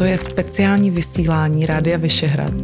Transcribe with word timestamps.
Toto 0.00 0.10
je 0.10 0.18
speciální 0.18 0.90
vysílání 0.90 1.66
Rádia 1.66 1.98
Vyšehrad, 1.98 2.54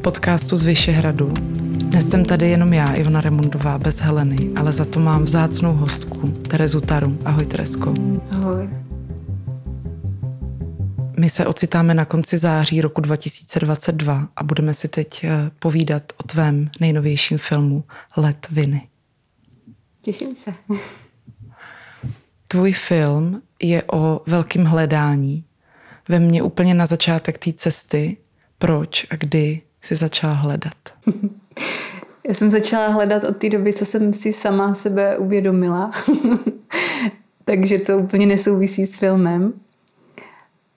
podcastu 0.00 0.56
z 0.56 0.62
Vyšehradu. 0.62 1.28
Dnes 1.74 2.10
jsem 2.10 2.24
tady 2.24 2.50
jenom 2.50 2.72
já, 2.72 2.94
Ivana 2.94 3.20
Remundová, 3.20 3.78
bez 3.78 3.98
Heleny, 3.98 4.50
ale 4.56 4.72
za 4.72 4.84
to 4.84 5.00
mám 5.00 5.22
vzácnou 5.22 5.72
hostku, 5.72 6.28
Terezu 6.28 6.80
Taru. 6.80 7.18
Ahoj, 7.24 7.46
Teresko. 7.46 7.94
Ahoj. 8.30 8.68
My 11.18 11.30
se 11.30 11.46
ocitáme 11.46 11.94
na 11.94 12.04
konci 12.04 12.38
září 12.38 12.80
roku 12.80 13.00
2022 13.00 14.28
a 14.36 14.42
budeme 14.42 14.74
si 14.74 14.88
teď 14.88 15.24
eh, 15.24 15.50
povídat 15.58 16.02
o 16.16 16.22
tvém 16.22 16.70
nejnovějším 16.80 17.38
filmu 17.38 17.84
Let 18.16 18.46
viny. 18.50 18.88
Těším 20.02 20.34
se. 20.34 20.52
Tvůj 22.48 22.72
film 22.72 23.42
je 23.62 23.82
o 23.92 24.20
velkém 24.26 24.64
hledání. 24.64 25.44
Ve 26.08 26.20
mně 26.20 26.42
úplně 26.42 26.74
na 26.74 26.86
začátek 26.86 27.38
té 27.38 27.52
cesty, 27.52 28.16
proč 28.58 29.06
a 29.10 29.16
kdy 29.16 29.60
si 29.80 29.94
začala 29.94 30.32
hledat. 30.32 30.74
Já 32.28 32.34
jsem 32.34 32.50
začala 32.50 32.88
hledat 32.88 33.24
od 33.24 33.36
té 33.36 33.48
doby, 33.50 33.72
co 33.72 33.84
jsem 33.84 34.12
si 34.12 34.32
sama 34.32 34.74
sebe 34.74 35.18
uvědomila. 35.18 35.90
Takže 37.44 37.78
to 37.78 37.98
úplně 37.98 38.26
nesouvisí 38.26 38.86
s 38.86 38.96
filmem. 38.96 39.52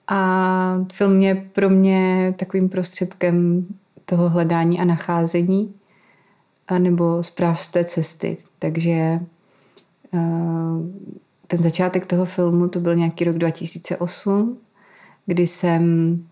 A 0.08 0.86
film 0.94 1.22
je 1.22 1.36
pro 1.36 1.70
mě 1.70 2.34
takovým 2.38 2.70
prostředkem 2.70 3.68
toho 4.06 4.30
hledání 4.30 4.80
a 4.80 4.86
nacházení, 4.86 5.74
nebo 6.78 7.24
zpráv 7.24 7.64
z 7.64 7.70
té 7.70 7.86
cesty. 7.86 8.38
Takže 8.60 8.92
eh, 10.14 10.20
ten 11.48 11.60
začátek 11.60 12.06
toho 12.06 12.26
filmu 12.26 12.68
to 12.68 12.80
byl 12.80 12.96
nějaký 12.96 13.24
rok 13.24 13.36
2008, 13.36 14.58
kdy 15.26 15.48
jsem 15.48 16.24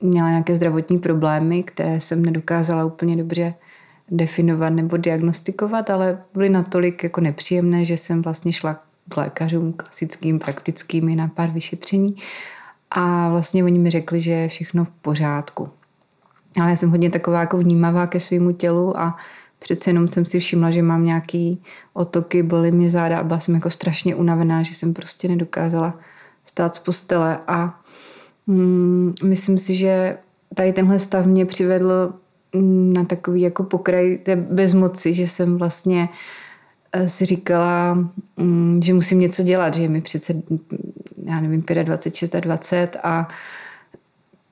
měla 0.00 0.28
nějaké 0.28 0.56
zdravotní 0.56 0.98
problémy, 0.98 1.62
které 1.62 2.00
jsem 2.00 2.24
nedokázala 2.24 2.84
úplně 2.84 3.16
dobře 3.16 3.54
definovat 4.10 4.70
nebo 4.70 4.96
diagnostikovat, 4.96 5.90
ale 5.90 6.22
byly 6.34 6.48
natolik 6.48 7.02
jako 7.02 7.20
nepříjemné, 7.20 7.84
že 7.84 7.96
jsem 7.96 8.22
vlastně 8.22 8.52
šla 8.52 8.82
k 9.08 9.16
lékařům 9.16 9.72
klasickým, 9.72 10.38
praktickými 10.38 11.16
na 11.16 11.28
pár 11.28 11.50
vyšetření 11.50 12.16
a 12.90 13.28
vlastně 13.28 13.64
oni 13.64 13.78
mi 13.78 13.90
řekli, 13.90 14.20
že 14.20 14.32
je 14.32 14.48
všechno 14.48 14.84
v 14.84 14.90
pořádku. 14.90 15.68
Ale 16.60 16.70
já 16.70 16.76
jsem 16.76 16.90
hodně 16.90 17.10
taková 17.10 17.40
jako 17.40 17.58
vnímavá 17.58 18.06
ke 18.06 18.20
svému 18.20 18.52
tělu 18.52 18.98
a 18.98 19.16
přece 19.58 19.90
jenom 19.90 20.08
jsem 20.08 20.24
si 20.24 20.40
všimla, 20.40 20.70
že 20.70 20.82
mám 20.82 21.04
nějaký 21.04 21.62
otoky, 21.92 22.42
byly 22.42 22.70
mě 22.72 22.90
záda 22.90 23.18
a 23.18 23.24
byla 23.24 23.40
jsem 23.40 23.54
jako 23.54 23.70
strašně 23.70 24.14
unavená, 24.14 24.62
že 24.62 24.74
jsem 24.74 24.94
prostě 24.94 25.28
nedokázala 25.28 25.98
stát 26.44 26.74
z 26.74 26.78
postele 26.78 27.38
a 27.46 27.81
mm, 28.46 29.12
myslím 29.24 29.58
si, 29.58 29.74
že 29.74 30.18
tady 30.54 30.72
tenhle 30.72 30.98
stav 30.98 31.26
mě 31.26 31.46
přivedl 31.46 32.14
mm, 32.54 32.92
na 32.92 33.04
takový 33.04 33.40
jako 33.40 33.62
pokraj 33.62 34.18
té 34.18 34.36
bezmoci, 34.36 35.14
že 35.14 35.28
jsem 35.28 35.58
vlastně 35.58 36.08
eh, 36.92 37.08
si 37.08 37.24
říkala, 37.24 37.94
mm, 38.36 38.80
že 38.82 38.94
musím 38.94 39.20
něco 39.20 39.42
dělat, 39.42 39.74
že 39.74 39.88
mi 39.88 40.00
přece, 40.00 40.34
já 41.24 41.40
nevím, 41.40 41.62
25, 41.82 42.40
26 42.40 42.96
a 43.02 43.28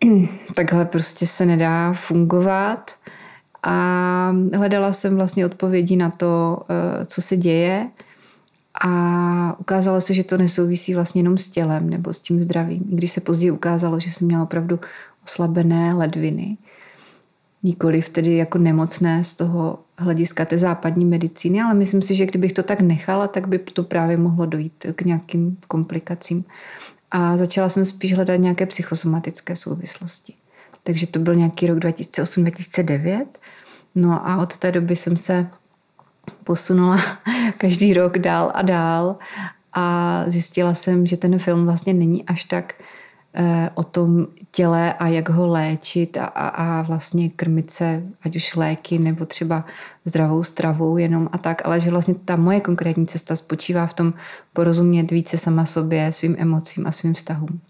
takhle 0.54 0.84
prostě 0.84 1.26
se 1.26 1.46
nedá 1.46 1.92
fungovat. 1.92 2.90
A 3.62 4.34
hledala 4.56 4.92
jsem 4.92 5.16
vlastně 5.16 5.46
odpovědi 5.46 5.96
na 5.96 6.10
to, 6.10 6.62
eh, 6.68 7.04
co 7.04 7.22
se 7.22 7.36
děje 7.36 7.90
a 8.80 9.56
ukázalo 9.58 10.00
se, 10.00 10.14
že 10.14 10.24
to 10.24 10.38
nesouvisí 10.38 10.94
vlastně 10.94 11.18
jenom 11.18 11.38
s 11.38 11.48
tělem 11.48 11.90
nebo 11.90 12.12
s 12.12 12.20
tím 12.20 12.40
zdravím. 12.40 12.84
I 12.90 12.96
když 12.96 13.10
se 13.10 13.20
později 13.20 13.50
ukázalo, 13.50 14.00
že 14.00 14.10
jsem 14.10 14.26
měla 14.26 14.42
opravdu 14.42 14.80
oslabené 15.24 15.94
ledviny, 15.94 16.56
nikoli 17.62 18.02
tedy 18.02 18.36
jako 18.36 18.58
nemocné 18.58 19.24
z 19.24 19.34
toho 19.34 19.78
hlediska 19.98 20.44
té 20.44 20.58
západní 20.58 21.04
medicíny, 21.04 21.60
ale 21.60 21.74
myslím 21.74 22.02
si, 22.02 22.14
že 22.14 22.26
kdybych 22.26 22.52
to 22.52 22.62
tak 22.62 22.80
nechala, 22.80 23.28
tak 23.28 23.48
by 23.48 23.58
to 23.58 23.82
právě 23.82 24.16
mohlo 24.16 24.46
dojít 24.46 24.86
k 24.94 25.02
nějakým 25.02 25.56
komplikacím. 25.68 26.44
A 27.10 27.36
začala 27.36 27.68
jsem 27.68 27.84
spíš 27.84 28.14
hledat 28.14 28.36
nějaké 28.36 28.66
psychosomatické 28.66 29.56
souvislosti. 29.56 30.34
Takže 30.82 31.06
to 31.06 31.18
byl 31.18 31.34
nějaký 31.34 31.66
rok 31.66 31.78
2008-2009. 31.78 33.26
No 33.94 34.28
a 34.28 34.42
od 34.42 34.56
té 34.56 34.72
doby 34.72 34.96
jsem 34.96 35.16
se 35.16 35.46
posunula 36.44 36.96
každý 37.58 37.94
rok 37.94 38.18
dál 38.18 38.52
a 38.54 38.62
dál 38.62 39.16
a 39.72 40.24
zjistila 40.26 40.74
jsem, 40.74 41.06
že 41.06 41.16
ten 41.16 41.38
film 41.38 41.64
vlastně 41.64 41.94
není 41.94 42.24
až 42.26 42.44
tak 42.44 42.74
eh, 43.34 43.70
o 43.74 43.82
tom 43.82 44.26
těle 44.50 44.92
a 44.92 45.08
jak 45.08 45.28
ho 45.28 45.46
léčit 45.46 46.16
a, 46.16 46.24
a, 46.24 46.48
a 46.48 46.82
vlastně 46.82 47.28
krmit 47.28 47.70
se, 47.70 48.02
ať 48.22 48.36
už 48.36 48.56
léky 48.56 48.98
nebo 48.98 49.26
třeba 49.26 49.64
zdravou 50.04 50.42
stravou 50.42 50.96
jenom 50.96 51.28
a 51.32 51.38
tak, 51.38 51.62
ale 51.64 51.80
že 51.80 51.90
vlastně 51.90 52.14
ta 52.14 52.36
moje 52.36 52.60
konkrétní 52.60 53.06
cesta 53.06 53.36
spočívá 53.36 53.86
v 53.86 53.94
tom 53.94 54.14
porozumět 54.52 55.10
více 55.10 55.38
sama 55.38 55.64
sobě, 55.64 56.12
svým 56.12 56.36
emocím 56.38 56.86
a 56.86 56.92
svým 56.92 57.14
vztahům. 57.14 57.60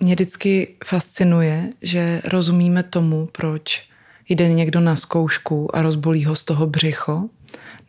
Mě 0.00 0.14
vždycky 0.14 0.76
fascinuje, 0.84 1.72
že 1.82 2.22
rozumíme 2.24 2.82
tomu, 2.82 3.28
proč 3.32 3.89
jde 4.30 4.52
někdo 4.52 4.80
na 4.80 4.96
zkoušku 4.96 5.76
a 5.76 5.82
rozbolí 5.82 6.24
ho 6.24 6.36
z 6.36 6.44
toho 6.44 6.66
břicho, 6.66 7.28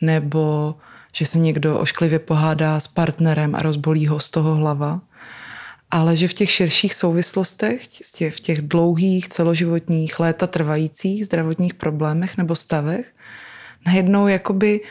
nebo 0.02 0.75
že 1.13 1.25
se 1.25 1.40
někdo 1.40 1.79
ošklivě 1.79 2.19
pohádá 2.19 2.79
s 2.79 2.88
partnerem 2.88 3.56
a 3.56 3.62
rozbolí 3.62 4.07
ho 4.07 4.19
z 4.19 4.29
toho 4.29 4.56
hlava, 4.56 5.01
ale 5.91 6.18
že 6.18 6.28
v 6.28 6.34
těch 6.34 6.51
širších 6.51 6.94
souvislostech, 6.94 7.81
v 8.30 8.40
těch 8.40 8.62
dlouhých, 8.62 9.30
celoživotních, 9.30 10.19
léta 10.19 10.47
trvajících 10.47 11.25
zdravotních 11.25 11.74
problémech 11.74 12.38
nebo 12.38 12.56
stavech, 12.56 13.13
najednou 13.85 14.28
jakoby 14.28 14.81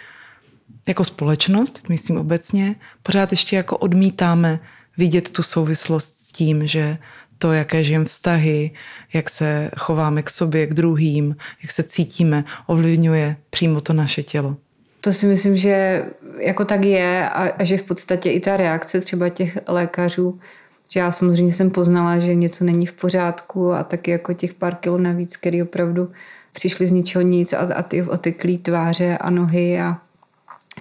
jako 0.89 1.05
společnost, 1.05 1.83
myslím 1.89 2.17
obecně, 2.17 2.77
pořád 3.03 3.31
ještě 3.31 3.57
jako 3.57 3.77
odmítáme 3.77 4.61
vidět 4.97 5.31
tu 5.31 5.43
souvislost 5.43 6.17
s 6.17 6.33
tím, 6.33 6.67
že 6.67 6.99
to, 7.41 7.53
jaké 7.53 7.85
žijeme 7.85 8.05
vztahy, 8.05 8.71
jak 9.13 9.31
se 9.31 9.71
chováme 9.79 10.23
k 10.23 10.31
sobě, 10.31 10.67
k 10.67 10.75
druhým, 10.75 11.37
jak 11.63 11.73
se 11.73 11.83
cítíme, 11.83 12.45
ovlivňuje 12.67 13.37
přímo 13.51 13.81
to 13.81 13.93
naše 13.93 14.23
tělo. 14.23 14.57
To 15.01 15.13
si 15.13 15.27
myslím, 15.27 15.57
že 15.57 16.05
jako 16.39 16.65
tak 16.65 16.85
je 16.85 17.29
a, 17.29 17.43
a 17.59 17.65
že 17.65 17.79
v 17.79 17.83
podstatě 17.83 18.31
i 18.31 18.41
ta 18.41 18.57
reakce 18.57 19.01
třeba 19.01 19.29
těch 19.29 19.59
lékařů, 19.69 20.41
že 20.89 21.01
já 21.01 21.13
samozřejmě 21.13 21.53
jsem 21.53 21.71
poznala, 21.71 22.19
že 22.19 22.35
něco 22.35 22.65
není 22.65 22.87
v 22.87 22.93
pořádku 22.93 23.73
a 23.73 23.85
taky 23.85 24.11
jako 24.11 24.33
těch 24.33 24.55
pár 24.55 24.75
kilo 24.75 24.99
navíc, 24.99 25.37
který 25.37 25.63
opravdu 25.63 26.13
přišli 26.53 26.87
z 26.87 26.91
ničeho 26.93 27.23
nic 27.23 27.53
a, 27.53 27.59
a 27.75 27.83
ty 27.83 28.03
oteklý 28.03 28.59
tváře 28.59 29.19
a 29.19 29.31
nohy 29.31 29.81
a 29.81 29.99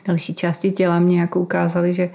další 0.06 0.34
části 0.34 0.72
těla 0.72 1.00
mě 1.00 1.22
jako 1.22 1.40
ukázali, 1.40 1.94
že 1.94 2.09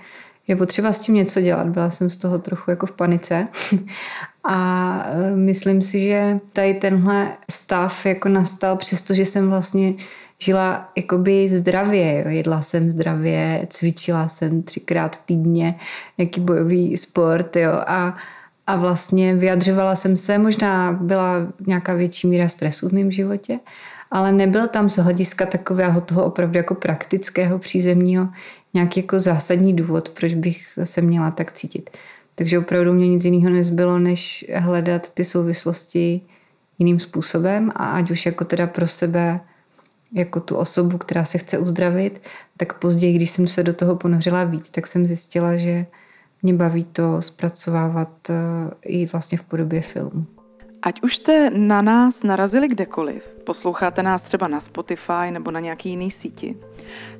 je 0.47 0.57
potřeba 0.57 0.93
s 0.93 1.01
tím 1.01 1.15
něco 1.15 1.41
dělat. 1.41 1.67
Byla 1.67 1.91
jsem 1.91 2.11
z 2.11 2.17
toho 2.17 2.39
trochu 2.39 2.71
jako 2.71 2.87
v 2.87 2.93
panice. 2.93 3.49
A 4.45 5.07
e, 5.07 5.37
myslím 5.37 5.83
si, 5.83 6.01
že 6.01 6.41
tady 6.53 6.75
tenhle 6.75 7.37
stav 7.51 8.07
jako 8.07 8.29
nastal, 8.29 8.77
přestože 8.77 9.25
jsem 9.25 9.51
vlastně 9.51 9.95
žila 10.39 10.93
jakoby 10.97 11.51
zdravě, 11.51 12.23
jo. 12.25 12.31
jedla 12.31 12.61
jsem 12.61 12.91
zdravě, 12.91 13.67
cvičila 13.71 14.29
jsem 14.29 14.63
třikrát 14.63 15.25
týdně, 15.25 15.75
jaký 16.19 16.41
bojový 16.41 16.97
sport, 16.97 17.57
jo, 17.57 17.73
a, 17.73 18.17
a 18.67 18.77
vlastně 18.77 19.35
vyjadřovala 19.35 19.97
jsem 19.97 20.17
se, 20.17 20.39
možná 20.39 20.93
byla 20.93 21.47
nějaká 21.67 21.95
větší 21.95 22.27
míra 22.27 22.49
stresu 22.49 22.89
v 22.89 22.93
mém 22.93 23.11
životě, 23.11 23.59
ale 24.11 24.33
nebyl 24.33 24.69
tam 24.69 24.91
z 24.91 24.99
hlediska 24.99 25.47
takového 25.47 26.01
toho 26.01 26.25
opravdu 26.25 26.57
jako 26.57 26.75
praktického, 26.75 27.59
přízemního 27.59 28.29
nějaký 28.75 29.01
jako 29.01 29.21
zásadní 29.21 29.77
důvod, 29.77 30.09
proč 30.09 30.35
bych 30.35 30.79
se 30.85 31.01
měla 31.01 31.31
tak 31.31 31.53
cítit. 31.53 31.91
Takže 32.35 32.59
opravdu 32.59 32.93
mě 32.93 33.09
nic 33.09 33.25
jiného 33.25 33.51
nezbylo, 33.51 33.99
než 33.99 34.45
hledat 34.55 35.11
ty 35.11 35.25
souvislosti 35.25 36.21
jiným 36.79 37.01
způsobem 37.01 37.73
a 37.75 37.91
ať 37.91 38.11
už 38.11 38.27
jako 38.27 38.45
teda 38.45 38.67
pro 38.67 38.87
sebe, 38.87 39.41
jako 40.13 40.41
tu 40.41 40.57
osobu, 40.57 40.99
která 40.99 41.25
se 41.25 41.39
chce 41.39 41.59
uzdravit, 41.59 42.23
tak 42.57 42.79
později, 42.79 43.13
když 43.13 43.31
jsem 43.31 43.49
se 43.49 43.63
do 43.63 43.73
toho 43.73 43.97
ponořila 43.97 44.45
víc, 44.45 44.71
tak 44.71 44.87
jsem 44.87 45.07
zjistila, 45.07 45.57
že 45.57 45.87
mě 46.43 46.55
baví 46.55 46.85
to 46.85 47.23
zpracovávat 47.23 48.31
eh, 48.31 48.35
i 48.83 49.07
vlastně 49.07 49.39
v 49.39 49.43
podobě 49.43 49.81
filmu. 49.81 50.27
Ať 50.85 51.03
už 51.03 51.17
jste 51.17 51.51
na 51.51 51.83
nás 51.83 52.23
narazili 52.23 52.69
kdekoliv, 52.69 53.25
posloucháte 53.45 54.03
nás 54.03 54.23
třeba 54.23 54.49
na 54.49 54.61
Spotify 54.61 55.31
nebo 55.31 55.51
na 55.51 55.61
nějaký 55.61 55.89
jiný 55.89 56.11
síti, 56.11 56.57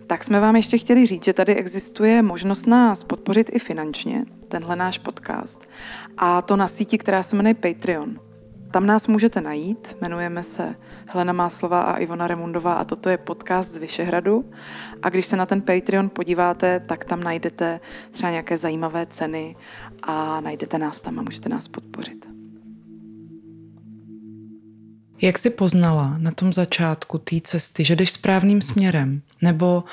tak 0.07 0.25
jsme 0.25 0.41
vám 0.41 0.57
ještě 0.57 0.79
chtěli 0.79 1.07
říct, 1.07 1.25
že 1.25 1.33
tady 1.33 1.55
existuje 1.55 2.23
možnost 2.23 2.67
nás 2.67 3.05
podpořit 3.05 3.51
i 3.53 3.59
finančně, 3.59 4.25
tenhle 4.49 4.77
náš 4.77 4.99
podcast. 4.99 5.69
A 6.17 6.43
to 6.43 6.57
na 6.57 6.69
síti, 6.69 6.99
která 6.99 7.23
se 7.23 7.37
jmenuje 7.37 7.55
Patreon. 7.55 8.21
tam 8.71 8.87
nás 8.87 9.09
můžete 9.09 9.41
najít. 9.41 9.97
Jmenujeme 10.01 10.43
se 10.43 10.75
Helena 11.07 11.33
Máslová 11.33 11.83
a 11.83 11.97
Ivona 11.97 12.27
Remundová 12.27 12.75
a 12.75 12.85
toto 12.85 13.09
je 13.09 13.19
podcast 13.19 13.73
z 13.73 13.79
Vyšehradu. 13.79 14.51
A 15.03 15.09
když 15.09 15.27
se 15.27 15.37
na 15.37 15.47
ten 15.47 15.63
Patreon 15.63 16.11
podíváte, 16.11 16.81
tak 16.81 17.05
tam 17.05 17.23
najdete 17.23 17.81
třeba 18.11 18.31
nějaké 18.31 18.59
zajímavé 18.59 19.07
ceny 19.07 19.57
a 20.03 20.41
najdete 20.41 20.79
nás 20.79 21.01
tam 21.01 21.19
a 21.19 21.23
můžete 21.23 21.49
nás 21.49 21.69
podpořit. 21.69 22.34
Jak 25.23 25.39
jsi 25.39 25.51
poznala 25.51 26.17
na 26.19 26.31
tom 26.31 26.53
začátku 26.53 27.19
té 27.19 27.37
cesty, 27.41 27.85
že 27.85 27.97
jdeš 27.97 28.11
správným 28.11 28.61
směrem? 28.61 29.23
Nebo 29.43 29.85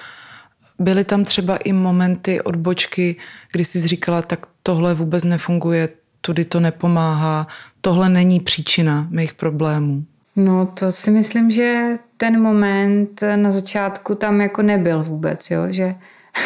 byly 0.79 1.03
tam 1.03 1.23
třeba 1.23 1.57
i 1.57 1.73
momenty 1.73 2.41
odbočky, 2.41 3.15
kdy 3.51 3.65
jsi 3.65 3.87
říkala, 3.87 4.21
tak 4.21 4.47
tohle 4.63 4.93
vůbec 4.93 5.23
nefunguje, 5.23 5.89
tudy 6.21 6.45
to 6.45 6.59
nepomáhá, 6.59 7.47
tohle 7.81 8.09
není 8.09 8.39
příčina 8.39 9.07
mých 9.09 9.33
problémů? 9.33 10.05
No 10.35 10.65
to 10.65 10.91
si 10.91 11.11
myslím, 11.11 11.51
že 11.51 11.97
ten 12.17 12.41
moment 12.41 13.23
na 13.35 13.51
začátku 13.51 14.15
tam 14.15 14.41
jako 14.41 14.61
nebyl 14.61 15.03
vůbec, 15.03 15.51
jo? 15.51 15.61
že 15.69 15.95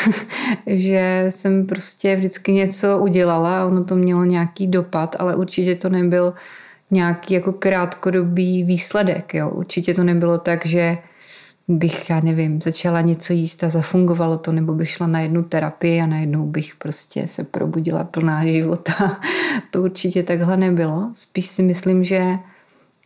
že 0.67 1.25
jsem 1.29 1.65
prostě 1.65 2.15
vždycky 2.15 2.51
něco 2.51 2.97
udělala 2.97 3.61
a 3.61 3.65
ono 3.65 3.83
to 3.83 3.95
mělo 3.95 4.23
nějaký 4.23 4.67
dopad, 4.67 5.15
ale 5.19 5.35
určitě 5.35 5.75
to 5.75 5.89
nebyl 5.89 6.33
nějaký 6.91 7.33
jako 7.33 7.53
krátkodobý 7.53 8.63
výsledek. 8.63 9.33
Jo? 9.33 9.49
Určitě 9.49 9.93
to 9.93 10.03
nebylo 10.03 10.37
tak, 10.37 10.65
že 10.65 10.97
bych, 11.67 12.09
já 12.09 12.19
nevím, 12.19 12.61
začala 12.61 13.01
něco 13.01 13.33
jíst 13.33 13.63
a 13.63 13.69
zafungovalo 13.69 14.37
to, 14.37 14.51
nebo 14.51 14.73
bych 14.73 14.89
šla 14.89 15.07
na 15.07 15.19
jednu 15.19 15.43
terapii 15.43 16.01
a 16.01 16.07
najednou 16.07 16.45
bych 16.45 16.75
prostě 16.75 17.27
se 17.27 17.43
probudila 17.43 18.03
plná 18.03 18.45
života. 18.45 19.19
to 19.71 19.81
určitě 19.81 20.23
takhle 20.23 20.57
nebylo. 20.57 21.11
Spíš 21.13 21.47
si 21.47 21.63
myslím, 21.63 22.03
že 22.03 22.37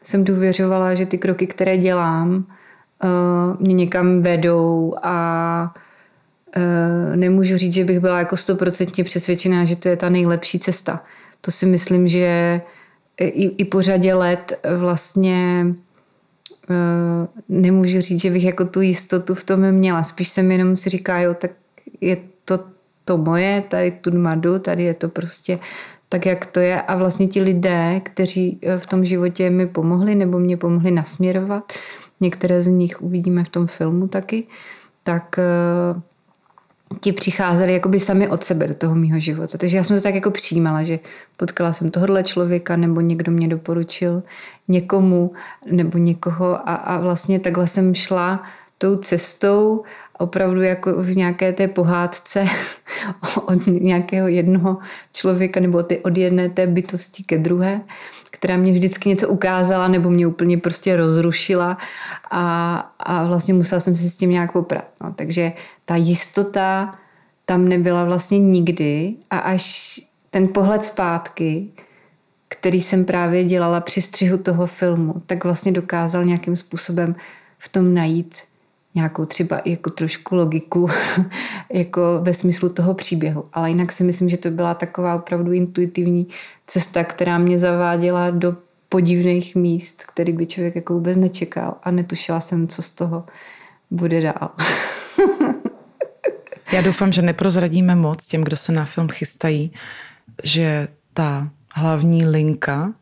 jsem 0.04 0.24
důvěřovala, 0.24 0.96
že 0.96 1.06
ty 1.06 1.18
kroky, 1.18 1.48
které 1.48 1.78
dělám, 1.78 2.36
uh, 2.36 3.62
mě 3.62 3.74
někam 3.74 4.22
vedou 4.22 4.96
a 5.04 5.74
uh, 6.58 7.16
nemůžu 7.16 7.58
říct, 7.58 7.74
že 7.74 7.86
bych 7.86 8.00
byla 8.00 8.20
jako 8.20 8.38
stoprocentně 8.38 9.04
přesvědčená, 9.04 9.66
že 9.66 9.76
to 9.76 9.90
je 9.90 9.98
ta 9.98 10.10
nejlepší 10.10 10.60
cesta. 10.60 11.04
To 11.42 11.52
si 11.52 11.66
myslím, 11.66 12.08
že 12.08 12.62
i, 13.25 13.56
i 13.57 13.66
po 13.66 13.81
řadě 13.81 14.13
let 14.13 14.54
vlastně 14.77 15.66
uh, 16.69 17.27
nemůžu 17.50 18.01
říct, 18.01 18.21
že 18.21 18.31
bych 18.31 18.44
jako 18.44 18.66
tu 18.66 18.81
jistotu 18.81 19.36
v 19.36 19.44
tom 19.44 19.71
měla. 19.71 20.04
Spíš 20.04 20.27
jsem 20.27 20.51
jenom 20.51 20.77
si 20.77 20.89
říká, 20.89 21.19
jo, 21.19 21.33
tak 21.33 21.51
je 22.01 22.18
to 22.45 22.60
to 23.06 23.18
moje, 23.18 23.63
tady 23.69 23.92
tu 23.92 24.18
madu, 24.18 24.60
tady 24.60 24.83
je 24.83 24.94
to 24.94 25.10
prostě 25.10 25.60
tak, 26.10 26.25
jak 26.25 26.45
to 26.45 26.60
je. 26.60 26.81
A 26.81 26.95
vlastně 26.95 27.27
ti 27.27 27.42
lidé, 27.42 28.01
kteří 28.04 28.60
eh, 28.62 28.80
v 28.80 28.86
tom 28.86 29.06
životě 29.06 29.50
mi 29.50 29.68
pomohli 29.68 30.16
nebo 30.16 30.39
mě 30.39 30.57
pomohli 30.57 30.92
nasměrovat, 30.92 31.74
některé 32.19 32.62
z 32.62 32.68
nich 32.68 33.01
uvidíme 33.01 33.44
v 33.44 33.50
tom 33.50 33.68
filmu 33.68 34.07
taky, 34.07 34.44
tak 35.04 35.39
uh, 35.95 36.01
ti 37.02 37.12
přicházeli 37.12 37.74
jakoby 37.74 38.00
sami 38.00 38.28
od 38.28 38.44
sebe 38.44 38.68
do 38.68 38.74
toho 38.74 38.96
mýho 38.96 39.20
života. 39.20 39.58
Takže 39.58 39.78
já 39.78 39.84
jsem 39.84 39.98
to 39.98 40.04
tak 40.04 40.16
jako 40.16 40.32
přijímala, 40.32 40.84
že 40.84 41.00
potkala 41.38 41.74
jsem 41.74 41.92
tohohle 41.92 42.24
člověka 42.24 42.76
nebo 42.76 43.02
někdo 43.02 43.32
mě 43.32 43.48
doporučil 43.48 44.24
někomu 44.68 45.32
nebo 45.72 45.98
někoho 45.98 46.70
a, 46.70 46.76
a 46.76 46.98
vlastně 46.98 47.40
takhle 47.40 47.68
jsem 47.68 47.94
šla 47.94 48.44
tou 48.78 48.96
cestou 48.96 49.84
opravdu 50.18 50.62
jako 50.62 51.04
v 51.04 51.16
nějaké 51.16 51.54
té 51.54 51.68
pohádce 51.68 52.46
od 53.46 53.68
nějakého 53.68 54.28
jednoho 54.28 54.78
člověka 55.14 55.60
nebo 55.60 55.84
od 56.04 56.18
jedné 56.18 56.50
té 56.50 56.68
bytosti 56.68 57.24
ke 57.24 57.38
druhé 57.38 57.82
která 58.40 58.58
mě 58.58 58.74
vždycky 58.74 59.10
něco 59.10 59.30
ukázala 59.30 59.88
nebo 59.88 60.10
mě 60.10 60.28
úplně 60.28 60.58
prostě 60.58 60.98
rozrušila 60.98 61.78
a, 62.32 62.76
a 63.00 63.24
vlastně 63.24 63.54
musela 63.54 63.80
jsem 63.82 63.96
se 63.96 64.10
s 64.10 64.18
tím 64.18 64.32
nějak 64.32 64.52
poprat. 64.52 64.86
No. 65.04 65.14
Takže 65.14 65.52
ta 65.90 65.96
jistota 65.96 66.96
tam 67.46 67.68
nebyla 67.68 68.04
vlastně 68.04 68.40
nikdy 68.40 69.16
a 69.30 69.38
až 69.38 70.00
ten 70.30 70.48
pohled 70.48 70.86
zpátky, 70.86 71.68
který 72.48 72.82
jsem 72.82 73.06
právě 73.06 73.44
dělala 73.44 73.82
při 73.82 74.02
střihu 74.02 74.38
toho 74.38 74.68
filmu, 74.68 75.16
tak 75.26 75.44
vlastně 75.44 75.72
dokázal 75.72 76.26
nějakým 76.26 76.56
způsobem 76.56 77.16
v 77.60 77.70
tom 77.70 77.94
najít 77.94 78.42
nějakou 78.96 79.26
třeba 79.26 79.62
jako 79.66 79.90
trošku 79.90 80.36
logiku 80.36 80.88
jako 81.74 82.20
ve 82.22 82.34
smyslu 82.34 82.70
toho 82.70 82.94
příběhu. 82.94 83.46
Ale 83.54 83.70
jinak 83.70 83.92
si 83.92 84.04
myslím, 84.04 84.30
že 84.30 84.38
to 84.38 84.50
byla 84.50 84.74
taková 84.74 85.16
opravdu 85.16 85.52
intuitivní 85.52 86.28
cesta, 86.68 87.04
která 87.04 87.38
mě 87.38 87.60
zaváděla 87.60 88.30
do 88.30 88.56
podivných 88.90 89.56
míst, 89.56 90.04
který 90.04 90.34
by 90.34 90.46
člověk 90.46 90.76
jako 90.76 90.94
vůbec 90.94 91.18
nečekal 91.18 91.76
a 91.84 91.92
netušila 91.92 92.40
jsem, 92.40 92.68
co 92.68 92.82
z 92.82 92.90
toho 92.90 93.26
bude 93.92 94.22
dál. 94.22 94.50
Já 96.71 96.81
doufám, 96.81 97.12
že 97.12 97.21
neprozradíme 97.21 97.95
moc 97.95 98.27
těm, 98.27 98.44
kdo 98.44 98.57
se 98.57 98.71
na 98.71 98.86
film 98.86 99.10
chystají, 99.10 99.71
že 100.44 100.88
ta 101.13 101.50
hlavní 101.74 102.25
linka 102.25 102.94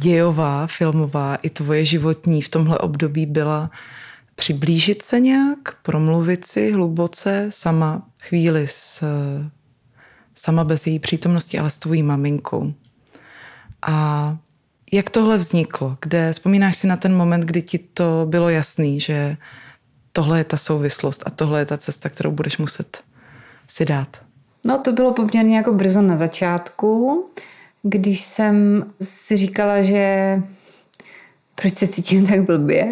dějová, 0.00 0.66
filmová 0.66 1.34
i 1.34 1.50
tvoje 1.50 1.84
životní 1.84 2.42
v 2.42 2.48
tomhle 2.48 2.78
období 2.78 3.26
byla 3.26 3.70
přiblížit 4.34 5.02
se 5.02 5.20
nějak, 5.20 5.58
promluvit 5.82 6.46
si 6.46 6.72
hluboce 6.72 7.46
sama 7.48 8.06
chvíli 8.20 8.66
s, 8.66 9.04
sama 10.34 10.64
bez 10.64 10.86
její 10.86 10.98
přítomnosti, 10.98 11.58
ale 11.58 11.70
s 11.70 11.78
tvojí 11.78 12.02
maminkou. 12.02 12.74
A 13.82 14.36
jak 14.92 15.10
tohle 15.10 15.36
vzniklo? 15.36 15.96
Kde 16.00 16.32
vzpomínáš 16.32 16.76
si 16.76 16.86
na 16.86 16.96
ten 16.96 17.16
moment, 17.16 17.44
kdy 17.44 17.62
ti 17.62 17.78
to 17.78 18.26
bylo 18.28 18.48
jasný, 18.48 19.00
že 19.00 19.36
tohle 20.12 20.38
je 20.38 20.44
ta 20.44 20.56
souvislost 20.56 21.22
a 21.26 21.30
tohle 21.30 21.60
je 21.60 21.66
ta 21.66 21.78
cesta, 21.78 22.08
kterou 22.08 22.30
budeš 22.30 22.58
muset 22.58 22.98
si 23.68 23.84
dát? 23.84 24.16
No 24.66 24.78
to 24.78 24.92
bylo 24.92 25.12
poměrně 25.12 25.56
jako 25.56 25.72
brzo 25.72 26.02
na 26.02 26.16
začátku, 26.16 27.24
když 27.82 28.20
jsem 28.20 28.84
si 29.02 29.36
říkala, 29.36 29.82
že 29.82 30.42
proč 31.54 31.74
se 31.74 31.88
cítím 31.88 32.26
tak 32.26 32.42
blbě 32.42 32.88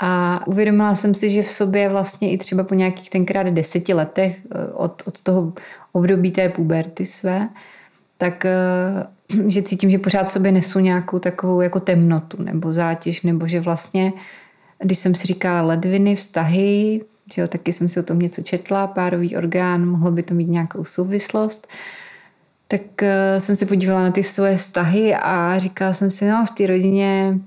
a 0.00 0.40
uvědomila 0.46 0.94
jsem 0.94 1.14
si, 1.14 1.30
že 1.30 1.42
v 1.42 1.50
sobě 1.50 1.88
vlastně 1.88 2.30
i 2.30 2.38
třeba 2.38 2.64
po 2.64 2.74
nějakých 2.74 3.10
tenkrát 3.10 3.46
deseti 3.46 3.94
letech 3.94 4.38
eh, 4.54 4.72
od, 4.72 5.02
od 5.06 5.20
toho 5.20 5.52
období 5.92 6.30
té 6.30 6.48
puberty 6.48 7.06
své, 7.06 7.48
tak 8.18 8.44
eh, 8.44 8.52
že 9.46 9.62
cítím, 9.62 9.90
že 9.90 9.98
pořád 9.98 10.28
sobě 10.28 10.52
nesu 10.52 10.78
nějakou 10.78 11.18
takovou 11.18 11.60
jako 11.60 11.80
temnotu 11.80 12.42
nebo 12.42 12.72
zátěž, 12.72 13.22
nebo 13.22 13.46
že 13.46 13.60
vlastně, 13.60 14.12
když 14.78 14.98
jsem 14.98 15.14
si 15.14 15.26
říkala 15.26 15.62
ledviny, 15.62 16.16
vztahy, 16.16 17.00
že 17.34 17.42
jo, 17.42 17.48
taky 17.48 17.72
jsem 17.72 17.88
si 17.88 18.00
o 18.00 18.02
tom 18.02 18.18
něco 18.18 18.42
četla, 18.42 18.86
párový 18.86 19.36
orgán, 19.36 19.86
mohlo 19.86 20.10
by 20.10 20.22
to 20.22 20.34
mít 20.34 20.48
nějakou 20.48 20.84
souvislost, 20.84 21.68
tak 22.68 22.80
uh, 23.02 23.38
jsem 23.38 23.56
se 23.56 23.66
podívala 23.66 24.02
na 24.02 24.10
ty 24.10 24.22
svoje 24.22 24.56
vztahy 24.56 25.14
a 25.14 25.58
říkala 25.58 25.94
jsem 25.94 26.10
si, 26.10 26.28
no 26.28 26.44
v 26.46 26.50
té 26.50 26.66
rodině 26.66 27.38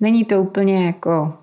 není 0.00 0.24
to 0.24 0.42
úplně 0.42 0.86
jako 0.86 1.34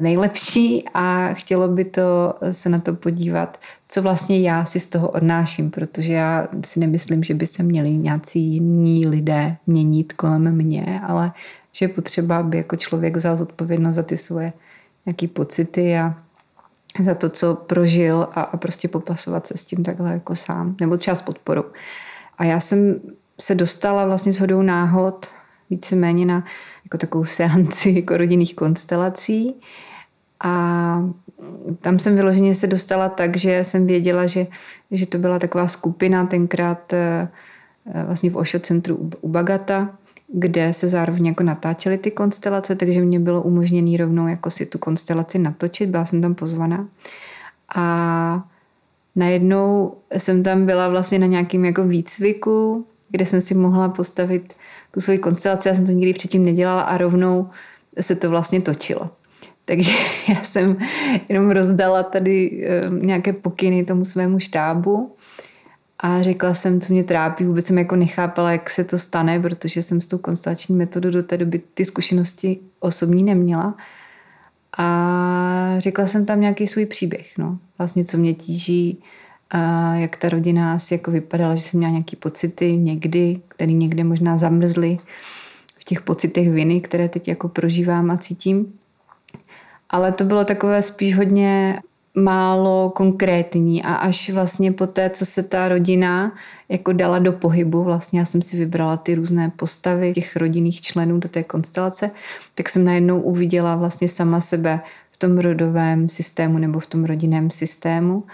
nejlepší 0.00 0.84
a 0.94 1.28
chtělo 1.32 1.68
by 1.68 1.84
to 1.84 2.34
se 2.52 2.68
na 2.68 2.78
to 2.78 2.94
podívat, 2.94 3.60
co 3.88 4.02
vlastně 4.02 4.40
já 4.40 4.64
si 4.64 4.80
z 4.80 4.86
toho 4.86 5.08
odnáším, 5.08 5.70
protože 5.70 6.12
já 6.12 6.48
si 6.64 6.80
nemyslím, 6.80 7.22
že 7.22 7.34
by 7.34 7.46
se 7.46 7.62
měli 7.62 7.94
nějací 7.94 8.40
jiní 8.40 9.06
lidé 9.06 9.56
měnit 9.66 10.12
kolem 10.12 10.56
mě, 10.56 11.00
ale 11.06 11.32
že 11.72 11.84
je 11.84 11.88
potřeba, 11.88 12.38
aby 12.38 12.56
jako 12.56 12.76
člověk 12.76 13.16
vzal 13.16 13.36
zodpovědnost 13.36 13.94
za 13.94 14.02
ty 14.02 14.16
svoje 14.16 14.52
nějaké 15.06 15.28
pocity 15.28 15.98
a 15.98 16.14
za 17.02 17.14
to, 17.14 17.28
co 17.28 17.54
prožil 17.54 18.28
a, 18.34 18.42
a 18.42 18.56
prostě 18.56 18.88
popasovat 18.88 19.46
se 19.46 19.56
s 19.56 19.64
tím 19.64 19.82
takhle 19.82 20.12
jako 20.12 20.36
sám, 20.36 20.76
nebo 20.80 20.96
třeba 20.96 21.16
s 21.16 21.22
podporou. 21.22 21.64
A 22.38 22.44
já 22.44 22.60
jsem 22.60 23.00
se 23.40 23.54
dostala 23.54 24.06
vlastně 24.06 24.32
s 24.32 24.40
hodou 24.40 24.62
náhod 24.62 25.28
víceméně 25.72 26.26
na 26.26 26.44
jako 26.84 26.98
takovou 26.98 27.24
seanci 27.24 27.90
jako 27.96 28.16
rodinných 28.16 28.54
konstelací, 28.54 29.54
a 30.42 31.02
tam 31.80 31.98
jsem 31.98 32.16
vyloženě 32.16 32.54
se 32.54 32.66
dostala 32.66 33.08
tak, 33.08 33.36
že 33.36 33.64
jsem 33.64 33.86
věděla, 33.86 34.26
že, 34.26 34.46
že 34.90 35.06
to 35.06 35.18
byla 35.18 35.38
taková 35.38 35.68
skupina 35.68 36.26
tenkrát 36.26 36.92
eh, 36.92 37.28
vlastně 38.06 38.30
v 38.30 38.36
Ošo 38.36 38.58
centru 38.58 39.10
u 39.20 39.28
Bagata, 39.28 39.98
kde 40.34 40.72
se 40.72 40.88
zároveň 40.88 41.26
jako 41.26 41.42
natáčely 41.42 41.98
ty 41.98 42.10
konstelace, 42.10 42.74
takže 42.74 43.00
mě 43.00 43.20
bylo 43.20 43.42
umožněné 43.42 43.96
rovnou 43.96 44.28
jako 44.28 44.50
si 44.50 44.66
tu 44.66 44.78
konstelaci 44.78 45.38
natočit, 45.38 45.90
byla 45.90 46.04
jsem 46.04 46.22
tam 46.22 46.34
pozvaná. 46.34 46.88
A 47.74 48.44
najednou 49.16 49.94
jsem 50.18 50.42
tam 50.42 50.66
byla 50.66 50.88
vlastně 50.88 51.18
na 51.18 51.26
nějakým 51.26 51.64
jako 51.64 51.84
výcviku, 51.84 52.86
kde 53.10 53.26
jsem 53.26 53.40
si 53.40 53.54
mohla 53.54 53.88
postavit 53.88 54.54
tu 54.94 55.00
svoji 55.00 55.18
konstelaci, 55.18 55.68
já 55.68 55.74
jsem 55.74 55.86
to 55.86 55.92
nikdy 55.92 56.12
předtím 56.12 56.44
nedělala 56.44 56.82
a 56.82 56.98
rovnou 56.98 57.50
se 58.00 58.14
to 58.14 58.30
vlastně 58.30 58.62
točilo. 58.62 59.10
Takže 59.64 59.92
já 60.28 60.42
jsem 60.42 60.76
jenom 61.28 61.50
rozdala 61.50 62.02
tady 62.02 62.66
eh, 62.66 62.80
nějaké 62.90 63.32
pokyny 63.32 63.84
tomu 63.84 64.04
svému 64.04 64.38
štábu 64.38 65.14
a 65.98 66.22
řekla 66.22 66.54
jsem, 66.54 66.80
co 66.80 66.92
mě 66.92 67.04
trápí. 67.04 67.44
Vůbec 67.44 67.66
jsem 67.66 67.78
jako 67.78 67.96
nechápala, 67.96 68.52
jak 68.52 68.70
se 68.70 68.84
to 68.84 68.98
stane, 68.98 69.40
protože 69.40 69.82
jsem 69.82 70.00
s 70.00 70.06
tou 70.06 70.18
konstelační 70.18 70.76
metodou 70.76 71.10
do 71.10 71.22
té 71.22 71.36
doby 71.36 71.60
ty 71.74 71.84
zkušenosti 71.84 72.58
osobní 72.80 73.22
neměla. 73.22 73.76
A 74.78 75.74
řekla 75.78 76.06
jsem 76.06 76.26
tam 76.26 76.40
nějaký 76.40 76.68
svůj 76.68 76.86
příběh, 76.86 77.38
no. 77.38 77.58
Vlastně, 77.78 78.04
co 78.04 78.18
mě 78.18 78.34
tíží, 78.34 79.02
a 79.52 79.94
jak 79.94 80.16
ta 80.16 80.28
rodina 80.28 80.74
asi 80.74 80.94
jako 80.94 81.10
vypadala, 81.10 81.54
že 81.54 81.62
jsem 81.62 81.78
měla 81.78 81.90
nějaký 81.90 82.16
pocity 82.16 82.76
někdy, 82.76 83.40
které 83.48 83.72
někde 83.72 84.04
možná 84.04 84.38
zamrzly 84.38 84.98
v 85.80 85.84
těch 85.84 86.00
pocitech 86.00 86.50
viny, 86.50 86.80
které 86.80 87.08
teď 87.08 87.28
jako 87.28 87.48
prožívám 87.48 88.10
a 88.10 88.16
cítím. 88.16 88.72
Ale 89.90 90.12
to 90.12 90.24
bylo 90.24 90.44
takové 90.44 90.82
spíš 90.82 91.16
hodně 91.16 91.78
málo 92.14 92.92
konkrétní 92.94 93.82
a 93.82 93.94
až 93.94 94.30
vlastně 94.30 94.72
po 94.72 94.86
té, 94.86 95.10
co 95.10 95.26
se 95.26 95.42
ta 95.42 95.68
rodina 95.68 96.32
jako 96.68 96.92
dala 96.92 97.18
do 97.18 97.32
pohybu, 97.32 97.82
vlastně 97.82 98.18
já 98.18 98.24
jsem 98.24 98.42
si 98.42 98.56
vybrala 98.56 98.96
ty 98.96 99.14
různé 99.14 99.52
postavy 99.56 100.12
těch 100.12 100.36
rodinných 100.36 100.80
členů 100.80 101.18
do 101.18 101.28
té 101.28 101.42
konstelace, 101.42 102.10
tak 102.54 102.68
jsem 102.68 102.84
najednou 102.84 103.20
uviděla 103.20 103.76
vlastně 103.76 104.08
sama 104.08 104.40
sebe 104.40 104.80
v 105.12 105.16
tom 105.16 105.38
rodovém 105.38 106.08
systému 106.08 106.58
nebo 106.58 106.80
v 106.80 106.86
tom 106.86 107.04
rodinném 107.04 107.50
systému 107.50 108.24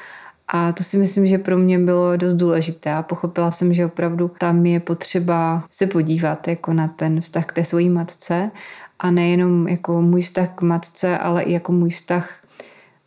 a 0.48 0.72
to 0.72 0.82
si 0.82 0.98
myslím, 0.98 1.26
že 1.26 1.38
pro 1.38 1.58
mě 1.58 1.78
bylo 1.78 2.16
dost 2.16 2.34
důležité 2.34 2.92
a 2.92 3.02
pochopila 3.02 3.50
jsem, 3.50 3.74
že 3.74 3.86
opravdu 3.86 4.30
tam 4.40 4.66
je 4.66 4.80
potřeba 4.80 5.64
se 5.70 5.86
podívat 5.86 6.48
jako 6.48 6.72
na 6.72 6.88
ten 6.88 7.20
vztah 7.20 7.46
k 7.46 7.52
té 7.52 7.64
svojí 7.64 7.88
matce 7.88 8.50
a 8.98 9.10
nejenom 9.10 9.68
jako 9.68 10.02
můj 10.02 10.22
vztah 10.22 10.48
k 10.54 10.62
matce, 10.62 11.18
ale 11.18 11.42
i 11.42 11.52
jako 11.52 11.72
můj 11.72 11.90
vztah 11.90 12.42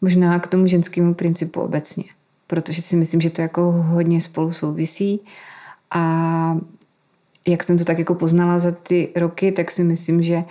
možná 0.01 0.39
k 0.39 0.47
tomu 0.47 0.67
ženskému 0.67 1.13
principu 1.13 1.61
obecně. 1.61 2.03
Protože 2.47 2.81
si 2.81 2.95
myslím, 2.95 3.21
že 3.21 3.29
to 3.29 3.41
jako 3.41 3.71
hodně 3.71 4.21
spolu 4.21 4.51
souvisí 4.51 5.21
a 5.91 6.57
jak 7.47 7.63
jsem 7.63 7.77
to 7.77 7.85
tak 7.85 7.99
jako 7.99 8.15
poznala 8.15 8.59
za 8.59 8.71
ty 8.71 9.09
roky, 9.15 9.51
tak 9.51 9.71
si 9.71 9.83
myslím, 9.83 10.23
že 10.23 10.43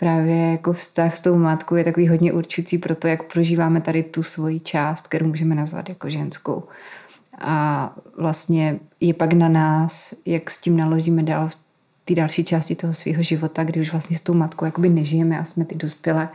právě 0.00 0.50
jako 0.50 0.72
vztah 0.72 1.16
s 1.16 1.20
tou 1.20 1.36
matkou 1.38 1.74
je 1.74 1.84
takový 1.84 2.08
hodně 2.08 2.32
určující 2.32 2.78
pro 2.78 2.94
to, 2.94 3.06
jak 3.06 3.32
prožíváme 3.32 3.80
tady 3.80 4.02
tu 4.02 4.22
svoji 4.22 4.60
část, 4.60 5.08
kterou 5.08 5.26
můžeme 5.26 5.54
nazvat 5.54 5.88
jako 5.88 6.10
ženskou. 6.10 6.64
A 7.40 7.94
vlastně 8.18 8.80
je 9.00 9.14
pak 9.14 9.32
na 9.32 9.48
nás, 9.48 10.14
jak 10.26 10.50
s 10.50 10.58
tím 10.58 10.76
naložíme 10.76 11.22
dál 11.22 11.48
v 11.48 11.56
té 12.04 12.14
další 12.14 12.44
části 12.44 12.74
toho 12.74 12.92
svého 12.92 13.22
života, 13.22 13.64
kdy 13.64 13.80
už 13.80 13.92
vlastně 13.92 14.18
s 14.18 14.20
tou 14.20 14.34
matkou 14.34 14.64
jakoby 14.64 14.88
nežijeme 14.88 15.38
a 15.38 15.44
jsme 15.44 15.64
ty 15.64 15.74
dospělé 15.74 16.28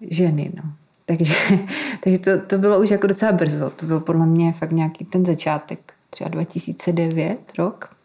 ženy. 0.00 0.52
No. 0.54 0.62
Takže, 1.06 1.34
takže 2.04 2.18
to, 2.18 2.40
to 2.40 2.58
bylo 2.58 2.80
už 2.80 2.90
jako 2.90 3.06
docela 3.06 3.32
brzo. 3.32 3.70
To 3.70 3.86
byl 3.86 4.00
podle 4.00 4.26
mě 4.26 4.52
fakt 4.52 4.72
nějaký 4.72 5.04
ten 5.04 5.26
začátek, 5.26 5.92
třeba 6.10 6.30
2009 6.30 7.38
rok. 7.58 7.99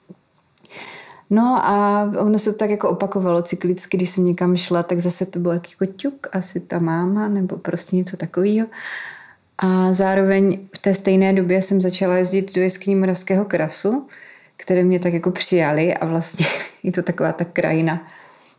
No 1.35 1.65
a 1.65 2.03
ono 2.19 2.39
se 2.39 2.51
to 2.51 2.57
tak 2.57 2.69
jako 2.69 2.89
opakovalo 2.89 3.41
cyklicky, 3.41 3.97
když 3.97 4.09
jsem 4.09 4.25
někam 4.25 4.57
šla, 4.57 4.83
tak 4.83 4.99
zase 4.99 5.25
to 5.25 5.39
bylo 5.39 5.53
jako 5.53 5.85
ťuk, 5.85 6.27
asi 6.31 6.59
ta 6.59 6.79
máma, 6.79 7.27
nebo 7.27 7.57
prostě 7.57 7.95
něco 7.95 8.17
takového. 8.17 8.67
A 9.57 9.93
zároveň 9.93 10.59
v 10.75 10.77
té 10.77 10.93
stejné 10.93 11.33
době 11.33 11.61
jsem 11.61 11.81
začala 11.81 12.15
jezdit 12.15 12.55
do 12.55 12.61
jeskyní 12.61 12.95
Moravského 12.95 13.45
krasu, 13.45 14.07
které 14.57 14.83
mě 14.83 14.99
tak 14.99 15.13
jako 15.13 15.31
přijali 15.31 15.93
a 15.93 16.05
vlastně 16.05 16.45
je 16.83 16.91
to 16.91 17.01
taková 17.01 17.31
ta 17.31 17.45
krajina 17.45 18.07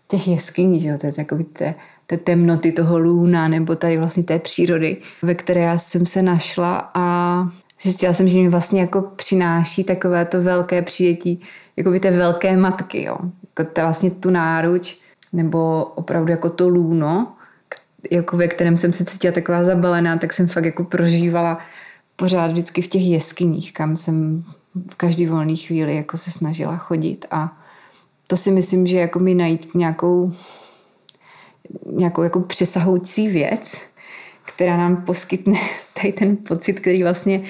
těch 0.09 0.29
jeskyní, 0.29 0.81
že 0.81 0.89
jo, 0.89 0.99
to 0.99 1.07
je 1.07 1.13
takový 1.13 1.45
té, 1.45 1.75
té 2.07 2.17
temnoty 2.17 2.73
toho 2.73 2.99
lůna 2.99 3.49
nebo 3.49 3.77
tady 3.77 3.97
vlastně 3.97 4.23
té 4.23 4.39
přírody, 4.39 4.97
ve 5.23 5.35
které 5.35 5.61
já 5.61 5.79
jsem 5.79 6.07
se 6.07 6.23
našla 6.23 6.91
a 6.95 7.49
zjistila 7.81 8.13
jsem, 8.13 8.29
že 8.29 8.39
mi 8.39 8.49
vlastně 8.49 8.81
jako 8.81 9.03
přináší 9.03 9.85
takové 9.85 10.25
to 10.25 10.43
velké 10.43 10.83
přijetí 10.83 11.43
jako 11.77 11.91
by 11.91 12.01
té 12.01 12.11
velké 12.11 12.57
matky, 12.57 13.03
jo. 13.03 13.17
Jako 13.59 13.73
ta 13.73 13.83
vlastně 13.83 14.11
tu 14.11 14.31
náruč, 14.31 14.99
nebo 15.33 15.85
opravdu 15.85 16.31
jako 16.31 16.51
to 16.51 16.69
lůno, 16.69 17.33
jako 18.11 18.37
ve 18.37 18.49
kterém 18.49 18.79
jsem 18.79 18.93
se 18.93 19.05
cítila 19.05 19.33
taková 19.33 19.65
zabalená, 19.65 20.19
tak 20.19 20.33
jsem 20.33 20.49
fakt 20.49 20.65
jako 20.65 20.85
prožívala 20.85 21.59
pořád 22.17 22.51
vždycky 22.51 22.83
v 22.83 22.89
těch 22.89 23.03
jeskyních, 23.03 23.73
kam 23.73 23.97
jsem 23.97 24.45
v 24.91 24.95
každý 24.95 25.27
volný 25.27 25.57
chvíli 25.57 25.97
jako 25.97 26.17
se 26.17 26.31
snažila 26.31 26.77
chodit 26.77 27.27
a 27.31 27.59
to 28.29 28.37
si 28.37 28.51
myslím, 28.51 28.87
že 28.87 28.99
jako 28.99 29.19
mi 29.19 29.35
najít 29.35 29.75
nějakou 29.75 30.33
nějakou 31.93 32.23
jako 32.23 32.41
přesahoucí 32.41 33.29
věc, 33.29 33.87
která 34.47 34.77
nám 34.77 34.97
poskytne 34.97 35.59
tady 35.95 36.13
ten 36.13 36.37
pocit, 36.37 36.81
který 36.81 37.03
vlastně 37.03 37.43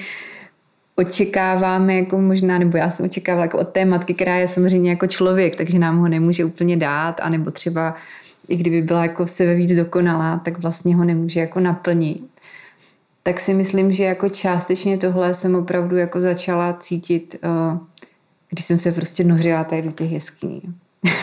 očekáváme 0.95 1.95
jako 1.95 2.17
možná, 2.17 2.57
nebo 2.57 2.77
já 2.77 2.91
jsem 2.91 3.05
očekávala 3.05 3.43
jako 3.43 3.57
od 3.57 3.69
té 3.69 3.85
matky, 3.85 4.13
která 4.13 4.35
je 4.35 4.47
samozřejmě 4.47 4.89
jako 4.89 5.07
člověk, 5.07 5.55
takže 5.55 5.79
nám 5.79 5.97
ho 5.99 6.07
nemůže 6.07 6.45
úplně 6.45 6.77
dát, 6.77 7.19
anebo 7.19 7.51
třeba 7.51 7.95
i 8.47 8.55
kdyby 8.55 8.81
byla 8.81 9.01
jako 9.01 9.27
sebe 9.27 9.55
víc 9.55 9.75
dokonalá, 9.75 10.37
tak 10.37 10.59
vlastně 10.59 10.95
ho 10.95 11.05
nemůže 11.05 11.39
jako 11.39 11.59
naplnit. 11.59 12.23
Tak 13.23 13.39
si 13.39 13.53
myslím, 13.53 13.91
že 13.91 14.03
jako 14.03 14.29
částečně 14.29 14.97
tohle 14.97 15.33
jsem 15.33 15.55
opravdu 15.55 15.97
jako 15.97 16.21
začala 16.21 16.73
cítit, 16.73 17.35
eh, 17.43 17.77
když 18.49 18.65
jsem 18.65 18.79
se 18.79 18.91
prostě 18.91 19.23
nořila 19.23 19.63
tady 19.63 19.81
do 19.81 19.91
těch 19.91 20.11
jeskyní. 20.11 20.61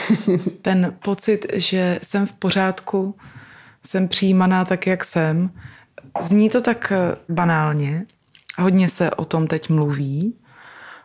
Ten 0.62 0.94
pocit, 1.04 1.46
že 1.54 1.98
jsem 2.02 2.26
v 2.26 2.32
pořádku, 2.32 3.14
jsem 3.86 4.08
přijímaná 4.08 4.64
tak, 4.64 4.86
jak 4.86 5.04
jsem, 5.04 5.50
zní 6.20 6.50
to 6.50 6.60
tak 6.60 6.92
eh, 6.92 7.16
banálně, 7.28 8.06
Hodně 8.58 8.88
se 8.88 9.10
o 9.10 9.24
tom 9.24 9.46
teď 9.46 9.68
mluví, 9.68 10.34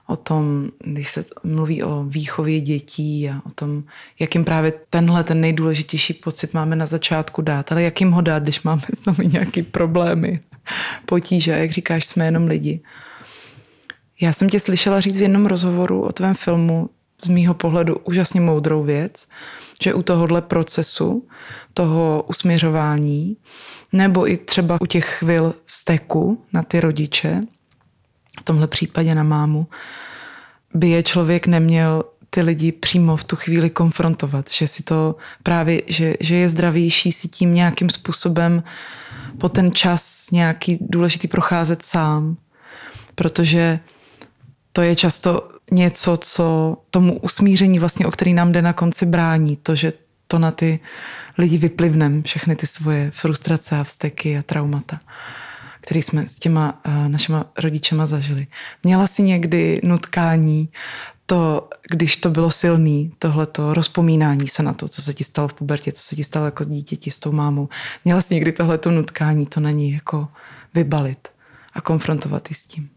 o 0.08 0.16
tom, 0.16 0.70
když 0.80 1.12
se 1.12 1.24
mluví 1.44 1.84
o 1.84 2.04
výchově 2.04 2.62
dětí 2.62 3.30
a 3.30 3.42
o 3.46 3.50
tom, 3.50 3.84
jak 4.20 4.36
jim 4.36 4.46
právě 4.46 4.74
tenhle 4.90 5.24
ten 5.24 5.42
nejdůležitější 5.42 6.14
pocit 6.14 6.54
máme 6.54 6.76
na 6.76 6.86
začátku 6.86 7.42
dát, 7.42 7.72
ale 7.72 7.84
jak 7.84 8.02
jim 8.02 8.12
ho 8.12 8.22
dát, 8.22 8.44
když 8.44 8.64
máme 8.64 8.82
sami 8.94 9.28
nějaké 9.28 9.64
problémy, 9.64 10.40
potíže, 11.06 11.52
jak 11.52 11.72
říkáš, 11.72 12.06
jsme 12.06 12.26
jenom 12.26 12.48
lidi. 12.48 12.82
Já 14.22 14.34
jsem 14.34 14.50
tě 14.50 14.60
slyšela 14.60 15.00
říct 15.00 15.18
v 15.18 15.22
jednom 15.22 15.46
rozhovoru 15.46 16.02
o 16.02 16.12
tvém 16.12 16.36
filmu 16.36 16.90
z 17.26 17.30
mýho 17.30 17.54
pohledu 17.54 17.98
úžasně 18.04 18.42
moudrou 18.42 18.84
věc, 18.84 19.28
že 19.84 19.94
u 19.94 20.04
tohohle 20.04 20.42
procesu, 20.42 21.28
toho 21.74 22.26
usměřování, 22.28 23.38
nebo 23.94 24.32
i 24.32 24.38
třeba 24.38 24.82
u 24.82 24.86
těch 24.86 25.06
chvil 25.06 25.54
vzteku 25.66 26.44
na 26.54 26.64
ty 26.64 26.80
rodiče, 26.80 27.42
v 28.42 28.44
tomhle 28.44 28.68
případě 28.68 29.16
na 29.16 29.24
mámu, 29.24 29.68
by 30.74 30.90
je 30.90 31.04
člověk 31.04 31.48
neměl 31.48 32.04
ty 32.30 32.42
lidi 32.42 32.72
přímo 32.72 33.18
v 33.18 33.24
tu 33.24 33.36
chvíli 33.36 33.70
konfrontovat, 33.70 34.50
že 34.50 34.68
si 34.68 34.84
to 34.84 35.16
právě, 35.44 35.82
že, 35.88 36.14
že 36.20 36.36
je 36.36 36.50
zdravější 36.50 37.12
si 37.12 37.28
tím 37.28 37.54
nějakým 37.54 37.90
způsobem 37.90 38.64
po 39.38 39.50
ten 39.50 39.72
čas 39.72 40.32
nějaký 40.32 40.78
důležitý 40.82 41.28
procházet 41.28 41.84
sám, 41.84 42.38
protože 43.16 43.80
to 44.72 44.82
je 44.82 44.96
často 44.96 45.50
něco, 45.72 46.18
co 46.18 46.78
tomu 46.92 47.20
usmíření 47.20 47.80
vlastně, 47.80 48.06
o 48.06 48.12
který 48.12 48.34
nám 48.34 48.52
jde 48.52 48.62
na 48.62 48.74
konci 48.74 49.06
brání, 49.06 49.56
to, 49.56 49.76
že 49.76 49.94
to 50.28 50.40
na 50.40 50.52
ty 50.52 50.80
lidi 51.38 51.58
vyplivnem, 51.58 52.24
všechny 52.24 52.56
ty 52.56 52.68
svoje 52.68 53.12
frustrace 53.12 53.80
a 53.80 53.84
vzteky 53.84 54.38
a 54.38 54.44
traumata, 54.44 55.00
které 55.82 56.00
jsme 56.00 56.28
s 56.28 56.40
těma 56.40 56.82
uh, 56.86 57.08
našima 57.08 57.46
rodičema 57.58 58.06
zažili. 58.06 58.48
Měla 58.84 59.08
si 59.08 59.24
někdy 59.24 59.82
nutkání, 59.84 60.70
to, 61.26 61.70
když 61.92 62.18
to 62.18 62.30
bylo 62.30 62.52
silný, 62.52 63.14
tohleto 63.20 63.74
rozpomínání 63.74 64.48
se 64.48 64.64
na 64.64 64.74
to, 64.74 64.88
co 64.88 65.02
se 65.02 65.14
ti 65.14 65.24
stalo 65.24 65.48
v 65.48 65.54
pubertě, 65.54 65.92
co 65.92 66.02
se 66.02 66.16
ti 66.16 66.24
stalo 66.24 66.46
jako 66.46 66.64
dítěti 66.64 67.12
s 67.12 67.20
tou 67.20 67.32
mámou. 67.32 67.70
Měla 68.06 68.22
jsi 68.22 68.34
někdy 68.34 68.52
tohleto 68.52 68.92
nutkání, 68.92 69.46
to 69.46 69.60
na 69.60 69.72
ní 69.72 69.92
jako 69.92 70.28
vybalit 70.74 71.28
a 71.74 71.82
konfrontovat 71.82 72.52
i 72.52 72.54
s 72.54 72.66
tím. 72.66 72.90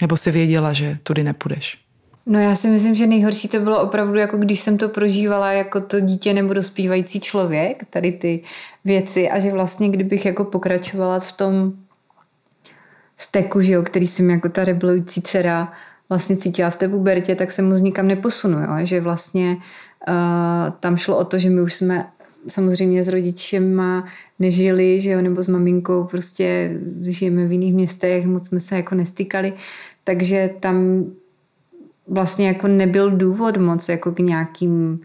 Nebo 0.00 0.16
si 0.16 0.30
věděla, 0.30 0.72
že 0.72 0.98
tudy 1.02 1.24
nepůjdeš? 1.24 1.78
No 2.26 2.38
já 2.38 2.54
si 2.54 2.70
myslím, 2.70 2.94
že 2.94 3.06
nejhorší 3.06 3.48
to 3.48 3.60
bylo 3.60 3.82
opravdu, 3.82 4.18
jako 4.18 4.36
když 4.36 4.60
jsem 4.60 4.78
to 4.78 4.88
prožívala 4.88 5.52
jako 5.52 5.80
to 5.80 6.00
dítě 6.00 6.34
nebo 6.34 6.54
dospívající 6.54 7.20
člověk, 7.20 7.84
tady 7.90 8.12
ty 8.12 8.42
věci 8.84 9.30
a 9.30 9.40
že 9.40 9.52
vlastně 9.52 9.88
kdybych 9.88 10.26
jako 10.26 10.44
pokračovala 10.44 11.20
v 11.20 11.32
tom 11.32 11.72
steku, 13.16 13.60
že 13.60 13.72
jo, 13.72 13.82
který 13.82 14.06
jsem 14.06 14.30
jako 14.30 14.48
ta 14.48 14.64
rebelující 14.64 15.22
dcera 15.22 15.72
vlastně 16.08 16.36
cítila 16.36 16.70
v 16.70 16.76
té 16.76 16.88
pubertě, 16.88 17.34
tak 17.34 17.52
se 17.52 17.62
mu 17.62 17.74
nikam 17.74 18.08
neposunu, 18.08 18.58
jo? 18.58 18.70
že 18.82 19.00
vlastně 19.00 19.56
uh, 20.08 20.14
tam 20.80 20.96
šlo 20.96 21.16
o 21.16 21.24
to, 21.24 21.38
že 21.38 21.50
my 21.50 21.62
už 21.62 21.74
jsme 21.74 22.06
samozřejmě 22.48 23.04
s 23.04 23.08
rodičema 23.08 24.04
nežili, 24.38 25.00
že 25.00 25.10
jo, 25.10 25.22
nebo 25.22 25.42
s 25.42 25.48
maminkou 25.48 26.04
prostě 26.04 26.78
žijeme 27.00 27.46
v 27.46 27.52
jiných 27.52 27.74
městech, 27.74 28.26
moc 28.26 28.48
jsme 28.48 28.60
se 28.60 28.76
jako 28.76 28.94
nestýkali, 28.94 29.52
takže 30.04 30.50
tam 30.60 31.04
vlastně 32.08 32.48
jako 32.48 32.68
nebyl 32.68 33.10
důvod 33.10 33.56
moc 33.56 33.88
jako 33.88 34.12
k 34.12 34.18
nějakým 34.18 35.00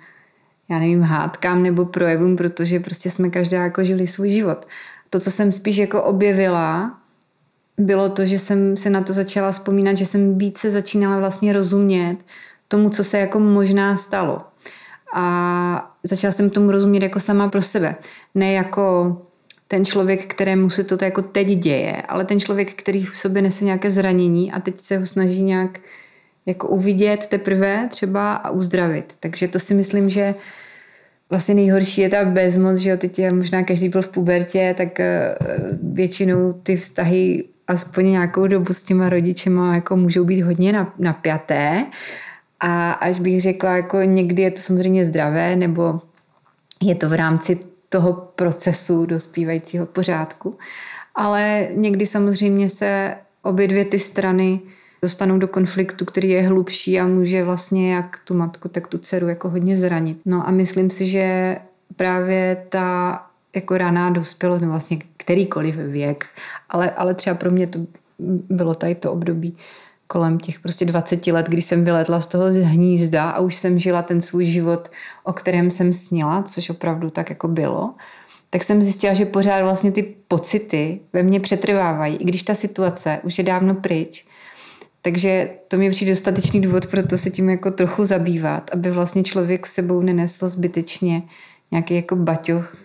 já 0.69 0.79
nevím, 0.79 1.01
hádkám 1.01 1.63
nebo 1.63 1.85
projevům, 1.85 2.35
protože 2.35 2.79
prostě 2.79 3.09
jsme 3.09 3.29
každá 3.29 3.63
jako 3.63 3.83
žili 3.83 4.07
svůj 4.07 4.29
život. 4.29 4.67
To, 5.09 5.19
co 5.19 5.31
jsem 5.31 5.51
spíš 5.51 5.77
jako 5.77 6.03
objevila 6.03 6.99
bylo 7.79 8.09
to, 8.09 8.25
že 8.25 8.39
jsem 8.39 8.77
se 8.77 8.89
na 8.89 9.01
to 9.01 9.13
začala 9.13 9.51
vzpomínat, 9.51 9.97
že 9.97 10.05
jsem 10.05 10.37
více 10.37 10.71
začínala 10.71 11.19
vlastně 11.19 11.53
rozumět 11.53 12.17
tomu, 12.67 12.89
co 12.89 13.03
se 13.03 13.19
jako 13.19 13.39
možná 13.39 13.97
stalo. 13.97 14.41
A 15.15 15.95
začala 16.03 16.31
jsem 16.31 16.49
tomu 16.49 16.71
rozumět 16.71 17.03
jako 17.03 17.19
sama 17.19 17.49
pro 17.49 17.61
sebe. 17.61 17.95
Ne 18.35 18.53
jako 18.53 19.17
ten 19.67 19.85
člověk, 19.85 20.25
kterému 20.25 20.69
se 20.69 20.83
to 20.83 21.05
jako 21.05 21.21
teď 21.21 21.47
děje, 21.47 22.01
ale 22.01 22.25
ten 22.25 22.39
člověk, 22.39 22.73
který 22.73 23.03
v 23.03 23.17
sobě 23.17 23.41
nese 23.41 23.65
nějaké 23.65 23.91
zranění 23.91 24.51
a 24.51 24.59
teď 24.59 24.79
se 24.79 24.97
ho 24.97 25.05
snaží 25.05 25.43
nějak 25.43 25.79
jako 26.45 26.67
uvidět 26.67 27.27
teprve 27.27 27.87
třeba 27.91 28.35
a 28.35 28.49
uzdravit. 28.49 29.13
Takže 29.19 29.47
to 29.47 29.59
si 29.59 29.73
myslím, 29.73 30.09
že 30.09 30.35
vlastně 31.29 31.55
nejhorší 31.55 32.01
je 32.01 32.09
ta 32.09 32.25
bezmoc, 32.25 32.77
že 32.77 32.89
jo, 32.89 32.97
teď 32.97 33.19
je 33.19 33.33
možná 33.33 33.63
každý 33.63 33.89
byl 33.89 34.01
v 34.01 34.07
pubertě, 34.07 34.75
tak 34.77 34.99
eh, 34.99 35.35
většinou 35.83 36.53
ty 36.53 36.75
vztahy 36.75 37.43
aspoň 37.67 38.05
nějakou 38.05 38.47
dobu 38.47 38.73
s 38.73 38.83
těma 38.83 39.09
rodičema 39.09 39.75
jako 39.75 39.95
můžou 39.95 40.23
být 40.23 40.41
hodně 40.41 40.85
napjaté 40.99 41.85
a 42.59 42.91
až 42.91 43.19
bych 43.19 43.41
řekla, 43.41 43.75
jako 43.75 44.01
někdy 44.01 44.41
je 44.41 44.51
to 44.51 44.61
samozřejmě 44.61 45.05
zdravé, 45.05 45.55
nebo 45.55 46.01
je 46.81 46.95
to 46.95 47.09
v 47.09 47.13
rámci 47.13 47.59
toho 47.89 48.13
procesu 48.13 49.05
dospívajícího 49.05 49.85
pořádku. 49.85 50.57
Ale 51.15 51.67
někdy 51.73 52.05
samozřejmě 52.05 52.69
se 52.69 53.15
obě 53.41 53.67
dvě 53.67 53.85
ty 53.85 53.99
strany 53.99 54.59
dostanou 55.01 55.37
do 55.37 55.47
konfliktu, 55.47 56.05
který 56.05 56.29
je 56.29 56.47
hlubší 56.47 56.99
a 56.99 57.07
může 57.07 57.43
vlastně 57.43 57.93
jak 57.93 58.19
tu 58.23 58.33
matku, 58.33 58.67
tak 58.67 58.87
tu 58.87 58.97
dceru 58.97 59.27
jako 59.27 59.49
hodně 59.49 59.75
zranit. 59.75 60.17
No 60.25 60.47
a 60.47 60.51
myslím 60.51 60.89
si, 60.89 61.07
že 61.07 61.57
právě 61.95 62.65
ta 62.69 63.25
jako 63.55 63.77
raná 63.77 64.09
dospělost, 64.09 64.61
nebo 64.61 64.71
vlastně 64.71 64.97
kterýkoliv 65.17 65.75
věk, 65.75 66.25
ale, 66.69 66.91
ale 66.91 67.13
třeba 67.13 67.35
pro 67.35 67.51
mě 67.51 67.67
to 67.67 67.79
bylo 68.49 68.75
tady 68.75 68.95
to 68.95 69.11
období 69.11 69.57
kolem 70.11 70.39
těch 70.39 70.59
prostě 70.59 70.85
20 70.85 71.27
let, 71.27 71.45
kdy 71.49 71.61
jsem 71.61 71.85
vyletla 71.85 72.19
z 72.19 72.27
toho 72.27 72.45
hnízda 72.45 73.29
a 73.29 73.39
už 73.39 73.55
jsem 73.55 73.79
žila 73.79 74.01
ten 74.01 74.21
svůj 74.21 74.45
život, 74.45 74.89
o 75.23 75.33
kterém 75.33 75.71
jsem 75.71 75.93
snila, 75.93 76.43
což 76.43 76.69
opravdu 76.69 77.09
tak 77.09 77.29
jako 77.29 77.47
bylo, 77.47 77.93
tak 78.49 78.63
jsem 78.63 78.81
zjistila, 78.81 79.13
že 79.13 79.25
pořád 79.25 79.61
vlastně 79.61 79.91
ty 79.91 80.15
pocity 80.27 80.99
ve 81.13 81.23
mně 81.23 81.39
přetrvávají, 81.39 82.15
i 82.15 82.23
když 82.23 82.43
ta 82.43 82.55
situace 82.55 83.19
už 83.23 83.37
je 83.37 83.43
dávno 83.43 83.75
pryč. 83.75 84.25
Takže 85.01 85.49
to 85.67 85.77
mi 85.77 85.89
přijde 85.89 86.11
dostatečný 86.11 86.61
důvod 86.61 86.87
pro 86.87 87.03
to 87.03 87.17
se 87.17 87.29
tím 87.29 87.49
jako 87.49 87.71
trochu 87.71 88.05
zabývat, 88.05 88.71
aby 88.73 88.91
vlastně 88.91 89.23
člověk 89.23 89.67
s 89.67 89.73
sebou 89.73 90.01
nenesl 90.01 90.49
zbytečně 90.49 91.23
nějaký 91.71 91.95
jako 91.95 92.15
baťoch 92.15 92.75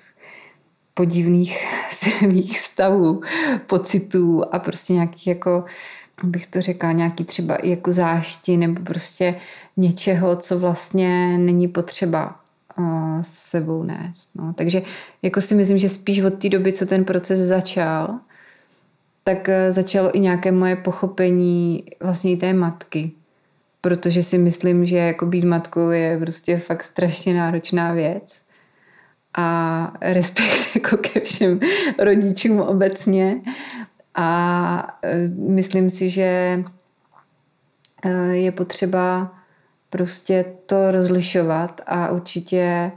podivných 0.95 1.59
svých 1.91 2.61
stavů, 2.61 3.21
pocitů 3.67 4.43
a 4.55 4.59
prostě 4.59 4.93
nějakých 4.93 5.27
jako 5.27 5.65
bych 6.23 6.47
to 6.47 6.63
řekla, 6.63 6.93
nějaký 6.93 7.25
třeba 7.25 7.57
i 7.57 7.71
jako 7.71 7.93
zášti 7.93 8.57
nebo 8.57 8.83
prostě 8.83 9.35
něčeho, 9.77 10.37
co 10.37 10.59
vlastně 10.59 11.39
není 11.39 11.69
potřeba 11.69 12.41
uh, 12.79 13.23
s 13.23 13.29
sebou 13.29 13.83
nést. 13.83 14.31
No. 14.35 14.53
Takže 14.53 14.83
jako 15.23 15.41
si 15.41 15.55
myslím, 15.55 15.79
že 15.79 15.89
spíš 15.89 16.21
od 16.21 16.35
té 16.35 16.49
doby, 16.49 16.73
co 16.73 16.87
ten 16.87 17.05
proces 17.05 17.41
začal, 17.41 18.19
tak 19.25 19.49
uh, 19.49 19.73
začalo 19.73 20.17
i 20.17 20.21
nějaké 20.21 20.53
moje 20.53 20.77
pochopení 20.77 21.85
vlastně 22.01 22.33
i 22.33 22.37
té 22.37 22.53
matky. 22.53 23.13
Protože 23.81 24.23
si 24.23 24.39
myslím, 24.39 24.87
že 24.87 24.97
jako 24.97 25.27
být 25.27 25.45
matkou 25.45 25.91
je 25.91 26.19
prostě 26.19 26.59
fakt 26.59 26.85
strašně 26.85 27.35
náročná 27.35 27.93
věc. 27.93 28.43
A 29.37 29.93
respekt 30.01 30.61
jako 30.75 30.97
ke 30.97 31.21
všem 31.21 31.61
rodičům 31.99 32.61
obecně. 32.61 33.41
A 34.15 34.99
e, 35.03 35.29
myslím 35.29 35.91
si, 35.91 36.11
že 36.11 36.65
e, 38.05 38.37
je 38.37 38.53
potřeba 38.53 39.35
prostě 39.91 40.45
to 40.67 40.91
rozlišovat 40.91 41.81
a 41.87 42.11
určitě 42.11 42.59
e, 42.59 42.93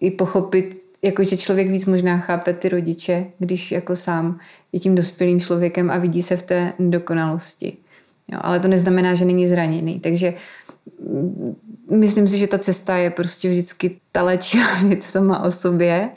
i 0.00 0.10
pochopit, 0.10 0.82
jako 1.02 1.24
že 1.24 1.36
člověk 1.36 1.68
víc 1.68 1.86
možná 1.86 2.18
chápe 2.18 2.52
ty 2.52 2.68
rodiče, 2.68 3.26
když 3.38 3.72
jako 3.72 3.96
sám 3.96 4.38
je 4.72 4.80
tím 4.80 4.94
dospělým 4.94 5.40
člověkem 5.40 5.90
a 5.90 5.98
vidí 5.98 6.22
se 6.22 6.36
v 6.36 6.42
té 6.42 6.72
dokonalosti. 6.78 7.76
Jo, 8.28 8.38
ale 8.42 8.60
to 8.60 8.68
neznamená, 8.68 9.14
že 9.14 9.24
není 9.24 9.46
zraněný. 9.46 10.00
Takže 10.00 10.34
mm, 11.00 11.56
myslím 11.90 12.28
si, 12.28 12.38
že 12.38 12.46
ta 12.46 12.58
cesta 12.58 12.96
je 12.96 13.10
prostě 13.10 13.50
vždycky 13.50 14.00
ta 14.12 14.22
léčivá 14.22 14.74
věc 14.82 15.04
sama 15.04 15.42
o 15.42 15.50
sobě 15.50 16.10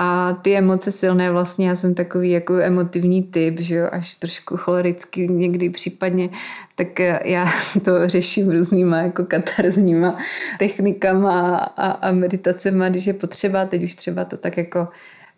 a 0.00 0.32
ty 0.42 0.56
emoce 0.56 0.92
silné 0.92 1.30
vlastně, 1.30 1.68
já 1.68 1.76
jsem 1.76 1.94
takový 1.94 2.30
jako 2.30 2.54
emotivní 2.54 3.22
typ, 3.22 3.60
že 3.60 3.74
jo, 3.74 3.88
až 3.92 4.14
trošku 4.14 4.56
cholerický 4.56 5.28
někdy 5.28 5.70
případně, 5.70 6.30
tak 6.74 6.98
já 7.24 7.46
to 7.84 8.08
řeším 8.08 8.50
různýma 8.50 8.98
jako 8.98 9.24
katarzníma 9.24 10.18
technikama 10.58 11.56
a, 11.56 11.90
a 11.90 12.12
meditacema, 12.12 12.88
když 12.88 13.06
je 13.06 13.12
potřeba, 13.12 13.66
teď 13.66 13.82
už 13.82 13.94
třeba 13.94 14.24
to 14.24 14.36
tak 14.36 14.56
jako 14.56 14.88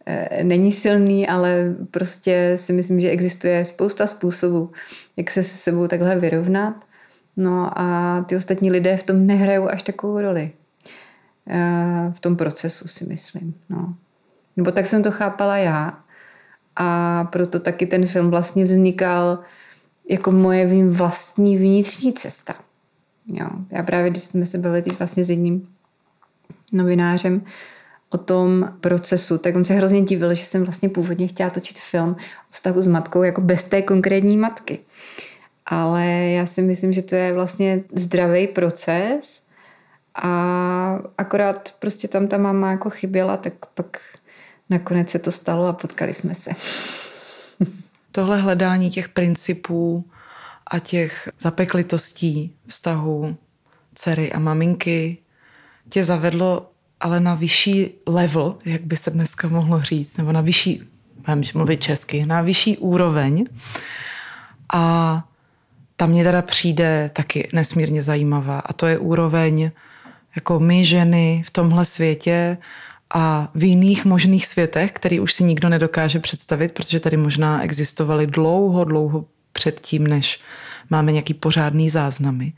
e, 0.07 0.45
není 0.45 0.73
silný, 0.73 1.29
ale 1.29 1.75
prostě 1.91 2.53
si 2.57 2.73
myslím, 2.73 3.01
že 3.01 3.11
existuje 3.11 3.65
spousta 3.65 4.07
způsobů, 4.07 4.71
jak 5.17 5.31
se 5.31 5.45
se 5.45 5.57
sebou 5.57 5.87
takhle 5.87 6.17
vyrovnat. 6.17 6.75
No 7.37 7.79
a 7.79 8.21
ty 8.29 8.37
ostatní 8.37 8.71
lidé 8.71 8.97
v 8.97 9.03
tom 9.03 9.27
nehrajou 9.27 9.69
až 9.69 9.83
takovou 9.83 10.21
roli. 10.21 10.51
E, 11.51 12.13
v 12.13 12.21
tom 12.21 12.37
procesu 12.37 12.89
si 12.89 13.07
myslím. 13.07 13.55
No. 13.69 13.95
Nebo 14.57 14.71
tak 14.71 14.87
jsem 14.87 15.03
to 15.03 15.11
chápala 15.11 15.57
já. 15.57 15.99
A 16.77 17.25
proto 17.25 17.61
taky 17.61 17.87
ten 17.87 18.07
film 18.07 18.31
vlastně 18.31 18.65
vznikal 18.65 19.39
jako 20.09 20.31
moje 20.31 20.89
vlastní 20.89 21.57
vnitřní 21.57 22.13
cesta. 22.13 22.55
Jo. 23.27 23.47
Já 23.71 23.83
právě, 23.83 24.11
když 24.11 24.23
jsme 24.23 24.47
se 24.47 24.59
bavili 24.59 24.83
teď 24.83 24.99
vlastně 24.99 25.25
s 25.25 25.31
jedním 25.31 25.69
novinářem 26.73 27.43
o 28.11 28.19
tom 28.19 28.73
procesu, 28.81 29.39
tak 29.39 29.57
on 29.57 29.65
se 29.65 29.75
hrozně 29.75 30.03
divil, 30.03 30.35
že 30.35 30.45
jsem 30.45 30.65
vlastně 30.65 30.89
původně 30.89 31.29
chtěla 31.29 31.51
točit 31.51 31.79
film 31.79 32.11
o 32.11 32.51
vztahu 32.51 32.83
s 32.83 32.87
matkou 32.87 33.23
jako 33.23 33.41
bez 33.41 33.65
té 33.65 33.83
konkrétní 33.83 34.37
matky. 34.37 34.79
Ale 35.67 36.07
já 36.07 36.47
si 36.47 36.63
myslím, 36.63 36.93
že 36.93 37.03
to 37.03 37.15
je 37.15 37.33
vlastně 37.33 37.85
zdravý 37.93 38.47
proces 38.47 39.43
a 40.15 40.99
akorát 41.19 41.75
prostě 41.79 42.09
tam 42.09 42.29
ta 42.29 42.39
máma 42.39 42.71
jako 42.71 42.91
chyběla, 42.91 43.37
tak 43.37 43.53
pak 43.75 44.01
nakonec 44.71 45.11
se 45.11 45.19
to 45.19 45.33
stalo 45.33 45.67
a 45.67 45.73
potkali 45.73 46.15
jsme 46.15 46.35
se. 46.35 46.51
Tohle 48.13 48.41
hledání 48.41 48.91
těch 48.91 49.09
principů 49.09 50.05
a 50.67 50.79
těch 50.79 51.29
zapeklitostí 51.41 52.55
vztahu 52.67 53.37
dcery 53.95 54.33
a 54.33 54.39
maminky 54.39 55.19
tě 55.89 56.05
zavedlo 56.05 56.71
ale 57.01 57.21
na 57.21 57.35
vyšší 57.35 57.91
level, 58.07 58.57
jak 58.65 58.83
by 58.83 58.97
se 58.97 59.11
dneska 59.11 59.49
mohlo 59.49 59.83
říct, 59.83 60.17
nebo 60.17 60.33
na 60.33 60.41
vyšší, 60.41 60.83
mám 61.29 61.43
mluvit 61.55 61.83
česky, 61.83 62.27
na 62.27 62.43
vyšší 62.43 62.79
úroveň. 62.79 63.47
A 64.73 65.25
ta 65.97 66.07
mě 66.07 66.25
teda 66.25 66.43
přijde 66.43 67.11
taky 67.13 67.49
nesmírně 67.53 68.03
zajímavá. 68.03 68.59
A 68.59 68.73
to 68.73 68.87
je 68.87 68.99
úroveň 68.99 69.71
jako 70.37 70.61
my 70.61 70.85
ženy 70.85 71.43
v 71.47 71.51
tomhle 71.51 71.85
světě 71.85 72.59
a 73.15 73.49
v 73.55 73.65
jiných 73.65 74.05
možných 74.05 74.47
světech, 74.47 74.93
který 74.93 75.21
už 75.21 75.33
si 75.33 75.45
nikdo 75.45 75.69
nedokáže 75.69 76.19
představit, 76.19 76.73
protože 76.73 77.01
tady 77.01 77.17
možná 77.17 77.63
existovaly 77.63 78.27
dlouho, 78.27 78.85
dlouho 78.85 79.25
předtím, 79.53 80.07
než 80.07 80.41
máme 80.91 81.13
nějaký 81.13 81.35
pořádný 81.35 81.91
záznamy. 81.91 82.53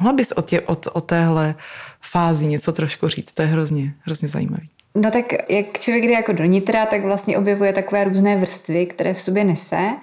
Mohla 0.00 0.12
bys 0.12 0.32
o, 0.32 0.42
tě, 0.42 0.60
o, 0.60 0.76
o 0.92 1.00
téhle 1.00 1.54
fázi 2.00 2.46
něco 2.46 2.72
trošku 2.72 3.08
říct? 3.08 3.34
To 3.34 3.42
je 3.42 3.48
hrozně, 3.48 3.94
hrozně 4.00 4.28
zajímavý. 4.28 4.70
No 4.94 5.10
tak 5.10 5.24
jak 5.48 5.78
člověk 5.78 6.04
jde 6.04 6.12
jako 6.12 6.32
do 6.32 6.44
nitra, 6.44 6.86
tak 6.86 7.04
vlastně 7.04 7.38
objevuje 7.38 7.72
takové 7.72 8.04
různé 8.04 8.36
vrstvy, 8.36 8.86
které 8.86 9.14
v 9.14 9.20
sobě 9.20 9.44
nese 9.44 9.96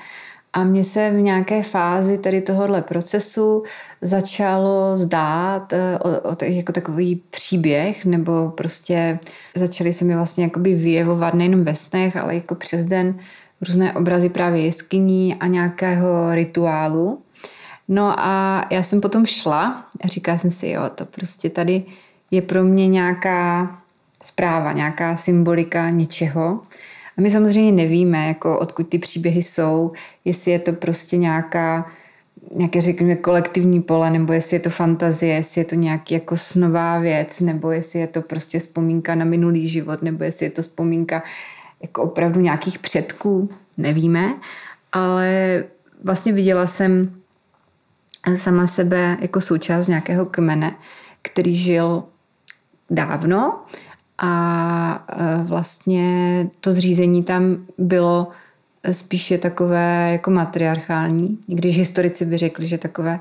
a 0.56 0.64
mně 0.64 0.84
se 0.84 1.12
v 1.12 1.22
nějaké 1.22 1.64
fázi 1.64 2.18
tady 2.18 2.42
tohohle 2.42 2.82
procesu 2.82 3.64
začalo 4.02 4.98
zdát 4.98 5.74
eh, 5.74 6.00
o, 6.00 6.32
o, 6.32 6.36
jako 6.42 6.72
takový 6.72 7.22
příběh, 7.30 8.06
nebo 8.06 8.50
prostě 8.50 9.20
začaly 9.56 9.94
se 9.94 10.06
mi 10.06 10.16
vlastně 10.16 10.44
jakoby 10.44 10.74
vyjevovat 10.74 11.34
nejenom 11.34 11.64
ve 11.64 11.76
snech, 11.76 12.18
ale 12.18 12.36
jako 12.36 12.56
přes 12.56 12.86
den 12.86 13.18
různé 13.68 13.94
obrazy 13.94 14.30
právě 14.30 14.62
jeskyní 14.66 15.36
a 15.36 15.48
nějakého 15.48 16.36
rituálu. 16.36 17.22
No 17.88 18.20
a 18.20 18.66
já 18.70 18.84
jsem 18.84 19.02
potom 19.02 19.26
šla 19.26 19.86
a 20.04 20.08
říkala 20.08 20.38
jsem 20.38 20.52
si, 20.52 20.70
jo, 20.70 20.82
to 20.96 21.06
prostě 21.06 21.50
tady 21.50 21.84
je 22.32 22.42
pro 22.42 22.64
mě 22.64 22.88
nějaká 22.88 23.72
zpráva, 24.24 24.72
nějaká 24.72 25.18
symbolika 25.18 25.90
něčeho. 25.90 26.62
A 27.18 27.22
my 27.22 27.30
samozřejmě 27.30 27.72
nevíme, 27.72 28.28
jako 28.28 28.60
odkud 28.60 28.90
ty 28.90 29.00
příběhy 29.00 29.44
jsou, 29.44 29.92
jestli 30.26 30.52
je 30.52 30.60
to 30.60 30.74
prostě 30.74 31.18
nějaká 31.18 31.92
nějaké, 32.56 32.82
řekněme, 32.82 33.16
kolektivní 33.16 33.82
pole, 33.82 34.12
nebo 34.12 34.34
jestli 34.34 34.56
je 34.56 34.60
to 34.60 34.70
fantazie, 34.70 35.36
jestli 35.36 35.62
je 35.62 35.66
to 35.66 35.76
nějaký 35.76 36.14
jako 36.14 36.38
snová 36.38 37.00
věc, 37.00 37.42
nebo 37.42 37.72
jestli 37.72 38.00
je 38.00 38.08
to 38.08 38.22
prostě 38.22 38.60
vzpomínka 38.60 39.16
na 39.16 39.26
minulý 39.26 39.68
život, 39.68 40.02
nebo 40.02 40.24
jestli 40.24 40.46
je 40.46 40.50
to 40.50 40.62
vzpomínka 40.62 41.24
jako 41.82 42.04
opravdu 42.04 42.42
nějakých 42.42 42.80
předků, 42.80 43.50
nevíme. 43.78 44.36
ale 44.92 45.64
vlastně 46.04 46.34
viděla 46.34 46.68
jsem 46.68 47.16
sama 48.36 48.68
sebe 48.68 49.18
jako 49.22 49.42
součást 49.42 49.88
nějakého 49.88 50.26
kmene, 50.26 50.76
který 51.22 51.56
žil 51.56 52.04
dávno 52.90 53.64
a 54.18 55.06
e, 55.10 55.44
vlastně 55.44 56.48
to 56.60 56.74
zřízení 56.74 57.24
tam 57.24 57.58
bylo 57.78 58.28
spíše 58.92 59.38
takové 59.38 60.12
jako 60.12 60.32
matriarchální, 60.32 61.38
když 61.48 61.78
historici 61.78 62.26
by 62.26 62.38
řekli, 62.38 62.66
že 62.66 62.78
takové 62.78 63.20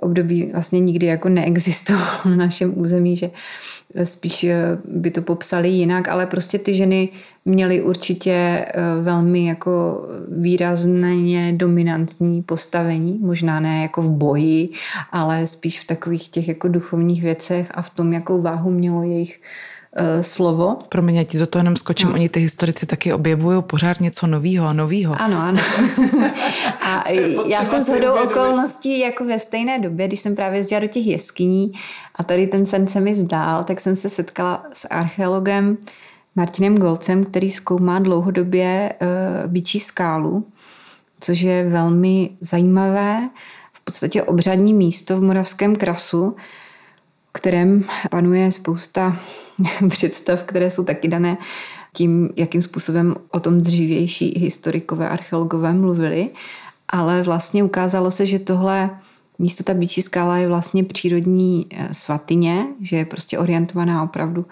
období 0.00 0.50
vlastně 0.52 0.80
nikdy 0.80 1.06
jako 1.06 1.28
neexistovalo 1.28 2.20
na 2.24 2.36
našem 2.36 2.78
území, 2.78 3.16
že 3.16 3.30
spíš 4.04 4.44
e, 4.44 4.78
by 4.84 5.10
to 5.10 5.22
popsali 5.22 5.68
jinak, 5.68 6.08
ale 6.08 6.26
prostě 6.26 6.58
ty 6.58 6.74
ženy 6.74 7.08
měly 7.44 7.82
určitě 7.82 8.32
e, 8.32 8.66
velmi 9.02 9.46
jako 9.46 10.04
výrazně 10.28 11.52
dominantní 11.52 12.42
postavení, 12.42 13.18
možná 13.22 13.60
ne 13.60 13.82
jako 13.82 14.02
v 14.02 14.10
boji, 14.10 14.68
ale 15.12 15.46
spíš 15.46 15.80
v 15.80 15.86
takových 15.86 16.28
těch 16.28 16.48
jako 16.48 16.68
duchovních 16.68 17.22
věcech 17.22 17.68
a 17.74 17.82
v 17.82 17.90
tom, 17.90 18.12
jakou 18.12 18.42
váhu 18.42 18.70
mělo 18.70 19.02
jejich 19.02 19.40
uh, 19.40 19.75
slovo. 20.20 20.78
Promiň, 20.88 21.16
já 21.16 21.24
ti 21.24 21.38
do 21.38 21.46
toho 21.46 21.60
jenom 21.60 21.76
skočím. 21.76 22.08
No. 22.08 22.14
Oni 22.14 22.28
ty 22.28 22.40
historici 22.40 22.86
taky 22.86 23.12
objevují 23.12 23.62
pořád 23.62 24.00
něco 24.00 24.26
nového 24.26 24.66
a 24.66 24.72
nového. 24.72 25.16
Ano, 25.22 25.38
ano. 25.38 25.60
a 26.80 27.10
já 27.46 27.64
jsem 27.64 27.84
s 27.84 27.88
hodou 27.88 28.12
okolností 28.12 28.98
jako 28.98 29.24
ve 29.24 29.38
stejné 29.38 29.78
době, 29.78 30.06
když 30.06 30.20
jsem 30.20 30.34
právě 30.34 30.58
jezdila 30.58 30.80
do 30.80 30.86
těch 30.86 31.06
jeskyní 31.06 31.72
a 32.14 32.22
tady 32.22 32.46
ten 32.46 32.66
sen 32.66 32.88
se 32.88 33.00
mi 33.00 33.14
zdál, 33.14 33.64
tak 33.64 33.80
jsem 33.80 33.96
se 33.96 34.08
setkala 34.08 34.66
s 34.72 34.88
archeologem 34.90 35.78
Martinem 36.36 36.78
Golcem, 36.78 37.24
který 37.24 37.50
zkoumá 37.50 37.98
dlouhodobě 37.98 38.92
uh, 39.00 39.50
byčí 39.50 39.80
skálu, 39.80 40.46
což 41.20 41.40
je 41.40 41.68
velmi 41.68 42.30
zajímavé, 42.40 43.30
v 43.72 43.80
podstatě 43.84 44.22
obřadní 44.22 44.74
místo 44.74 45.16
v 45.16 45.22
Moravském 45.22 45.76
krasu, 45.76 46.36
kterém 47.36 47.84
panuje 48.10 48.52
spousta 48.52 49.16
představ, 49.88 50.42
které 50.42 50.70
jsou 50.70 50.84
taky 50.84 51.08
dané 51.08 51.38
tím, 51.92 52.30
jakým 52.36 52.62
způsobem 52.62 53.14
o 53.30 53.40
tom 53.40 53.60
dřívější 53.60 54.38
historikové, 54.38 55.08
archeologové 55.08 55.72
mluvili. 55.72 56.30
Ale 56.88 57.22
vlastně 57.22 57.64
ukázalo 57.64 58.10
se, 58.10 58.26
že 58.26 58.38
tohle 58.38 58.90
místo, 59.38 59.64
ta 59.64 59.74
Bíčí 59.74 60.02
skála 60.02 60.36
je 60.36 60.48
vlastně 60.48 60.84
přírodní 60.84 61.66
eh, 61.70 61.94
svatyně, 61.94 62.66
že 62.80 62.96
je 62.96 63.04
prostě 63.04 63.38
orientovaná 63.38 64.02
opravdu 64.02 64.46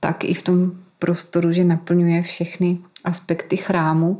tak 0.00 0.24
i 0.24 0.34
v 0.34 0.42
tom 0.42 0.72
prostoru, 0.98 1.52
že 1.52 1.64
naplňuje 1.64 2.22
všechny 2.22 2.78
aspekty 3.04 3.56
chrámu 3.56 4.18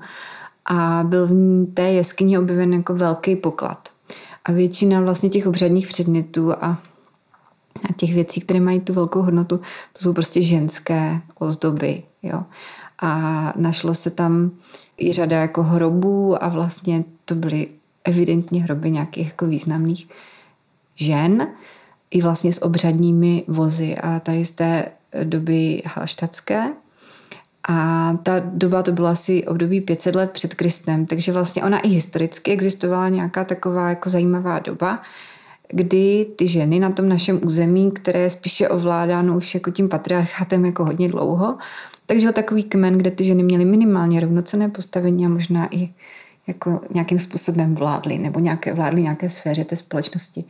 a 0.66 1.04
byl 1.06 1.26
v 1.26 1.32
ní 1.32 1.66
té 1.66 1.82
jeskyni 1.82 2.38
objeven 2.38 2.72
jako 2.72 2.94
velký 2.94 3.36
poklad. 3.36 3.88
A 4.44 4.52
většina 4.52 5.00
vlastně 5.00 5.28
těch 5.28 5.46
obřadních 5.46 5.86
předmětů 5.86 6.52
a 6.52 6.82
a 7.90 7.92
těch 7.92 8.14
věcí, 8.14 8.40
které 8.40 8.60
mají 8.60 8.80
tu 8.80 8.92
velkou 8.92 9.22
hodnotu, 9.22 9.56
to 9.92 10.02
jsou 10.02 10.12
prostě 10.12 10.42
ženské 10.42 11.20
ozdoby. 11.38 12.02
Jo. 12.22 12.42
A 13.02 13.52
našlo 13.56 13.94
se 13.94 14.10
tam 14.10 14.50
i 15.00 15.12
řada 15.12 15.40
jako 15.40 15.62
hrobů 15.62 16.44
a 16.44 16.48
vlastně 16.48 17.04
to 17.24 17.34
byly 17.34 17.68
evidentně 18.04 18.62
hroby 18.62 18.90
nějakých 18.90 19.26
jako 19.26 19.46
významných 19.46 20.08
žen, 20.94 21.48
i 22.10 22.22
vlastně 22.22 22.52
s 22.52 22.62
obřadními 22.62 23.44
vozy 23.48 23.96
a 23.96 24.20
tady 24.20 24.44
z 24.44 24.50
té 24.50 24.84
doby 25.24 25.82
halštatské. 25.86 26.72
A 27.68 28.12
ta 28.22 28.38
doba 28.38 28.82
to 28.82 28.92
byla 28.92 29.10
asi 29.10 29.46
období 29.46 29.80
500 29.80 30.14
let 30.14 30.30
před 30.30 30.54
Kristem, 30.54 31.06
takže 31.06 31.32
vlastně 31.32 31.64
ona 31.64 31.78
i 31.78 31.88
historicky 31.88 32.52
existovala 32.52 33.08
nějaká 33.08 33.44
taková 33.44 33.88
jako 33.88 34.10
zajímavá 34.10 34.58
doba, 34.58 35.02
kdy 35.68 36.26
ty 36.36 36.48
ženy 36.48 36.80
na 36.80 36.90
tom 36.90 37.08
našem 37.08 37.40
území, 37.44 37.90
které 37.90 38.20
je 38.20 38.30
spíše 38.30 38.68
ovládáno 38.68 39.36
už 39.36 39.54
jako 39.54 39.70
tím 39.70 39.88
patriarchátem 39.88 40.64
jako 40.64 40.84
hodně 40.84 41.08
dlouho, 41.08 41.58
takže 42.06 42.32
takový 42.32 42.62
kmen, 42.62 42.98
kde 42.98 43.10
ty 43.10 43.24
ženy 43.24 43.42
měly 43.42 43.64
minimálně 43.64 44.20
rovnocené 44.20 44.68
postavení 44.68 45.26
a 45.26 45.28
možná 45.28 45.68
i 45.70 45.88
jako 46.46 46.80
nějakým 46.94 47.18
způsobem 47.18 47.74
vládly 47.74 48.18
nebo 48.18 48.40
nějaké, 48.40 48.74
vládly 48.74 49.02
nějaké 49.02 49.30
sféře 49.30 49.64
té 49.64 49.76
společnosti. 49.76 50.44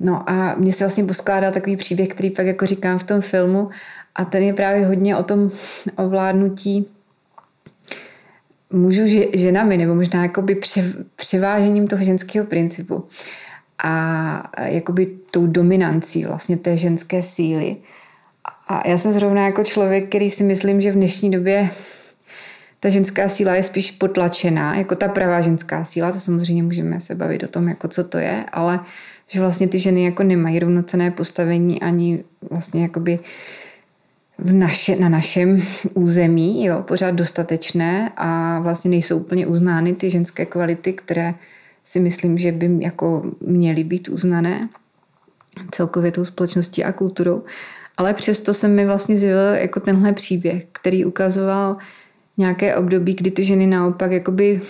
No 0.00 0.30
a 0.30 0.54
mně 0.54 0.72
se 0.72 0.84
vlastně 0.84 1.04
poskládá 1.04 1.50
takový 1.50 1.76
příběh, 1.76 2.08
který 2.08 2.30
pak 2.30 2.46
jako 2.46 2.66
říkám 2.66 2.98
v 2.98 3.04
tom 3.04 3.20
filmu 3.20 3.68
a 4.14 4.24
ten 4.24 4.42
je 4.42 4.54
právě 4.54 4.86
hodně 4.86 5.16
o 5.16 5.22
tom 5.22 5.50
ovládnutí 5.96 6.88
mužů 8.72 9.02
ženami 9.34 9.76
nebo 9.76 9.94
možná 9.94 10.22
jakoby 10.22 10.60
převážením 11.16 11.86
toho 11.86 12.04
ženského 12.04 12.46
principu 12.46 13.04
a 13.84 14.60
jakoby 14.66 15.06
tou 15.30 15.46
dominancí 15.46 16.24
vlastně 16.24 16.56
té 16.56 16.76
ženské 16.76 17.22
síly. 17.22 17.76
A 18.68 18.88
já 18.88 18.98
jsem 18.98 19.12
zrovna 19.12 19.44
jako 19.44 19.64
člověk, 19.64 20.08
který 20.08 20.30
si 20.30 20.44
myslím, 20.44 20.80
že 20.80 20.92
v 20.92 20.94
dnešní 20.94 21.30
době 21.30 21.70
ta 22.80 22.88
ženská 22.88 23.28
síla 23.28 23.54
je 23.54 23.62
spíš 23.62 23.90
potlačená, 23.90 24.76
jako 24.76 24.94
ta 24.94 25.08
pravá 25.08 25.40
ženská 25.40 25.84
síla, 25.84 26.12
to 26.12 26.20
samozřejmě 26.20 26.62
můžeme 26.62 27.00
se 27.00 27.14
bavit 27.14 27.42
o 27.42 27.48
tom, 27.48 27.68
jako 27.68 27.88
co 27.88 28.04
to 28.04 28.18
je, 28.18 28.44
ale 28.52 28.80
že 29.26 29.40
vlastně 29.40 29.68
ty 29.68 29.78
ženy 29.78 30.04
jako 30.04 30.22
nemají 30.22 30.58
rovnocené 30.58 31.10
postavení 31.10 31.82
ani 31.82 32.24
vlastně 32.50 32.82
jakoby 32.82 33.18
v 34.38 34.52
naše, 34.52 34.96
na 34.96 35.08
našem 35.08 35.62
území, 35.94 36.64
jo, 36.64 36.82
pořád 36.82 37.14
dostatečné 37.14 38.12
a 38.16 38.58
vlastně 38.60 38.90
nejsou 38.90 39.18
úplně 39.18 39.46
uznány 39.46 39.92
ty 39.92 40.10
ženské 40.10 40.46
kvality, 40.46 40.92
které 40.92 41.34
si 41.88 42.00
myslím, 42.00 42.38
že 42.38 42.52
by 42.52 42.78
jako 42.80 43.32
měly 43.40 43.84
být 43.84 44.08
uznané 44.08 44.68
celkově 45.70 46.12
tou 46.12 46.24
společností 46.24 46.84
a 46.84 46.92
kulturou. 46.92 47.42
Ale 47.96 48.14
přesto 48.14 48.54
se 48.54 48.68
mi 48.68 48.86
vlastně 48.86 49.18
zjevil 49.18 49.54
jako 49.54 49.80
tenhle 49.80 50.12
příběh, 50.12 50.66
který 50.72 51.04
ukazoval 51.04 51.76
nějaké 52.36 52.76
období, 52.76 53.14
kdy 53.14 53.30
ty 53.30 53.44
ženy 53.44 53.66
naopak 53.66 54.12
jakoby 54.12 54.60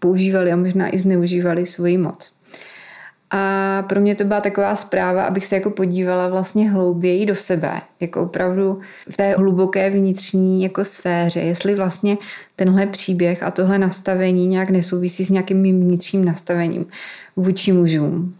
používaly 0.00 0.52
a 0.52 0.56
možná 0.56 0.94
i 0.94 0.98
zneužívaly 0.98 1.66
svoji 1.66 1.98
moc. 1.98 2.32
A 3.34 3.82
pro 3.88 4.00
mě 4.00 4.14
to 4.14 4.24
byla 4.24 4.40
taková 4.40 4.76
zpráva, 4.76 5.24
abych 5.24 5.46
se 5.46 5.54
jako 5.54 5.70
podívala 5.70 6.28
vlastně 6.28 6.70
hlouběji 6.70 7.26
do 7.26 7.34
sebe, 7.34 7.80
jako 8.00 8.22
opravdu 8.22 8.80
v 9.10 9.16
té 9.16 9.34
hluboké 9.34 9.90
vnitřní 9.90 10.62
jako 10.62 10.84
sféře, 10.84 11.40
jestli 11.40 11.74
vlastně 11.74 12.18
tenhle 12.56 12.86
příběh 12.86 13.42
a 13.42 13.50
tohle 13.50 13.78
nastavení 13.78 14.46
nějak 14.46 14.70
nesouvisí 14.70 15.24
s 15.24 15.30
nějakým 15.30 15.60
mým 15.60 15.80
vnitřním 15.80 16.24
nastavením 16.24 16.86
vůči 17.36 17.72
mužům. 17.72 18.34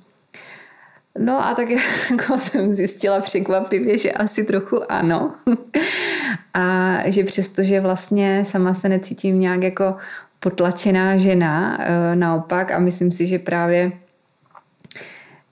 No 1.19 1.47
a 1.47 1.55
tak 1.55 1.69
jako 2.11 2.39
jsem 2.39 2.73
zjistila 2.73 3.21
překvapivě, 3.21 3.99
že 3.99 4.13
asi 4.13 4.45
trochu 4.45 4.93
ano. 4.93 5.35
A 6.55 6.99
že 7.07 7.25
přestože 7.25 7.81
vlastně 7.81 8.45
sama 8.49 8.75
se 8.75 8.89
necítím 8.89 9.41
nějak 9.41 9.63
jako 9.63 9.97
potlačená 10.41 11.19
žena, 11.19 11.79
eh, 11.81 12.17
naopak 12.17 12.71
a 12.71 12.79
myslím 12.79 13.13
si, 13.13 13.27
že 13.27 13.39
právě 13.39 13.93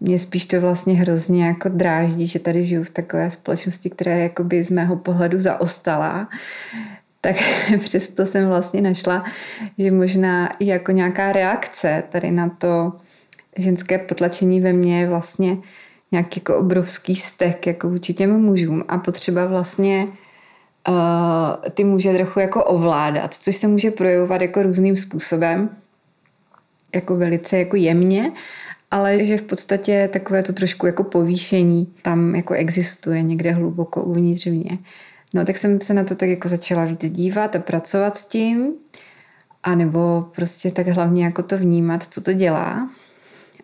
mě 0.01 0.19
spíš 0.19 0.47
to 0.47 0.61
vlastně 0.61 0.95
hrozně 0.95 1.47
jako 1.47 1.69
dráždí, 1.69 2.27
že 2.27 2.39
tady 2.39 2.65
žiju 2.65 2.85
v 2.85 2.91
takové 2.91 3.31
společnosti, 3.31 3.91
která 3.91 4.13
je 4.13 4.23
jakoby 4.23 4.65
z 4.65 4.71
mého 4.71 4.97
pohledu 4.97 5.41
zaostala. 5.41 6.29
Tak 7.21 7.37
přesto 7.81 8.27
jsem 8.27 8.49
vlastně 8.49 8.83
našla, 8.83 9.25
že 9.79 9.91
možná 9.91 10.49
i 10.59 10.67
jako 10.67 10.93
nějaká 10.93 11.33
reakce 11.33 12.03
tady 12.09 12.31
na 12.31 12.49
to 12.49 12.93
ženské 13.57 13.99
potlačení 13.99 14.61
ve 14.61 14.73
mně 14.73 15.01
je 15.01 15.09
vlastně 15.09 15.57
nějaký 16.13 16.41
jako 16.41 16.57
obrovský 16.57 17.17
stek 17.17 17.67
jako 17.67 17.89
vůči 17.89 18.15
těm 18.15 18.41
mužům 18.41 18.85
a 18.89 18.99
potřeba 18.99 19.47
vlastně 19.47 20.07
uh, 20.89 20.95
ty 21.75 21.85
muže 21.85 22.13
trochu 22.13 22.41
jako 22.41 22.65
ovládat, 22.65 23.35
což 23.35 23.57
se 23.57 23.67
může 23.67 23.91
projevovat 23.91 24.41
jako 24.41 24.63
různým 24.63 24.97
způsobem, 24.97 25.71
jako 26.95 27.17
velice 27.17 27.59
jako 27.59 27.77
jemně, 27.77 28.33
ale 28.91 29.25
že 29.25 29.39
v 29.39 29.43
podstatě 29.43 30.09
takové 30.13 30.43
to 30.43 30.53
trošku 30.53 30.87
jako 30.87 31.05
povýšení 31.05 31.95
tam 32.03 32.35
jako 32.35 32.55
existuje 32.55 33.23
někde 33.23 33.53
hluboko 33.53 34.05
uvnitř 34.05 34.47
mě. 34.47 34.79
No 35.35 35.45
tak 35.45 35.59
jsem 35.59 35.81
se 35.81 35.95
na 35.95 36.05
to 36.05 36.15
tak 36.15 36.29
jako 36.29 36.49
začala 36.49 36.85
víc 36.85 37.11
dívat 37.11 37.57
a 37.57 37.59
pracovat 37.59 38.17
s 38.17 38.27
tím 38.27 38.75
a 39.63 39.75
nebo 39.75 40.27
prostě 40.35 40.71
tak 40.71 40.89
hlavně 40.89 41.25
jako 41.25 41.43
to 41.43 41.59
vnímat, 41.59 42.03
co 42.03 42.21
to 42.21 42.33
dělá. 42.33 42.91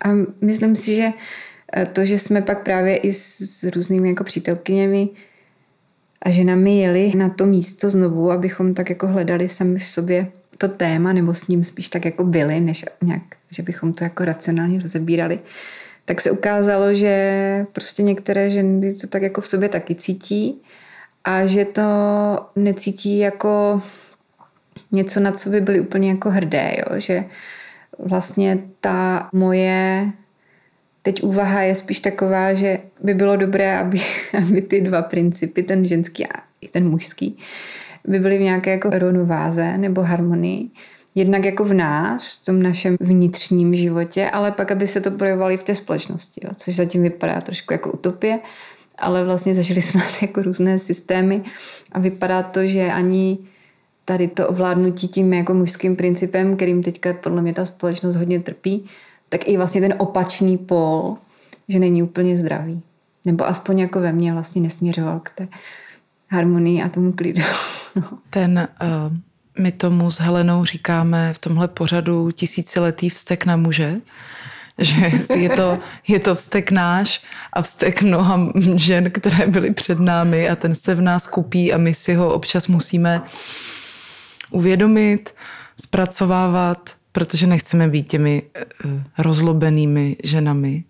A 0.05 0.09
myslím 0.41 0.77
si, 0.77 0.97
že 0.97 1.09
eh, 1.77 1.87
to, 1.87 2.05
že 2.05 2.19
jsme 2.19 2.43
pak 2.43 2.63
právě 2.63 2.97
i 2.97 3.13
s 3.13 3.65
různými 3.75 4.09
jako 4.09 4.25
přítelkyněmi 4.25 5.09
a 6.23 6.31
ženami 6.31 6.79
jeli 6.79 7.13
na 7.17 7.29
to 7.29 7.47
místo 7.47 7.91
znovu, 7.91 8.31
abychom 8.31 8.75
tak 8.75 8.91
jako 8.91 9.07
hledali 9.07 9.49
sami 9.49 9.79
v 9.79 9.87
sobě 9.87 10.33
to 10.59 10.69
téma, 10.69 11.13
nebo 11.13 11.35
s 11.35 11.49
ním 11.49 11.63
spíš 11.63 11.89
tak 11.89 12.05
jako 12.05 12.25
byli, 12.25 12.61
než 12.61 12.85
nějak, 13.03 13.23
že 13.51 13.63
bychom 13.63 13.93
to 13.93 14.05
jako 14.05 14.25
racionálně 14.25 14.81
rozebírali, 14.81 15.39
tak 16.05 16.21
se 16.21 16.31
ukázalo, 16.31 16.95
že 16.95 17.67
prostě 17.73 18.03
některé 18.03 18.51
ženy 18.51 18.95
to 18.95 19.07
tak 19.07 19.23
jako 19.23 19.41
v 19.41 19.47
sobě 19.47 19.69
taky 19.69 19.95
cítí 19.95 20.63
a 21.25 21.47
že 21.47 21.65
to 21.65 21.83
necítí 22.57 23.19
jako 23.19 23.83
něco, 24.93 25.21
na 25.21 25.33
co 25.33 25.51
by 25.51 25.61
byly 25.61 25.81
úplně 25.81 26.09
jako 26.09 26.31
hrdé, 26.31 26.73
jo? 26.79 27.01
že 27.01 27.25
vlastně 27.99 28.59
ta 28.81 29.29
moje 29.33 30.13
teď 31.03 31.23
úvaha 31.23 31.61
je 31.61 31.75
spíš 31.75 32.01
taková, 32.01 32.55
že 32.55 32.79
by 33.01 33.15
bylo 33.15 33.37
dobré, 33.37 33.79
aby, 33.79 34.01
aby 34.39 34.63
ty 34.63 34.81
dva 34.81 35.03
principy, 35.03 35.63
ten 35.63 35.87
ženský 35.87 36.27
a 36.27 36.43
i 36.61 36.69
ten 36.69 36.89
mužský, 36.91 37.39
by 38.07 38.19
byly 38.19 38.39
v 38.39 38.41
nějaké 38.41 38.71
jako 38.71 38.91
rovnováze 38.91 39.79
nebo 39.79 40.03
harmonii. 40.03 40.71
Jednak 41.15 41.45
jako 41.45 41.65
v 41.65 41.75
nás, 41.75 42.41
v 42.43 42.45
tom 42.45 42.63
našem 42.63 42.97
vnitřním 43.01 43.75
životě, 43.75 44.31
ale 44.31 44.53
pak, 44.53 44.71
aby 44.71 44.87
se 44.87 45.01
to 45.01 45.11
projevovalo 45.11 45.53
i 45.53 45.57
v 45.57 45.63
té 45.63 45.75
společnosti, 45.75 46.41
jo, 46.45 46.51
což 46.57 46.77
zatím 46.77 47.03
vypadá 47.03 47.41
trošku 47.41 47.73
jako 47.73 47.93
utopie, 47.93 48.39
ale 48.99 49.25
vlastně 49.25 49.55
zažili 49.55 49.83
jsme 49.83 50.03
asi 50.05 50.25
jako 50.25 50.43
různé 50.43 50.79
systémy 50.79 51.43
a 51.93 51.99
vypadá 51.99 52.43
to, 52.43 52.67
že 52.67 52.93
ani 52.93 53.39
tady 54.05 54.29
to 54.29 54.49
ovládnutí 54.49 55.09
tím 55.09 55.33
jako 55.33 55.55
mužským 55.55 55.97
principem, 55.97 56.57
kterým 56.57 56.83
teďka 56.83 57.13
podle 57.13 57.43
mě 57.43 57.55
ta 57.55 57.65
společnost 57.65 58.17
hodně 58.17 58.41
trpí, 58.41 58.87
tak 59.29 59.49
i 59.49 59.57
vlastně 59.57 59.81
ten 59.81 59.95
opačný 59.99 60.59
pol, 60.59 61.17
že 61.69 61.79
není 61.79 62.03
úplně 62.03 62.37
zdravý. 62.37 62.83
Nebo 63.25 63.47
aspoň 63.47 63.79
jako 63.79 64.01
ve 64.01 64.13
mně 64.13 64.33
vlastně 64.33 64.63
nesměřoval 64.63 65.21
k 65.21 65.31
té 65.31 65.49
harmonii 66.29 66.83
a 66.83 66.89
tomu 66.89 67.13
klidu. 67.13 67.43
No. 67.97 68.19
Ten, 68.31 68.69
uh, 68.83 69.17
my 69.59 69.73
tomu 69.73 70.11
s 70.11 70.21
Helenou 70.21 70.65
říkáme 70.65 71.33
v 71.33 71.39
tomhle 71.39 71.69
pořadu 71.69 72.31
tisíciletý 72.31 73.09
vztek 73.09 73.47
na 73.47 73.57
muže, 73.57 74.01
že 74.79 75.11
je 75.35 75.49
to, 75.49 75.79
je 76.09 76.21
to 76.21 76.35
vztek 76.35 76.71
náš 76.71 77.23
a 77.53 77.63
vztek 77.63 78.03
mnoha 78.03 78.53
žen, 78.75 79.11
které 79.11 79.47
byly 79.47 79.71
před 79.71 80.01
námi 80.01 80.49
a 80.49 80.57
ten 80.57 80.75
se 80.75 80.95
v 80.95 81.01
nás 81.01 81.27
kupí 81.27 81.73
a 81.73 81.79
my 81.79 81.95
si 81.95 82.15
ho 82.15 82.35
občas 82.35 82.69
musíme 82.69 83.23
uvědomit, 84.51 85.35
zpracovávat, 85.81 86.91
protože 87.13 87.47
nechceme 87.47 87.89
být 87.89 88.11
těmi 88.11 88.43
eh, 88.55 88.65
rozlobenými 89.19 90.17
ženami. 90.25 90.85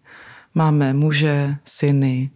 Máme 0.54 0.92
muže, 0.92 1.56
syny, 1.64 2.30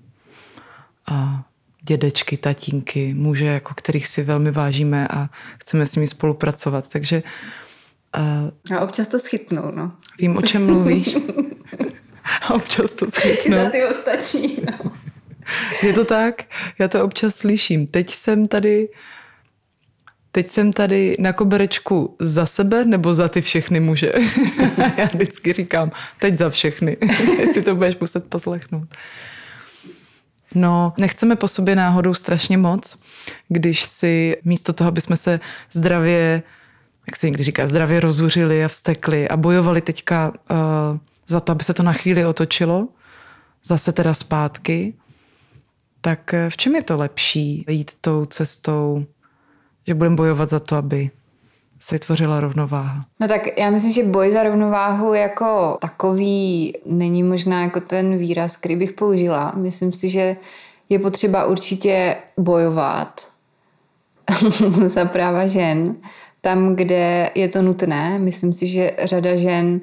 a 1.10 1.44
dědečky, 1.82 2.36
tatínky, 2.36 3.14
muže, 3.14 3.44
jako 3.44 3.74
kterých 3.74 4.06
si 4.06 4.22
velmi 4.22 4.50
vážíme 4.50 5.08
a 5.08 5.28
chceme 5.60 5.86
s 5.86 5.94
nimi 5.94 6.06
spolupracovat. 6.06 6.88
Takže 6.88 7.22
uh, 8.70 8.76
a 8.76 8.80
občas 8.80 9.08
to 9.08 9.18
schytnou, 9.18 9.70
no. 9.74 9.92
Vím, 10.18 10.36
o 10.36 10.42
čem 10.42 10.66
mluvíš. 10.66 11.16
a 12.42 12.54
občas 12.54 12.94
to 12.94 13.10
schytnou. 13.10 13.56
I 13.56 13.64
za 13.64 13.70
ty 13.70 13.84
ostatní, 13.84 14.56
no. 14.70 14.92
Je 15.82 15.92
to 15.92 16.04
tak? 16.04 16.42
Já 16.78 16.88
to 16.88 17.04
občas 17.04 17.34
slyším. 17.34 17.86
Teď 17.86 18.10
jsem 18.10 18.48
tady 18.48 18.88
teď 20.32 20.48
jsem 20.48 20.72
tady 20.72 21.16
na 21.18 21.32
koberečku 21.32 22.16
za 22.18 22.46
sebe 22.46 22.84
nebo 22.84 23.14
za 23.14 23.28
ty 23.28 23.40
všechny 23.40 23.80
muže? 23.80 24.12
Já 24.96 25.04
vždycky 25.04 25.52
říkám, 25.52 25.90
teď 26.18 26.36
za 26.36 26.50
všechny. 26.50 26.96
teď 27.36 27.52
si 27.52 27.62
to 27.62 27.74
budeš 27.74 27.96
muset 28.00 28.28
poslechnout. 28.28 28.88
No, 30.54 30.92
nechceme 30.98 31.36
po 31.36 31.48
sobě 31.48 31.76
náhodou 31.76 32.14
strašně 32.14 32.58
moc, 32.58 32.98
když 33.48 33.80
si 33.82 34.36
místo 34.44 34.72
toho, 34.72 34.88
aby 34.88 35.00
jsme 35.00 35.16
se 35.16 35.40
zdravě, 35.72 36.42
jak 37.06 37.16
se 37.16 37.26
někdy 37.26 37.44
říká, 37.44 37.66
zdravě 37.66 38.00
rozuřili 38.00 38.64
a 38.64 38.68
vstekli 38.68 39.28
a 39.28 39.36
bojovali 39.36 39.80
teďka 39.80 40.28
uh, 40.30 40.56
za 41.26 41.40
to, 41.40 41.52
aby 41.52 41.64
se 41.64 41.74
to 41.74 41.82
na 41.82 41.92
chvíli 41.92 42.26
otočilo, 42.26 42.88
zase 43.64 43.92
teda 43.92 44.14
zpátky, 44.14 44.94
tak 46.00 46.34
eh, 46.34 46.50
v 46.50 46.56
čem 46.56 46.74
je 46.74 46.82
to 46.82 46.96
lepší 46.96 47.64
jít 47.68 47.90
tou 48.00 48.24
cestou 48.24 49.06
že 49.86 49.94
budeme 49.94 50.16
bojovat 50.16 50.50
za 50.50 50.60
to, 50.60 50.76
aby 50.76 51.10
se 51.80 51.94
vytvořila 51.94 52.40
rovnováha. 52.40 53.00
No 53.20 53.28
tak 53.28 53.58
já 53.58 53.70
myslím, 53.70 53.92
že 53.92 54.04
boj 54.04 54.30
za 54.30 54.42
rovnováhu 54.42 55.14
jako 55.14 55.78
takový 55.80 56.74
není 56.86 57.22
možná 57.22 57.62
jako 57.62 57.80
ten 57.80 58.18
výraz, 58.18 58.56
který 58.56 58.76
bych 58.76 58.92
použila. 58.92 59.52
Myslím 59.56 59.92
si, 59.92 60.08
že 60.08 60.36
je 60.88 60.98
potřeba 60.98 61.44
určitě 61.44 62.16
bojovat 62.38 63.20
za 64.86 65.04
práva 65.04 65.46
žen 65.46 65.96
tam, 66.40 66.76
kde 66.76 67.30
je 67.34 67.48
to 67.48 67.62
nutné. 67.62 68.18
Myslím 68.18 68.52
si, 68.52 68.66
že 68.66 68.92
řada 69.04 69.36
žen, 69.36 69.80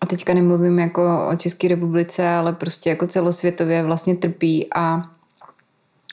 a 0.00 0.06
teďka 0.06 0.34
nemluvím 0.34 0.78
jako 0.78 1.28
o 1.28 1.36
České 1.36 1.68
republice, 1.68 2.28
ale 2.28 2.52
prostě 2.52 2.90
jako 2.90 3.06
celosvětově 3.06 3.82
vlastně 3.82 4.16
trpí 4.16 4.66
a 4.74 5.10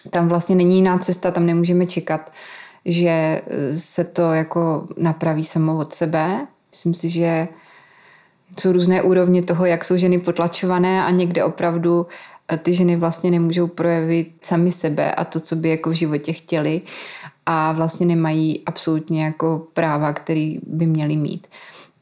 tam 0.10 0.28
vlastně 0.28 0.56
není 0.56 0.76
jiná 0.76 0.98
cesta, 0.98 1.32
tam 1.32 1.46
nemůžeme 1.46 1.86
čekat 1.86 2.32
že 2.86 3.42
se 3.76 4.04
to 4.04 4.34
jako 4.34 4.88
napraví 4.98 5.44
samo 5.44 5.78
od 5.78 5.94
sebe. 5.94 6.48
Myslím 6.72 6.94
si, 6.94 7.10
že 7.10 7.48
jsou 8.60 8.72
různé 8.72 9.02
úrovně 9.02 9.42
toho, 9.42 9.66
jak 9.66 9.86
jsou 9.86 9.98
ženy 9.98 10.20
potlačované 10.20 11.06
a 11.06 11.12
někde 11.12 11.44
opravdu 11.44 12.08
eh, 12.52 12.58
ty 12.58 12.74
ženy 12.74 12.96
vlastně 12.96 13.32
nemůžou 13.32 13.68
projevit 13.68 14.32
sami 14.42 14.72
sebe 14.72 15.12
a 15.12 15.24
to, 15.24 15.40
co 15.40 15.56
by 15.56 15.70
jako 15.70 15.90
v 15.90 15.94
životě 15.94 16.34
chtěli 16.34 16.82
a 17.46 17.72
vlastně 17.72 18.06
nemají 18.06 18.64
absolutně 18.66 19.26
jako 19.26 19.68
práva, 19.74 20.14
který 20.14 20.60
by 20.68 20.86
měli 20.86 21.16
mít. 21.16 21.48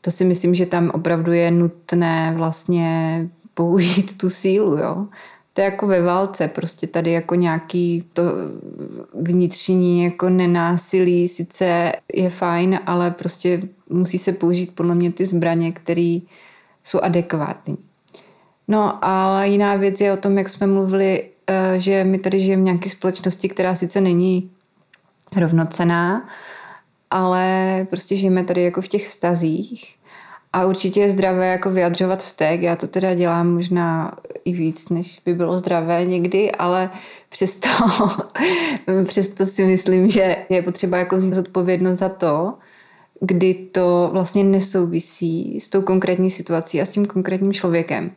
To 0.02 0.12
si 0.12 0.26
myslím, 0.26 0.56
že 0.56 0.66
tam 0.66 0.92
opravdu 0.94 1.32
je 1.32 1.52
nutné 1.52 2.34
vlastně 2.38 3.30
použít 3.54 4.18
tu 4.18 4.30
sílu, 4.30 4.78
jo 4.78 5.08
to 5.54 5.62
je 5.62 5.66
jako 5.66 5.88
ve 5.88 6.02
válce, 6.02 6.48
prostě 6.48 6.88
tady 6.88 7.12
jako 7.12 7.36
nějaký 7.36 8.04
to 8.14 8.24
vnitřní 9.14 10.04
jako 10.04 10.30
nenásilí 10.30 11.28
sice 11.28 11.92
je 12.14 12.30
fajn, 12.30 12.80
ale 12.86 13.12
prostě 13.12 13.62
musí 13.90 14.18
se 14.18 14.34
použít 14.34 14.76
podle 14.76 14.96
mě 14.96 15.12
ty 15.12 15.26
zbraně, 15.26 15.72
které 15.72 16.20
jsou 16.84 17.00
adekvátní. 17.00 17.78
No 18.68 19.06
ale 19.06 19.48
jiná 19.48 19.76
věc 19.76 20.02
je 20.02 20.14
o 20.14 20.18
tom, 20.18 20.38
jak 20.38 20.50
jsme 20.50 20.68
mluvili, 20.68 21.30
eh, 21.48 21.80
že 21.80 22.04
my 22.04 22.18
tady 22.18 22.40
žijeme 22.40 22.62
v 22.62 22.66
nějaké 22.66 22.90
společnosti, 22.90 23.50
která 23.50 23.76
sice 23.76 24.02
není 24.02 24.52
rovnocená, 25.36 26.30
ale 27.12 27.88
prostě 27.90 28.16
žijeme 28.16 28.44
tady 28.44 28.64
jako 28.64 28.82
v 28.82 28.88
těch 28.88 29.08
vztazích 29.08 29.96
a 30.54 30.66
určitě 30.66 31.00
je 31.00 31.10
zdravé 31.10 31.48
jako 31.48 31.70
vyjadřovat 31.70 32.20
vztek. 32.20 32.62
Já 32.62 32.76
to 32.76 32.88
teda 32.88 33.14
dělám 33.14 33.54
možná 33.54 34.12
i 34.46 34.54
víc, 34.54 34.90
než 34.90 35.22
by 35.26 35.34
bylo 35.34 35.60
zdravé 35.60 36.06
někdy, 36.06 36.52
ale 36.52 36.90
přesto, 37.30 37.68
přesto 39.06 39.46
si 39.46 39.66
myslím, 39.66 40.10
že 40.10 40.36
je 40.50 40.62
potřeba 40.62 40.98
jako 40.98 41.16
vzít 41.16 41.34
zodpovědnost 41.34 42.00
za 42.00 42.10
to, 42.10 42.54
kdy 43.22 43.54
to 43.54 44.10
vlastně 44.14 44.44
nesouvisí 44.44 45.60
s 45.60 45.68
tou 45.68 45.82
konkrétní 45.82 46.32
situací 46.32 46.82
a 46.82 46.86
s 46.86 46.92
tím 46.92 47.06
konkrétním 47.06 47.54
člověkem. 47.54 48.12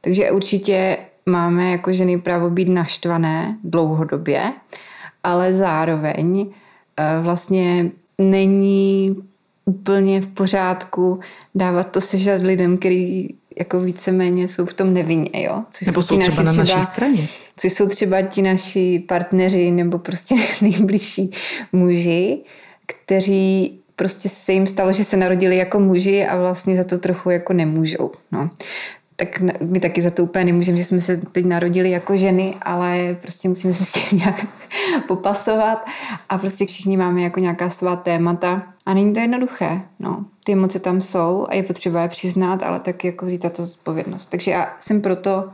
Takže 0.00 0.30
určitě 0.30 0.96
máme 1.26 1.70
jako 1.70 1.92
ženy 1.92 2.20
právo 2.20 2.50
být 2.50 2.68
naštvané 2.68 3.58
dlouhodobě, 3.64 4.52
ale 5.24 5.54
zároveň 5.54 6.46
eh, 6.96 7.20
vlastně 7.22 7.90
není 8.18 9.16
úplně 9.64 10.20
v 10.20 10.26
pořádku 10.26 11.20
dávat 11.54 11.84
to 11.84 12.00
sežrat 12.00 12.42
lidem, 12.42 12.78
který 12.78 13.28
jako 13.58 13.80
víceméně 13.80 14.48
jsou 14.48 14.66
v 14.66 14.74
tom 14.74 14.94
nevinně, 14.94 15.30
jo? 15.32 15.62
Což 15.70 15.86
nebo 15.86 16.02
jsou, 16.02 16.18
třeba 16.18 16.42
naši 16.42 16.58
na 16.58 16.64
naší 16.64 16.86
straně. 16.86 17.28
Což 17.56 17.72
jsou 17.72 17.88
třeba 17.88 18.22
ti 18.22 18.42
naši 18.42 19.04
partneři 19.08 19.70
nebo 19.70 19.98
prostě 19.98 20.34
nejbližší 20.60 21.30
muži, 21.72 22.38
kteří 22.86 23.80
prostě 23.96 24.28
se 24.28 24.52
jim 24.52 24.66
stalo, 24.66 24.92
že 24.92 25.04
se 25.04 25.16
narodili 25.16 25.56
jako 25.56 25.80
muži 25.80 26.26
a 26.26 26.36
vlastně 26.36 26.76
za 26.76 26.84
to 26.84 26.98
trochu 26.98 27.30
jako 27.30 27.52
nemůžou. 27.52 28.10
No 28.32 28.50
tak 29.16 29.40
my 29.60 29.80
taky 29.80 30.02
za 30.02 30.10
to 30.10 30.22
úplně 30.22 30.44
nemůžeme, 30.44 30.78
že 30.78 30.84
jsme 30.84 31.00
se 31.00 31.16
teď 31.16 31.44
narodili 31.44 31.90
jako 31.90 32.16
ženy, 32.16 32.54
ale 32.62 33.16
prostě 33.20 33.48
musíme 33.48 33.72
se 33.72 33.84
s 33.84 33.92
tím 33.92 34.18
nějak 34.18 34.46
popasovat 35.08 35.86
a 36.28 36.38
prostě 36.38 36.66
všichni 36.66 36.96
máme 36.96 37.22
jako 37.22 37.40
nějaká 37.40 37.70
svá 37.70 37.96
témata 37.96 38.62
a 38.86 38.94
není 38.94 39.12
to 39.12 39.20
jednoduché, 39.20 39.82
no. 39.98 40.24
Ty 40.44 40.52
emoce 40.52 40.78
tam 40.78 41.02
jsou 41.02 41.46
a 41.48 41.54
je 41.54 41.62
potřeba 41.62 42.02
je 42.02 42.08
přiznat, 42.08 42.62
ale 42.62 42.80
tak 42.80 43.04
jako 43.04 43.26
vzít 43.26 43.42
tato 43.42 43.66
zodpovědnost. 43.66 44.26
Takže 44.26 44.50
já 44.50 44.76
jsem 44.80 45.00
proto 45.00 45.50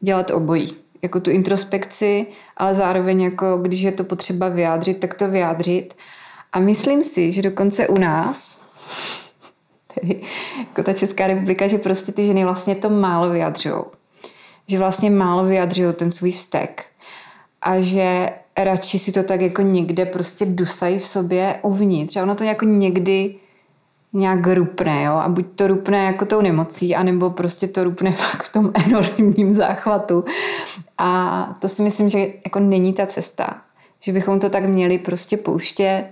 dělat 0.00 0.30
obojí. 0.30 0.72
Jako 1.02 1.20
tu 1.20 1.30
introspekci, 1.30 2.26
ale 2.56 2.74
zároveň 2.74 3.22
jako 3.22 3.58
když 3.58 3.80
je 3.80 3.92
to 3.92 4.04
potřeba 4.04 4.48
vyjádřit, 4.48 5.00
tak 5.00 5.14
to 5.14 5.28
vyjádřit. 5.28 5.94
A 6.52 6.60
myslím 6.60 7.04
si, 7.04 7.32
že 7.32 7.42
dokonce 7.42 7.88
u 7.88 7.98
nás 7.98 8.63
tedy 10.00 10.20
jako 10.58 10.82
ta 10.82 10.92
Česká 10.92 11.26
republika, 11.26 11.68
že 11.68 11.78
prostě 11.78 12.12
ty 12.12 12.26
ženy 12.26 12.44
vlastně 12.44 12.74
to 12.74 12.90
málo 12.90 13.30
vyjadřují. 13.30 13.76
Že 14.66 14.78
vlastně 14.78 15.10
málo 15.10 15.44
vyjadřují 15.44 15.94
ten 15.94 16.10
svůj 16.10 16.30
vztek. 16.30 16.84
A 17.62 17.80
že 17.80 18.30
radši 18.56 18.98
si 18.98 19.12
to 19.12 19.22
tak 19.22 19.40
jako 19.40 19.62
někde 19.62 20.06
prostě 20.06 20.46
dostají 20.46 20.98
v 20.98 21.04
sobě 21.04 21.58
uvnitř. 21.62 22.16
A 22.16 22.22
ono 22.22 22.34
to 22.34 22.44
jako 22.44 22.64
někdy 22.64 23.34
nějak 24.12 24.46
rupne, 24.46 25.02
jo? 25.02 25.12
A 25.12 25.28
buď 25.28 25.46
to 25.54 25.66
rupne 25.66 26.04
jako 26.04 26.24
tou 26.24 26.40
nemocí, 26.40 26.94
anebo 26.94 27.30
prostě 27.30 27.66
to 27.66 27.84
rupne 27.84 28.12
fakt 28.16 28.42
v 28.42 28.52
tom 28.52 28.72
enormním 28.86 29.54
záchvatu. 29.54 30.24
A 30.98 31.56
to 31.60 31.68
si 31.68 31.82
myslím, 31.82 32.08
že 32.08 32.18
jako 32.44 32.60
není 32.60 32.92
ta 32.92 33.06
cesta. 33.06 33.62
Že 34.00 34.12
bychom 34.12 34.40
to 34.40 34.50
tak 34.50 34.64
měli 34.64 34.98
prostě 34.98 35.36
pouštět, 35.36 36.08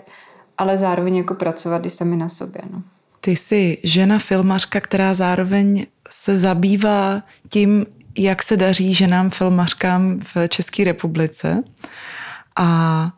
ale 0.58 0.78
zároveň 0.78 1.16
jako 1.16 1.34
pracovat 1.34 1.86
i 1.86 1.90
sami 1.90 2.16
na 2.16 2.28
sobě, 2.28 2.62
no. 2.72 2.82
Ty 3.24 3.36
jsi 3.36 3.78
žena 3.82 4.18
filmařka, 4.18 4.80
která 4.80 5.14
zároveň 5.14 5.86
se 6.10 6.38
zabývá 6.38 7.22
tím, 7.48 7.86
jak 8.18 8.42
se 8.42 8.56
daří 8.56 8.94
ženám 8.94 9.30
filmařkám 9.30 10.20
v 10.34 10.48
České 10.48 10.84
republice. 10.84 11.62
A 12.56 13.10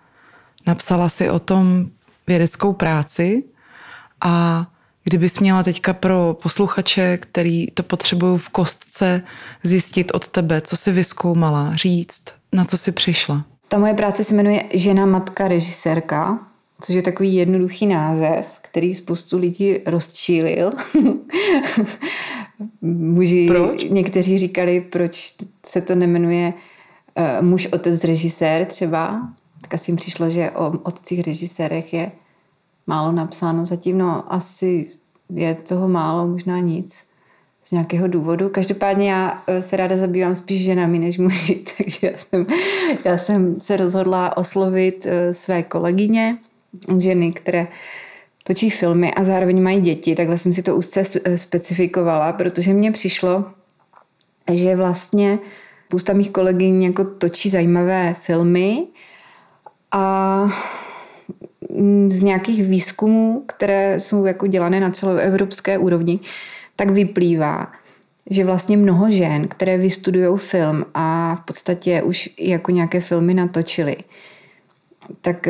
napsala 0.67 1.09
si 1.09 1.31
o 1.31 1.39
tom 1.39 1.87
vědeckou 2.27 2.73
práci. 2.73 3.45
A 4.21 4.67
kdybys 5.05 5.41
měla 5.41 5.63
teďka 5.63 5.93
pro 5.93 6.37
posluchače, 6.43 7.19
který 7.19 7.67
to 7.67 7.83
potřebují 7.83 8.39
v 8.39 8.49
kostce 8.49 9.23
zjistit 9.63 10.13
od 10.15 10.29
tebe, 10.29 10.61
co 10.61 10.77
jsi 10.77 10.93
vyskoumala, 10.93 11.77
říct, 11.77 12.25
na 12.53 12.65
co 12.65 12.79
jsi 12.79 12.93
přišla? 12.93 13.45
Ta 13.69 13.79
moje 13.79 13.95
práce 13.95 14.25
se 14.25 14.35
jmenuje 14.35 14.65
Žena, 14.75 15.07
matka, 15.07 15.49
režisérka, 15.49 16.39
což 16.81 16.95
je 16.95 17.03
takový 17.03 17.35
jednoduchý 17.35 17.87
název, 17.87 18.64
který 18.75 18.95
spoustu 18.95 19.39
lidí 19.39 19.79
rozčílil. 19.87 20.73
Muži, 22.83 23.47
proč? 23.47 23.85
někteří 23.85 24.39
říkali, 24.39 24.81
proč 24.81 25.35
se 25.67 25.81
to 25.81 25.95
nemenuje 25.95 26.53
uh, 27.19 27.47
muž, 27.47 27.67
otec, 27.67 28.05
režisér 28.05 28.65
třeba. 28.65 29.29
Tak 29.61 29.75
asi 29.75 29.91
jim 29.91 29.97
přišlo, 29.97 30.31
že 30.31 30.51
o 30.51 30.71
otcích 30.71 31.21
režisérech 31.21 31.95
je 31.95 32.13
málo 32.87 33.13
napsáno. 33.13 33.65
Zatím 33.65 33.99
no 33.99 34.33
asi 34.33 34.89
je 35.31 35.55
toho 35.55 35.89
málo, 35.89 36.27
možná 36.27 36.59
nic 36.59 37.09
z 37.65 37.73
nějakého 37.73 38.09
důvodu. 38.09 38.49
Každopádně 38.49 39.11
já 39.11 39.43
eh, 39.49 39.63
se 39.63 39.77
ráda 39.77 39.97
zabývám 39.97 40.35
spíš 40.35 40.65
ženami 40.65 40.99
než 40.99 41.19
muži, 41.19 41.55
takže 41.77 42.07
já 42.07 42.19
jsem, 42.19 42.47
já 43.05 43.19
jsem 43.19 43.61
se 43.61 43.77
rozhodla 43.77 44.37
oslovit 44.37 45.07
eh, 45.07 45.35
své 45.35 45.63
kolegyně, 45.63 46.39
ženy, 46.99 47.33
které 47.33 47.67
točí 48.45 48.71
filmy 48.71 49.15
a 49.15 49.25
zároveň 49.25 49.63
mají 49.63 49.81
děti. 49.81 50.15
Takhle 50.15 50.39
jsem 50.39 50.53
si 50.53 50.63
to 50.63 50.77
úzce 50.77 51.03
eh, 51.25 51.39
specifikovala, 51.39 52.33
protože 52.33 52.73
mně 52.73 52.93
přišlo, 52.93 53.45
že 54.53 54.77
vlastně 54.77 55.39
spousta 55.87 56.13
mých 56.13 56.31
kolegyň 56.31 56.83
jako 56.83 57.05
točí 57.05 57.51
zajímavé 57.51 58.15
filmy 58.19 58.87
a 59.93 60.49
z 62.09 62.23
nějakých 62.23 62.65
výzkumů, 62.65 63.45
které 63.47 64.01
jsou 64.01 64.25
jako 64.25 64.47
dělané 64.47 64.81
na 64.81 64.91
celoevropské 64.91 65.79
úrovni, 65.79 66.21
tak 66.77 66.91
vyplývá, 66.91 67.73
že 68.31 68.45
vlastně 68.45 68.77
mnoho 68.77 69.11
žen, 69.11 69.49
které 69.49 69.79
vystudují 69.79 70.39
film 70.39 70.85
a 70.95 71.35
v 71.35 71.41
podstatě 71.41 72.03
už 72.03 72.31
jako 72.39 72.71
nějaké 72.71 73.01
filmy 73.01 73.35
natočily, 73.35 73.97
tak 75.21 75.49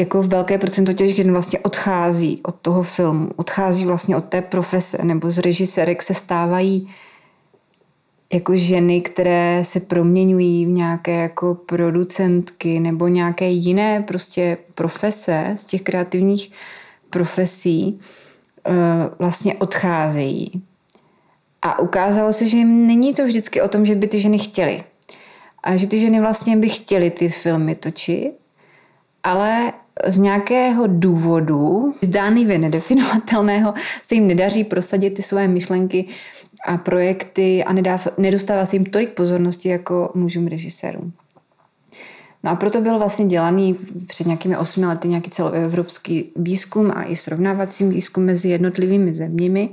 jako 0.00 0.22
velké 0.22 0.58
procento 0.58 0.92
těch 0.92 1.16
žen 1.16 1.32
vlastně 1.32 1.58
odchází 1.58 2.40
od 2.42 2.54
toho 2.54 2.82
filmu, 2.82 3.30
odchází 3.36 3.84
vlastně 3.84 4.16
od 4.16 4.24
té 4.24 4.42
profese, 4.42 4.98
nebo 5.04 5.30
z 5.30 5.38
režisérek 5.38 6.02
se 6.02 6.14
stávají 6.14 6.88
jako 8.32 8.56
ženy, 8.56 9.00
které 9.00 9.62
se 9.64 9.80
proměňují 9.80 10.66
v 10.66 10.68
nějaké 10.68 11.20
jako 11.20 11.54
producentky 11.54 12.80
nebo 12.80 13.08
nějaké 13.08 13.48
jiné 13.48 14.02
prostě 14.02 14.58
profese 14.74 15.52
z 15.56 15.64
těch 15.64 15.82
kreativních 15.82 16.52
profesí 17.10 18.00
eh, 18.66 18.72
vlastně 19.18 19.54
odcházejí. 19.54 20.62
A 21.62 21.78
ukázalo 21.78 22.32
se, 22.32 22.46
že 22.46 22.64
není 22.64 23.14
to 23.14 23.24
vždycky 23.24 23.62
o 23.62 23.68
tom, 23.68 23.86
že 23.86 23.94
by 23.94 24.06
ty 24.06 24.20
ženy 24.20 24.38
chtěly. 24.38 24.82
A 25.62 25.76
že 25.76 25.86
ty 25.86 26.00
ženy 26.00 26.20
vlastně 26.20 26.56
by 26.56 26.68
chtěly 26.68 27.10
ty 27.10 27.28
filmy 27.28 27.74
točit, 27.74 28.32
ale 29.22 29.72
z 30.04 30.18
nějakého 30.18 30.84
důvodu, 30.86 31.94
zdánlivě 32.02 32.58
nedefinovatelného, 32.58 33.74
se 34.02 34.14
jim 34.14 34.26
nedaří 34.26 34.64
prosadit 34.64 35.10
ty 35.10 35.22
své 35.22 35.48
myšlenky 35.48 36.04
a 36.66 36.76
projekty 36.76 37.64
a 37.64 37.72
nedostává 38.18 38.64
se 38.64 38.76
jim 38.76 38.84
tolik 38.84 39.10
pozornosti 39.10 39.68
jako 39.68 40.10
mužům 40.14 40.46
režisérům. 40.46 41.12
No 42.44 42.50
a 42.50 42.56
proto 42.56 42.80
byl 42.80 42.98
vlastně 42.98 43.26
dělaný 43.26 43.78
před 44.06 44.26
nějakými 44.26 44.56
osmi 44.56 44.86
lety 44.86 45.08
nějaký 45.08 45.30
celoevropský 45.30 46.32
výzkum 46.36 46.92
a 46.94 47.04
i 47.04 47.16
srovnávací 47.16 47.88
výzkum 47.88 48.24
mezi 48.24 48.48
jednotlivými 48.48 49.14
zeměmi, 49.14 49.70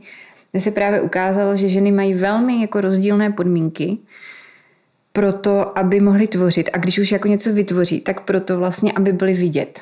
kde 0.52 0.62
se 0.62 0.72
právě 0.72 1.02
ukázalo, 1.02 1.56
že 1.56 1.70
ženy 1.70 1.92
mají 1.92 2.14
velmi 2.14 2.62
jako 2.62 2.82
rozdílné 2.82 3.30
podmínky 3.30 3.98
pro 5.14 5.34
to, 5.34 5.78
aby 5.78 6.00
mohly 6.00 6.28
tvořit. 6.28 6.70
A 6.74 6.78
když 6.78 7.00
už 7.00 7.12
jako 7.12 7.28
něco 7.28 7.54
vytvoří, 7.54 8.02
tak 8.02 8.22
proto 8.22 8.58
vlastně, 8.58 8.92
aby 8.92 9.14
byly 9.14 9.34
vidět. 9.34 9.82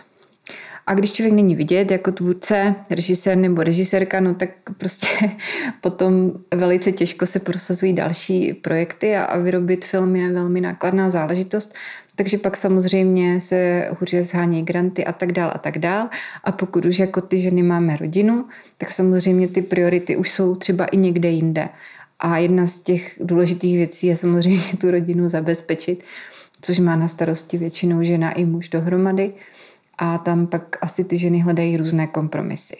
A 0.91 0.93
když 0.93 1.13
člověk 1.13 1.33
není 1.33 1.55
vidět 1.55 1.91
jako 1.91 2.11
tvůrce, 2.11 2.75
režisér 2.89 3.37
nebo 3.37 3.63
režisérka, 3.63 4.19
no 4.19 4.35
tak 4.35 4.49
prostě 4.77 5.07
potom 5.81 6.31
velice 6.55 6.91
těžko 6.91 7.25
se 7.25 7.39
prosazují 7.39 7.93
další 7.93 8.53
projekty 8.53 9.15
a, 9.15 9.23
a 9.23 9.37
vyrobit 9.37 9.85
film 9.85 10.15
je 10.15 10.31
velmi 10.31 10.61
nákladná 10.61 11.09
záležitost. 11.09 11.73
Takže 12.15 12.37
pak 12.37 12.57
samozřejmě 12.57 13.41
se 13.41 13.89
hůře 13.99 14.23
zhání 14.23 14.63
granty 14.63 15.05
a 15.05 15.11
tak 15.11 15.31
dál 15.31 15.51
a 15.55 15.57
tak 15.57 15.77
dál. 15.77 16.09
A 16.43 16.51
pokud 16.51 16.85
už 16.85 16.99
jako 16.99 17.21
ty 17.21 17.39
ženy 17.39 17.63
máme 17.63 17.97
rodinu, 17.97 18.45
tak 18.77 18.91
samozřejmě 18.91 19.47
ty 19.47 19.61
priority 19.61 20.17
už 20.17 20.31
jsou 20.31 20.55
třeba 20.55 20.85
i 20.85 20.97
někde 20.97 21.29
jinde. 21.29 21.69
A 22.19 22.37
jedna 22.37 22.67
z 22.67 22.79
těch 22.79 23.17
důležitých 23.21 23.75
věcí 23.75 24.07
je 24.07 24.15
samozřejmě 24.15 24.77
tu 24.77 24.91
rodinu 24.91 25.29
zabezpečit, 25.29 26.03
což 26.61 26.79
má 26.79 26.95
na 26.95 27.07
starosti 27.07 27.57
většinou 27.57 28.03
žena 28.03 28.31
i 28.31 28.45
muž 28.45 28.69
dohromady 28.69 29.33
a 30.03 30.17
tam 30.17 30.47
pak 30.47 30.77
asi 30.81 31.03
ty 31.03 31.17
ženy 31.17 31.39
hledají 31.39 31.77
různé 31.77 32.07
kompromisy. 32.07 32.75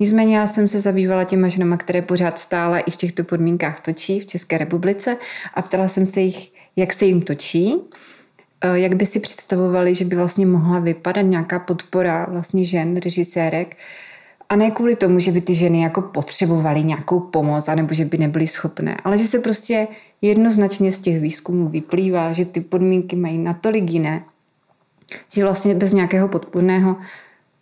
Nicméně 0.00 0.36
já 0.36 0.46
jsem 0.46 0.68
se 0.68 0.80
zabývala 0.80 1.24
těma 1.24 1.48
ženama, 1.48 1.76
které 1.76 2.02
pořád 2.02 2.38
stále 2.38 2.80
i 2.80 2.90
v 2.90 2.96
těchto 2.96 3.24
podmínkách 3.24 3.80
točí 3.80 4.20
v 4.20 4.26
České 4.26 4.58
republice 4.58 5.16
a 5.54 5.62
ptala 5.62 5.88
jsem 5.88 6.06
se 6.06 6.20
jich, 6.20 6.52
jak 6.76 6.92
se 6.92 7.04
jim 7.04 7.22
točí, 7.22 7.74
eh, 8.60 8.78
jak 8.78 8.94
by 8.94 9.06
si 9.06 9.20
představovali, 9.20 9.94
že 9.94 10.04
by 10.04 10.16
vlastně 10.16 10.46
mohla 10.46 10.78
vypadat 10.78 11.22
nějaká 11.22 11.58
podpora 11.58 12.26
vlastně 12.30 12.64
žen, 12.64 12.96
režisérek, 12.96 13.76
a 14.48 14.56
ne 14.56 14.70
kvůli 14.70 14.96
tomu, 14.96 15.18
že 15.18 15.32
by 15.32 15.40
ty 15.40 15.54
ženy 15.54 15.82
jako 15.82 16.02
potřebovaly 16.02 16.82
nějakou 16.82 17.20
pomoc, 17.20 17.68
anebo 17.68 17.94
že 17.94 18.04
by 18.04 18.18
nebyly 18.18 18.46
schopné, 18.46 18.96
ale 19.04 19.18
že 19.18 19.24
se 19.24 19.38
prostě 19.38 19.88
jednoznačně 20.22 20.92
z 20.92 20.98
těch 20.98 21.20
výzkumů 21.20 21.68
vyplývá, 21.68 22.32
že 22.32 22.44
ty 22.44 22.60
podmínky 22.60 23.16
mají 23.16 23.38
natolik 23.38 23.90
jiné, 23.90 24.24
že 25.32 25.44
vlastně 25.44 25.74
bez 25.74 25.92
nějakého 25.92 26.28
podpůrného 26.28 26.96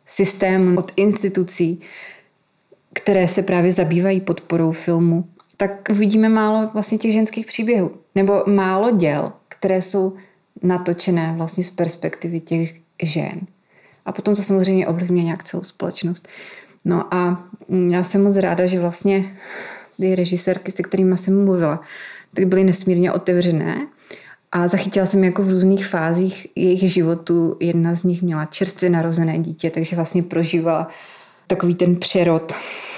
systému 0.07 0.79
od 0.79 0.93
institucí, 0.97 1.81
které 2.93 3.29
se 3.29 3.43
právě 3.43 3.73
zabývají 3.73 4.21
podporou 4.21 4.73
filmu, 4.73 5.25
tak 5.57 5.91
vidíme 5.91 6.29
málo 6.29 6.71
vlastně 6.73 6.99
těch 6.99 7.13
ženských 7.13 7.47
příběhů. 7.47 7.91
Nebo 8.15 8.43
málo 8.47 8.91
děl, 8.91 9.33
které 9.49 9.83
jsou 9.83 10.17
natočené 10.63 11.35
vlastně 11.37 11.65
z 11.65 11.71
perspektivy 11.71 12.41
těch 12.41 12.75
žen. 13.03 13.41
A 14.07 14.13
potom 14.13 14.35
to 14.35 14.43
samozřejmě 14.43 14.87
ovlivňuje 14.87 15.25
nějak 15.25 15.45
celou 15.45 15.63
společnost. 15.63 16.29
No 16.85 17.15
a 17.15 17.49
já 17.91 18.05
jsem 18.05 18.25
moc 18.25 18.37
ráda, 18.37 18.67
že 18.67 18.81
vlastně 18.81 19.25
ty 19.97 20.15
režisérky, 20.15 20.73
se 20.73 20.83
kterými 20.83 21.19
jsem 21.19 21.45
mluvila, 21.45 21.81
tak 22.35 22.45
byly 22.45 22.65
nesmírně 22.65 23.13
otevřené 23.13 23.87
a 24.53 24.69
zachytila 24.69 25.07
jsem 25.07 25.25
jako 25.25 25.43
v 25.43 25.51
různých 25.51 25.87
fázích 25.87 26.47
jejich 26.57 26.93
životu. 26.93 27.57
Jedna 27.61 27.95
z 27.95 28.03
nich 28.03 28.23
měla 28.23 28.45
čerstvě 28.45 28.91
narozené 28.91 29.39
dítě, 29.39 29.71
takže 29.71 29.97
vlastně 29.97 30.23
prožívala 30.23 30.89
takový 31.47 31.75
ten 31.75 31.97
přerod 31.97 32.53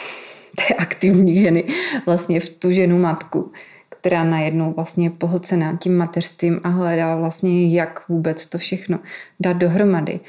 té 0.57 0.75
aktivní 0.75 1.41
ženy 1.41 1.65
vlastně 2.07 2.41
v 2.41 2.51
tu 2.51 2.73
ženu 2.73 2.99
matku, 2.99 3.53
která 3.88 4.25
najednou 4.25 4.73
vlastně 4.73 5.07
je 5.07 5.11
pohlcená 5.11 5.77
tím 5.77 5.97
mateřstvím 5.97 6.61
a 6.65 6.69
hledá 6.69 7.17
vlastně, 7.17 7.75
jak 7.75 8.09
vůbec 8.09 8.47
to 8.47 8.59
všechno 8.59 8.99
dát 9.41 9.57
dohromady. 9.57 10.21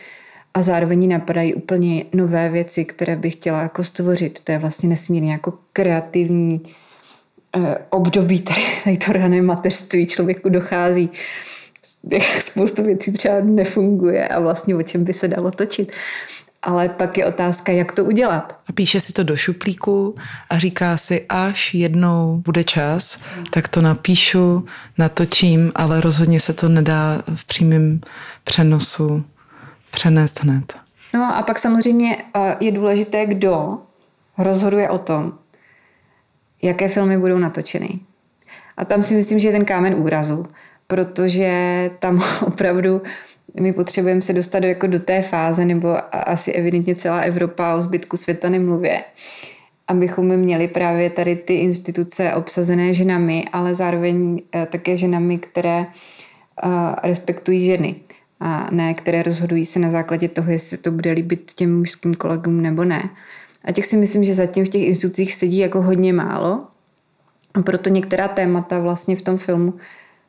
A 0.54 0.62
zároveň 0.62 1.10
napadají 1.10 1.54
úplně 1.54 2.06
nové 2.14 2.50
věci, 2.50 2.86
které 2.86 3.16
bych 3.16 3.34
chtěla 3.34 3.62
jako 3.62 3.84
stvořit. 3.84 4.40
To 4.40 4.52
je 4.52 4.58
vlastně 4.58 4.90
nesmírně 4.90 5.32
jako 5.32 5.54
kreativní 5.74 6.62
období 7.90 8.42
tady, 8.42 8.62
tady 8.84 8.98
to 8.98 9.14
rané 9.14 9.42
mateřství 9.42 10.08
člověku 10.08 10.50
dochází. 10.50 11.10
Spoustu 12.40 12.84
věcí 12.84 13.12
třeba 13.12 13.36
nefunguje 13.44 14.28
a 14.28 14.40
vlastně 14.40 14.76
o 14.76 14.82
čem 14.82 15.04
by 15.04 15.14
se 15.14 15.28
dalo 15.28 15.52
točit. 15.52 15.92
Ale 16.62 16.90
pak 16.90 17.18
je 17.18 17.26
otázka, 17.26 17.72
jak 17.72 17.92
to 17.92 18.06
udělat. 18.06 18.60
A 18.70 18.74
píše 18.74 19.02
si 19.02 19.14
to 19.14 19.24
do 19.24 19.38
šuplíku 19.38 20.16
a 20.50 20.60
říká 20.60 20.98
si, 20.98 21.26
až 21.30 21.74
jednou 21.74 22.42
bude 22.46 22.64
čas, 22.64 23.24
tak 23.50 23.68
to 23.68 23.82
napíšu, 23.82 24.66
natočím, 24.98 25.72
ale 25.76 26.02
rozhodně 26.02 26.40
se 26.40 26.54
to 26.54 26.70
nedá 26.70 27.24
v 27.36 27.46
přímém 27.46 28.02
přenosu 28.44 29.24
přenést 29.92 30.44
hned. 30.44 30.74
No 31.14 31.36
a 31.36 31.42
pak 31.42 31.60
samozřejmě 31.60 32.18
eh, 32.36 32.56
je 32.60 32.72
důležité, 32.72 33.26
kdo 33.26 33.78
rozhoduje 34.38 34.90
o 34.90 34.98
tom, 34.98 35.34
jaké 36.64 36.88
filmy 36.88 37.18
budou 37.18 37.38
natočeny. 37.38 38.00
A 38.78 38.86
tam 38.86 39.02
si 39.02 39.16
myslím, 39.16 39.40
že 39.40 39.48
je 39.48 39.52
ten 39.52 39.66
kámen 39.66 39.96
úrazu, 39.96 40.46
protože 40.88 41.90
tam 42.00 42.24
opravdu 42.46 43.02
my 43.60 43.74
potřebujeme 43.74 44.22
se 44.22 44.34
dostat 44.34 44.60
do, 44.60 44.68
jako 44.68 44.88
do 44.88 45.00
té 45.00 45.22
fáze, 45.22 45.66
nebo 45.66 45.98
asi 46.12 46.52
evidentně 46.52 46.96
celá 46.96 47.20
Evropa 47.20 47.76
o 47.76 47.82
zbytku 47.82 48.18
světa 48.18 48.50
nemluvě, 48.50 49.04
abychom 49.88 50.38
měli 50.38 50.68
právě 50.68 51.10
tady 51.10 51.36
ty 51.36 51.54
instituce 51.54 52.34
obsazené 52.34 52.94
ženami, 52.94 53.46
ale 53.54 53.76
zároveň 53.76 54.42
eh, 54.56 54.66
také 54.66 54.98
ženami, 54.98 55.38
které 55.38 55.86
eh, 55.86 56.70
respektují 57.04 57.66
ženy 57.66 57.96
a 58.40 58.68
ne, 58.72 58.94
které 58.94 59.24
rozhodují 59.24 59.66
se 59.66 59.80
na 59.80 59.92
základě 59.92 60.28
toho, 60.28 60.52
jestli 60.52 60.78
to 60.78 60.92
bude 60.92 61.12
líbit 61.12 61.52
těm 61.56 61.78
mužským 61.78 62.14
kolegům 62.14 62.62
nebo 62.62 62.84
ne. 62.84 63.10
A 63.64 63.72
těch 63.72 63.86
si 63.86 63.98
myslím, 63.98 64.24
že 64.24 64.34
zatím 64.34 64.66
v 64.66 64.70
těch 64.70 64.82
institucích 64.82 65.34
sedí 65.34 65.58
jako 65.58 65.82
hodně 65.82 66.14
málo. 66.14 66.68
A 67.54 67.62
proto 67.62 67.90
některá 67.90 68.28
témata 68.28 68.80
vlastně 68.80 69.16
v 69.16 69.22
tom 69.22 69.38
filmu, 69.38 69.74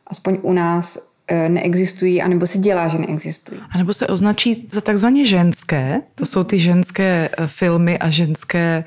aspoň 0.06 0.38
u 0.42 0.52
nás, 0.52 1.08
eh, 1.28 1.48
neexistují, 1.48 2.22
anebo 2.22 2.46
se 2.46 2.58
dělá, 2.58 2.88
že 2.88 2.98
neexistují. 2.98 3.60
A 3.70 3.78
nebo 3.78 3.94
se 3.94 4.06
označí 4.06 4.68
za 4.72 4.80
takzvaně 4.80 5.26
ženské. 5.26 6.00
To 6.14 6.26
jsou 6.26 6.44
ty 6.44 6.58
ženské 6.58 7.28
eh, 7.38 7.46
filmy 7.46 7.98
a 7.98 8.10
ženské 8.10 8.84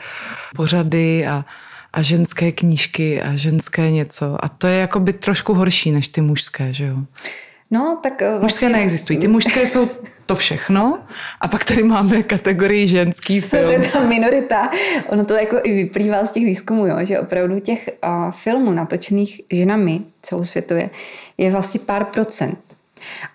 pořady 0.56 1.28
a, 1.28 1.46
a 1.94 2.02
ženské 2.02 2.52
knížky 2.52 3.22
a 3.22 3.36
ženské 3.36 3.92
něco. 3.92 4.46
A 4.46 4.48
to 4.48 4.68
je 4.68 4.80
jako 4.80 5.00
by 5.00 5.14
trošku 5.14 5.54
horší 5.54 5.92
než 5.92 6.08
ty 6.08 6.22
mužské, 6.22 6.74
že 6.74 6.86
jo? 6.86 6.98
No, 7.72 8.00
tak 8.04 8.22
vlastně... 8.22 8.40
Mužské 8.42 8.70
neexistují. 8.70 9.20
Ty 9.20 9.28
mužské 9.28 9.68
jsou 9.68 9.90
to 10.26 10.36
všechno. 10.36 11.00
A 11.42 11.48
pak 11.48 11.64
tady 11.64 11.84
máme 11.84 12.24
kategorii 12.24 12.88
ženský 12.88 13.42
film. 13.42 13.64
No, 13.68 13.68
to 13.68 13.86
je 13.86 13.92
ta 13.92 14.04
minorita. 14.04 14.70
Ono 15.08 15.26
to 15.26 15.34
jako 15.34 15.58
i 15.64 15.76
vyplývá 15.76 16.26
z 16.26 16.32
těch 16.32 16.46
výzkumů, 16.46 16.88
jo, 16.88 16.96
že 17.02 17.20
opravdu 17.20 17.60
těch 17.60 17.90
uh, 18.06 18.32
filmů 18.32 18.72
natočených 18.72 19.42
ženami 19.52 20.02
celosvětově 20.22 20.90
je 21.38 21.52
vlastně 21.52 21.80
pár 21.80 22.06
procent. 22.06 22.60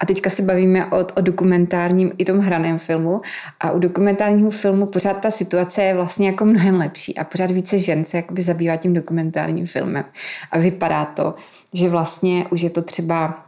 A 0.00 0.06
teďka 0.06 0.30
se 0.30 0.42
bavíme 0.42 0.86
o, 0.86 1.06
o 1.16 1.20
dokumentárním 1.20 2.12
i 2.18 2.24
tom 2.24 2.38
hraném 2.38 2.78
filmu. 2.78 3.20
A 3.60 3.70
u 3.70 3.78
dokumentárního 3.78 4.50
filmu 4.50 4.86
pořád 4.86 5.20
ta 5.20 5.30
situace 5.30 5.82
je 5.82 5.94
vlastně 5.94 6.26
jako 6.26 6.44
mnohem 6.44 6.74
lepší. 6.76 7.18
A 7.18 7.24
pořád 7.24 7.50
více 7.50 7.78
žen 7.78 8.04
se 8.04 8.16
jakoby 8.16 8.42
zabývá 8.42 8.76
tím 8.76 8.94
dokumentárním 8.94 9.66
filmem. 9.66 10.04
A 10.50 10.58
vypadá 10.58 11.04
to, 11.04 11.34
že 11.72 11.88
vlastně 11.88 12.46
už 12.50 12.60
je 12.60 12.70
to 12.70 12.82
třeba 12.82 13.44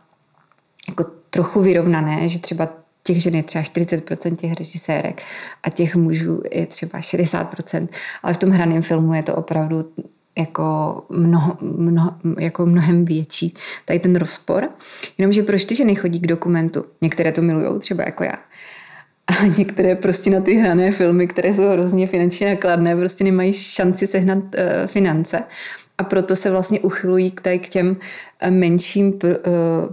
jako 0.89 1.05
trochu 1.31 1.63
vyrovnané, 1.63 2.29
že 2.29 2.39
třeba 2.39 2.69
těch 3.03 3.23
žen 3.23 3.35
je 3.35 3.43
třeba 3.43 3.65
40% 3.65 4.37
těch 4.37 4.53
režisérek 4.53 5.23
a 5.63 5.71
těch 5.71 5.97
mužů 5.97 6.43
je 6.53 6.67
třeba 6.67 6.99
60%, 6.99 7.89
ale 8.23 8.35
v 8.35 8.37
tom 8.37 8.51
hraném 8.51 8.83
filmu 8.83 9.15
je 9.15 9.23
to 9.23 9.37
opravdu 9.37 9.93
jako, 10.39 11.03
mnoho, 11.11 11.57
mnoho, 11.61 12.11
jako 12.39 12.67
mnohem 12.67 13.05
větší 13.05 13.55
tady 13.85 13.99
ten 13.99 14.17
rozpor. 14.17 14.69
Jenomže 15.19 15.43
proč 15.43 15.65
ty 15.65 15.75
ženy 15.75 15.95
chodí 15.95 16.21
k 16.21 16.27
dokumentu? 16.27 16.85
Některé 17.01 17.33
to 17.33 17.43
milují, 17.43 17.81
třeba 17.81 18.05
jako 18.07 18.25
já. 18.25 18.39
A 19.27 19.47
některé 19.59 19.97
prostě 19.97 20.31
na 20.31 20.41
ty 20.41 20.55
hrané 20.55 20.93
filmy, 20.93 21.27
které 21.27 21.55
jsou 21.55 21.69
hrozně 21.69 22.07
finančně 22.07 22.49
nakladné, 22.55 22.97
prostě 22.97 23.25
nemají 23.25 23.53
šanci 23.53 24.07
sehnat 24.07 24.39
uh, 24.39 24.87
finance 24.87 25.43
a 25.99 26.05
proto 26.05 26.37
se 26.37 26.51
vlastně 26.51 26.81
uchylují 26.81 27.31
k, 27.31 27.41
tady 27.41 27.59
k 27.59 27.69
těm 27.69 27.97
eh, 28.41 28.51
menším 28.51 29.19
eh, 29.25 29.39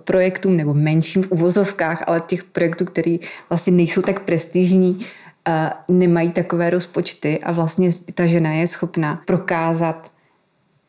projektům, 0.04 0.58
nebo 0.58 0.74
menším 0.74 1.24
v 1.24 1.32
uvozovkách, 1.32 2.04
ale 2.08 2.22
těch 2.28 2.43
projektů, 2.43 2.86
které 2.86 3.18
vlastně 3.49 3.74
nejsou 3.74 4.02
tak 4.02 4.20
prestižní, 4.20 5.06
eh, 5.47 5.70
nemají 5.88 6.32
takové 6.32 6.70
rozpočty 6.70 7.39
a 7.39 7.52
vlastně 7.52 7.89
ta 8.14 8.26
žena 8.26 8.52
je 8.52 8.68
schopná 8.68 9.22
prokázat, 9.26 10.12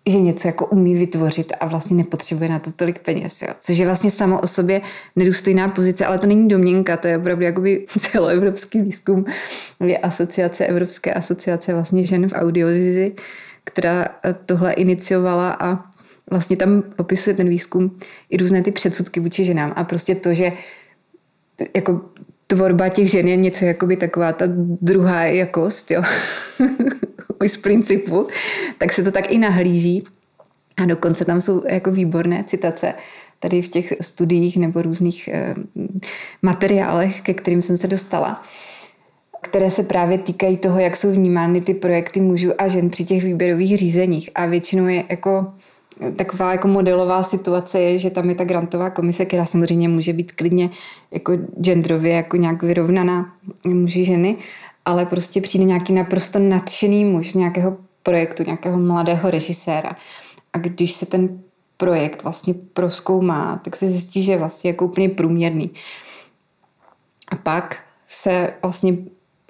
že 0.06 0.20
něco 0.20 0.48
jako 0.48 0.66
umí 0.66 0.94
vytvořit 0.94 1.52
a 1.60 1.66
vlastně 1.66 1.96
nepotřebuje 1.96 2.50
na 2.50 2.58
to 2.58 2.72
tolik 2.72 2.98
peněz. 2.98 3.42
Jo. 3.42 3.48
Což 3.60 3.78
je 3.78 3.86
vlastně 3.86 4.10
samo 4.10 4.40
o 4.40 4.46
sobě 4.46 4.80
nedůstojná 5.16 5.68
pozice, 5.68 6.06
ale 6.06 6.18
to 6.18 6.26
není 6.26 6.48
domněnka, 6.48 6.96
to 6.96 7.08
je 7.08 7.18
opravdu 7.18 7.44
jakoby 7.44 7.86
celoevropský 7.98 8.80
výzkum. 8.80 9.24
Je 9.86 9.98
asociace, 9.98 10.66
Evropské 10.66 11.14
asociace 11.14 11.74
vlastně 11.74 12.06
žen 12.06 12.28
v 12.28 12.32
audiovizi, 12.32 13.12
která 13.64 14.08
eh, 14.24 14.34
tohle 14.46 14.72
iniciovala 14.72 15.56
a 15.60 15.92
vlastně 16.30 16.56
tam 16.56 16.82
popisuje 16.82 17.36
ten 17.36 17.48
výzkum 17.48 17.98
i 18.30 18.36
různé 18.36 18.62
ty 18.62 18.72
předsudky 18.72 19.20
vůči 19.20 19.44
ženám. 19.44 19.72
A 19.76 19.84
prostě 19.84 20.14
to, 20.14 20.34
že 20.34 20.52
jako 21.76 22.00
tvorba 22.46 22.88
těch 22.88 23.10
žen 23.10 23.28
je 23.28 23.36
něco 23.36 23.64
jakoby 23.64 23.96
taková 23.96 24.32
ta 24.32 24.44
druhá 24.80 25.24
jakost, 25.24 25.90
jo, 25.90 26.02
z 27.46 27.56
principu, 27.56 28.28
tak 28.78 28.92
se 28.92 29.02
to 29.02 29.10
tak 29.10 29.30
i 29.30 29.38
nahlíží. 29.38 30.04
A 30.76 30.84
dokonce 30.84 31.24
tam 31.24 31.40
jsou 31.40 31.62
jako 31.68 31.90
výborné 31.90 32.44
citace 32.44 32.94
tady 33.38 33.62
v 33.62 33.68
těch 33.68 33.92
studiích 34.00 34.56
nebo 34.56 34.82
různých 34.82 35.28
eh, 35.28 35.54
materiálech, 36.42 37.20
ke 37.20 37.34
kterým 37.34 37.62
jsem 37.62 37.76
se 37.76 37.86
dostala 37.88 38.42
které 39.42 39.70
se 39.70 39.82
právě 39.82 40.18
týkají 40.18 40.56
toho, 40.56 40.80
jak 40.80 40.96
jsou 40.96 41.12
vnímány 41.12 41.60
ty 41.60 41.74
projekty 41.74 42.20
mužů 42.20 42.50
a 42.58 42.68
žen 42.68 42.90
při 42.90 43.04
těch 43.04 43.24
výběrových 43.24 43.78
řízeních. 43.78 44.30
A 44.34 44.46
většinou 44.46 44.86
je 44.86 45.04
jako 45.10 45.46
taková 46.16 46.52
jako 46.52 46.68
modelová 46.68 47.22
situace 47.22 47.80
je, 47.80 47.98
že 47.98 48.10
tam 48.10 48.28
je 48.28 48.34
ta 48.34 48.44
grantová 48.44 48.90
komise, 48.90 49.24
která 49.24 49.46
samozřejmě 49.46 49.88
může 49.88 50.12
být 50.12 50.32
klidně 50.32 50.70
jako 51.10 51.32
genderově 51.60 52.12
jako 52.12 52.36
nějak 52.36 52.62
vyrovnaná 52.62 53.34
muži 53.64 54.04
ženy, 54.04 54.36
ale 54.84 55.06
prostě 55.06 55.40
přijde 55.40 55.64
nějaký 55.64 55.92
naprosto 55.92 56.38
nadšený 56.38 57.04
muž 57.04 57.30
z 57.30 57.34
nějakého 57.34 57.76
projektu, 58.02 58.42
nějakého 58.42 58.78
mladého 58.78 59.30
režiséra. 59.30 59.96
A 60.52 60.58
když 60.58 60.92
se 60.92 61.06
ten 61.06 61.42
projekt 61.76 62.22
vlastně 62.22 62.54
proskoumá, 62.54 63.60
tak 63.64 63.76
se 63.76 63.88
zjistí, 63.88 64.22
že 64.22 64.32
je 64.32 64.38
vlastně 64.38 64.70
jako 64.70 64.84
úplně 64.84 65.08
průměrný. 65.08 65.70
A 67.28 67.36
pak 67.36 67.76
se 68.08 68.54
vlastně 68.62 68.96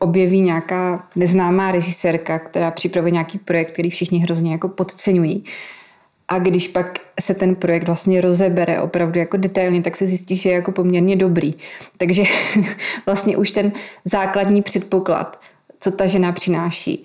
objeví 0.02 0.40
nějaká 0.40 1.08
neznámá 1.16 1.72
režisérka, 1.72 2.38
která 2.38 2.70
připravuje 2.70 3.10
nějaký 3.10 3.38
projekt, 3.38 3.72
který 3.72 3.90
všichni 3.90 4.18
hrozně 4.18 4.52
jako 4.52 4.68
podceňují. 4.68 5.44
A 6.28 6.38
když 6.38 6.68
pak 6.68 6.98
se 7.20 7.34
ten 7.34 7.54
projekt 7.54 7.86
vlastně 7.86 8.20
rozebere 8.20 8.80
opravdu 8.80 9.18
jako 9.18 9.36
detailně, 9.36 9.82
tak 9.82 9.96
se 9.96 10.06
zjistí, 10.06 10.36
že 10.36 10.48
je 10.48 10.54
jako 10.54 10.72
poměrně 10.72 11.16
dobrý. 11.16 11.54
Takže 11.96 12.22
vlastně 13.06 13.36
už 13.36 13.50
ten 13.50 13.72
základní 14.04 14.62
předpoklad, 14.62 15.40
co 15.80 15.90
ta 15.90 16.06
žena 16.06 16.32
přináší, 16.32 17.04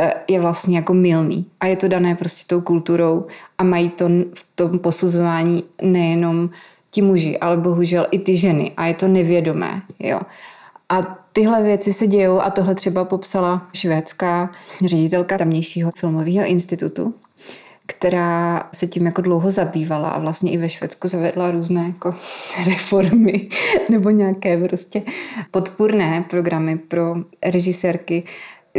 eh, 0.00 0.12
je 0.28 0.40
vlastně 0.40 0.76
jako 0.76 0.94
milný. 0.94 1.46
A 1.60 1.66
je 1.66 1.76
to 1.76 1.88
dané 1.88 2.14
prostě 2.14 2.44
tou 2.46 2.60
kulturou 2.60 3.26
a 3.58 3.64
mají 3.64 3.88
to 3.88 4.08
v 4.34 4.46
tom 4.54 4.78
posuzování 4.78 5.64
nejenom 5.82 6.50
ti 6.90 7.02
muži, 7.02 7.38
ale 7.38 7.56
bohužel 7.56 8.06
i 8.10 8.18
ty 8.18 8.36
ženy. 8.36 8.72
A 8.76 8.86
je 8.86 8.94
to 8.94 9.08
nevědomé. 9.08 9.82
Jo. 9.98 10.20
A 10.88 11.25
tyhle 11.36 11.62
věci 11.62 11.92
se 11.92 12.06
dějou 12.06 12.40
a 12.40 12.50
tohle 12.50 12.74
třeba 12.74 13.04
popsala 13.04 13.68
švédská 13.74 14.50
ředitelka 14.84 15.38
tamnějšího 15.38 15.92
filmového 15.98 16.46
institutu, 16.46 17.14
která 17.86 18.68
se 18.74 18.86
tím 18.86 19.06
jako 19.06 19.22
dlouho 19.22 19.50
zabývala 19.50 20.08
a 20.10 20.18
vlastně 20.18 20.52
i 20.52 20.56
ve 20.56 20.68
Švédsku 20.68 21.08
zavedla 21.08 21.50
různé 21.50 21.84
jako 21.86 22.14
reformy 22.66 23.48
nebo 23.90 24.10
nějaké 24.10 24.68
prostě 24.68 25.02
podpůrné 25.50 26.24
programy 26.30 26.78
pro 26.78 27.14
režisérky. 27.46 28.22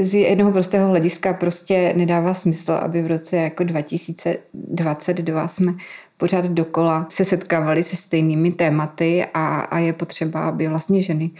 Z 0.01 0.15
jednoho 0.15 0.51
prostého 0.51 0.89
hlediska 0.89 1.33
prostě 1.33 1.93
nedává 1.97 2.33
smysl, 2.33 2.71
aby 2.71 3.01
v 3.01 3.07
roce 3.07 3.37
jako 3.37 3.63
2022 3.63 5.47
jsme 5.47 5.73
pořád 6.17 6.45
dokola 6.45 7.05
se 7.09 7.25
setkávali 7.25 7.83
se 7.83 7.95
stejnými 7.95 8.51
tématy 8.51 9.25
a, 9.33 9.59
a 9.59 9.77
je 9.79 9.93
potřeba, 9.93 10.47
aby 10.47 10.67
vlastně 10.67 11.01
ženy 11.01 11.31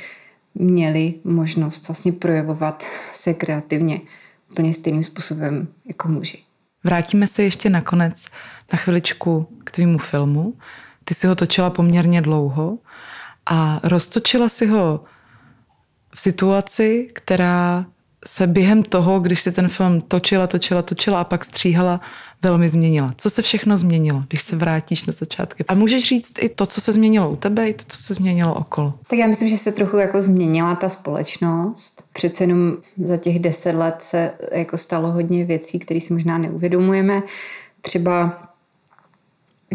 měli 0.59 1.13
možnost 1.23 1.87
vlastně 1.87 2.11
projevovat 2.11 2.83
se 3.13 3.33
kreativně 3.33 4.01
úplně 4.51 4.73
stejným 4.73 5.03
způsobem 5.03 5.67
jako 5.85 6.07
muži. 6.07 6.43
Vrátíme 6.83 7.27
se 7.27 7.43
ještě 7.43 7.69
nakonec 7.69 8.25
na 8.73 8.79
chviličku 8.79 9.47
k 9.63 9.71
tvýmu 9.71 9.97
filmu. 9.97 10.53
Ty 11.03 11.13
si 11.13 11.27
ho 11.27 11.35
točila 11.35 11.69
poměrně 11.69 12.21
dlouho 12.21 12.77
a 13.45 13.79
roztočila 13.83 14.49
si 14.49 14.67
ho 14.67 15.03
v 16.15 16.19
situaci, 16.19 17.07
která 17.13 17.85
se 18.27 18.47
během 18.47 18.83
toho, 18.83 19.19
když 19.19 19.41
se 19.41 19.51
ten 19.51 19.69
film 19.69 20.01
točila, 20.01 20.47
točila, 20.47 20.81
točila 20.81 21.21
a 21.21 21.23
pak 21.23 21.45
stříhala, 21.45 22.01
velmi 22.41 22.69
změnila. 22.69 23.13
Co 23.17 23.29
se 23.29 23.41
všechno 23.41 23.77
změnilo, 23.77 24.23
když 24.27 24.41
se 24.41 24.55
vrátíš 24.55 25.05
na 25.05 25.13
začátky? 25.13 25.65
A 25.67 25.75
můžeš 25.75 26.07
říct 26.07 26.43
i 26.43 26.49
to, 26.49 26.65
co 26.65 26.81
se 26.81 26.93
změnilo 26.93 27.29
u 27.29 27.35
tebe, 27.35 27.69
i 27.69 27.73
to, 27.73 27.83
co 27.87 28.03
se 28.03 28.13
změnilo 28.13 28.53
okolo. 28.53 28.93
Tak 29.07 29.19
já 29.19 29.27
myslím, 29.27 29.49
že 29.49 29.57
se 29.57 29.71
trochu 29.71 29.97
jako 29.97 30.21
změnila 30.21 30.75
ta 30.75 30.89
společnost. 30.89 32.03
Přece 32.13 32.43
jenom 32.43 32.77
za 33.03 33.17
těch 33.17 33.39
deset 33.39 33.75
let 33.75 33.95
se 33.99 34.31
jako 34.51 34.77
stalo 34.77 35.11
hodně 35.11 35.45
věcí, 35.45 35.79
které 35.79 36.01
si 36.01 36.13
možná 36.13 36.37
neuvědomujeme. 36.37 37.21
Třeba 37.81 38.43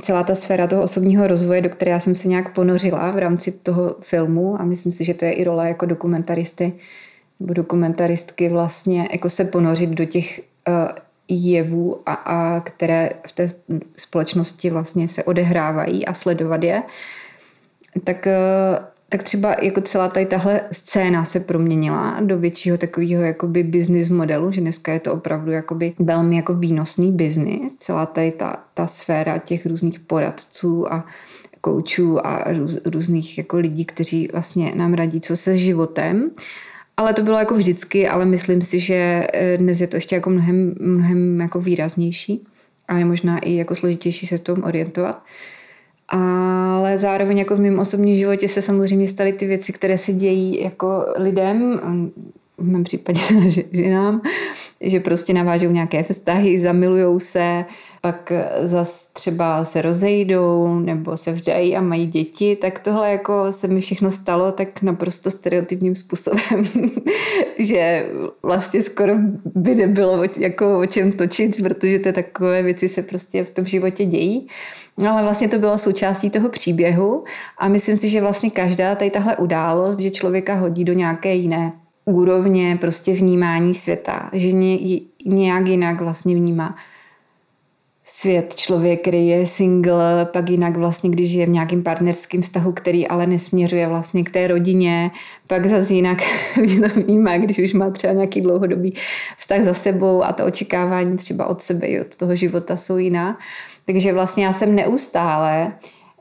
celá 0.03 0.23
ta 0.23 0.35
sféra 0.35 0.67
toho 0.67 0.83
osobního 0.83 1.27
rozvoje, 1.27 1.61
do 1.61 1.69
které 1.69 1.91
já 1.91 2.01
jsem 2.01 2.15
se 2.15 2.29
nějak 2.29 2.55
ponořila 2.55 3.11
v 3.11 3.19
rámci 3.19 3.53
toho 3.53 3.97
filmu 4.01 4.61
a 4.61 4.65
myslím 4.65 4.93
si, 4.93 5.05
že 5.05 5.15
to 5.15 5.25
je 5.25 5.33
i 5.33 5.45
role 5.45 5.69
jako 5.69 5.87
dokumentaristy, 5.87 6.73
dokumentaristky 7.47 8.49
vlastně 8.49 9.09
jako 9.13 9.31
se 9.31 9.45
ponořit 9.45 9.91
do 9.91 10.05
těch 10.05 10.41
uh, 10.69 10.89
jevů, 11.29 12.01
a, 12.07 12.13
a 12.13 12.61
které 12.61 13.11
v 13.27 13.33
té 13.33 13.51
společnosti 13.97 14.71
vlastně 14.71 15.09
se 15.09 15.25
odehrávají 15.25 16.07
a 16.07 16.15
sledovat 16.15 16.63
je, 16.63 16.83
tak 18.05 18.27
uh, 18.27 18.85
tak 19.13 19.23
třeba 19.23 19.57
jako 19.63 19.81
celá 19.81 20.09
tady 20.09 20.27
tahle 20.27 20.61
scéna 20.73 21.25
se 21.25 21.41
proměnila 21.41 22.21
do 22.21 22.39
většího 22.39 22.79
takového 22.79 23.23
jakoby 23.23 23.63
business 23.63 24.09
modelu, 24.09 24.53
že 24.53 24.61
dneska 24.61 24.93
je 24.93 25.01
to 25.01 25.13
opravdu 25.13 25.53
jakoby 25.53 25.95
velmi 25.99 26.37
jako 26.37 26.55
výnosný 26.55 27.13
biznis, 27.13 27.77
celá 27.77 28.07
tady 28.07 28.33
ta, 28.33 28.65
ta 28.75 28.87
sféra 28.87 29.39
těch 29.39 29.67
různých 29.67 30.01
poradců 30.01 30.93
a 30.93 31.07
koučů 31.61 32.27
a 32.27 32.53
růz, 32.53 32.81
různých 32.85 33.39
jako 33.39 33.59
lidí, 33.59 33.85
kteří 33.85 34.29
vlastně 34.33 34.73
nám 34.75 34.95
radí, 34.95 35.21
co 35.21 35.37
se 35.37 35.59
životem. 35.59 36.31
Ale 37.03 37.13
to 37.13 37.23
bylo 37.23 37.39
jako 37.39 37.55
vždycky, 37.55 38.09
ale 38.09 38.25
myslím 38.25 38.63
si, 38.63 38.79
že 38.79 39.27
eh, 39.33 39.57
dnes 39.59 39.81
je 39.81 39.87
to 39.87 39.97
ještě 39.97 40.15
jako 40.15 40.31
mnohem, 40.31 40.75
mnohem 40.81 41.41
jako 41.41 41.61
výraznější 41.61 42.45
a 42.89 42.99
je 42.99 43.05
možná 43.05 43.39
i 43.39 43.55
jako 43.55 43.75
složitější 43.75 44.27
se 44.27 44.37
v 44.37 44.41
tom 44.41 44.63
orientovat. 44.63 45.23
Ale 46.09 46.99
zároveň 46.99 47.39
jako 47.39 47.57
v 47.57 47.61
mém 47.61 47.79
osobním 47.79 48.17
životě 48.17 48.49
se 48.49 48.63
samozřejmě 48.63 49.09
staly 49.09 49.33
ty 49.33 49.47
věci, 49.47 49.73
které 49.73 49.99
se 49.99 50.13
dějí 50.13 50.63
jako 50.63 51.07
lidem, 51.17 51.81
v 52.59 52.65
mém 52.65 52.85
případě 52.85 53.21
ženám, 53.73 54.23
že 54.83 55.01
prostě 55.01 55.33
navážou 55.33 55.71
nějaké 55.71 56.03
vztahy, 56.03 56.61
zamilujou 56.61 57.21
se, 57.21 57.65
pak 58.01 58.33
zas 58.61 59.09
třeba 59.13 59.65
se 59.65 59.83
rozejdou 59.83 60.81
nebo 60.81 61.17
se 61.17 61.33
vdají 61.33 61.77
a 61.77 61.81
mají 61.81 62.07
děti, 62.07 62.57
tak 62.57 62.79
tohle 62.79 63.11
jako 63.11 63.53
se 63.53 63.69
mi 63.69 63.81
všechno 63.81 64.11
stalo 64.11 64.53
tak 64.53 64.83
naprosto 64.83 65.31
stereotypním 65.31 65.95
způsobem, 65.95 66.63
že 67.59 68.07
vlastně 68.43 68.83
skoro 68.83 69.15
by 69.55 69.75
nebylo 69.75 70.23
jako 70.39 70.79
o 70.79 70.87
čem 70.87 71.13
točit, 71.13 71.63
protože 71.63 71.99
ty 71.99 72.13
takové 72.13 72.63
věci 72.63 72.89
se 72.89 73.03
prostě 73.03 73.45
v 73.45 73.51
tom 73.51 73.65
životě 73.65 74.05
dějí. 74.05 74.47
No 74.99 75.13
ale 75.13 75.23
vlastně 75.23 75.49
to 75.49 75.59
bylo 75.59 75.79
součástí 75.79 76.31
toho 76.31 76.49
příběhu 76.49 77.25
a 77.59 77.69
myslím 77.69 77.97
si, 77.97 78.09
že 78.09 78.21
vlastně 78.21 78.51
každá 78.51 78.95
tady 78.95 79.11
tahle 79.11 79.37
událost, 79.37 80.01
že 80.01 80.11
člověka 80.11 80.55
hodí 80.55 80.85
do 80.85 80.93
nějaké 80.93 81.35
jiné 81.35 81.73
úrovně 82.05 82.79
prostě 82.81 83.13
vnímání 83.13 83.75
světa, 83.75 84.31
že 84.33 84.53
nějak 85.25 85.69
jinak 85.69 86.01
vlastně 86.01 86.35
vnímá 86.35 86.77
svět 88.05 88.55
člověk, 88.55 89.01
který 89.01 89.29
je 89.29 89.47
single, 89.47 90.29
pak 90.33 90.49
jinak 90.49 90.77
vlastně, 90.77 91.11
když 91.11 91.33
je 91.33 91.47
v 91.47 91.49
nějakém 91.49 91.83
partnerském 91.83 92.43
vztahu, 92.43 92.73
který 92.73 93.09
ale 93.09 93.27
nesměřuje 93.27 93.89
vlastně 93.89 94.25
k 94.25 94.31
té 94.31 94.47
rodině, 94.47 95.11
pak 95.47 95.67
zase 95.67 95.95
jinak 95.95 96.19
to 96.55 97.01
vnímá, 97.01 97.37
když 97.37 97.59
už 97.59 97.73
má 97.73 97.91
třeba 97.91 98.13
nějaký 98.13 98.41
dlouhodobý 98.41 98.95
vztah 99.39 99.65
za 99.65 99.75
sebou 99.75 100.25
a 100.25 100.33
to 100.33 100.45
očekávání 100.45 101.17
třeba 101.17 101.47
od 101.47 101.63
sebe 101.63 101.87
i 101.87 102.01
od 102.01 102.15
toho 102.15 102.35
života 102.35 102.77
jsou 102.77 102.99
jiná. 102.99 103.39
Takže 103.87 104.13
vlastně 104.13 104.45
já 104.45 104.53
jsem 104.53 104.75
neustále, 104.75 105.73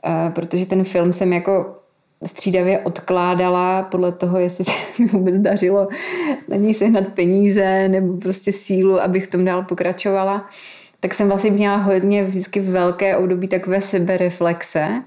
eh, 0.06 0.30
protože 0.30 0.66
ten 0.66 0.84
film 0.84 1.12
jsem 1.12 1.32
jako 1.32 1.81
střídavě 2.24 2.78
odkládala 2.78 3.82
podle 3.82 4.12
toho, 4.12 4.38
jestli 4.38 4.64
se 4.64 4.72
mi 4.98 5.06
vůbec 5.06 5.38
dařilo 5.38 5.88
na 6.48 6.56
něj 6.56 6.74
sehnat 6.74 7.08
peníze 7.08 7.88
nebo 7.88 8.16
prostě 8.16 8.52
sílu, 8.52 9.00
abych 9.00 9.24
v 9.24 9.30
tom 9.30 9.44
dál 9.44 9.62
pokračovala, 9.62 10.48
tak 11.00 11.14
jsem 11.14 11.28
vlastně 11.28 11.50
měla 11.50 11.76
hodně 11.76 12.24
vždycky 12.24 12.60
velké 12.60 13.16
období 13.16 13.48
takové 13.48 13.80
sebereflexe, 13.80 15.02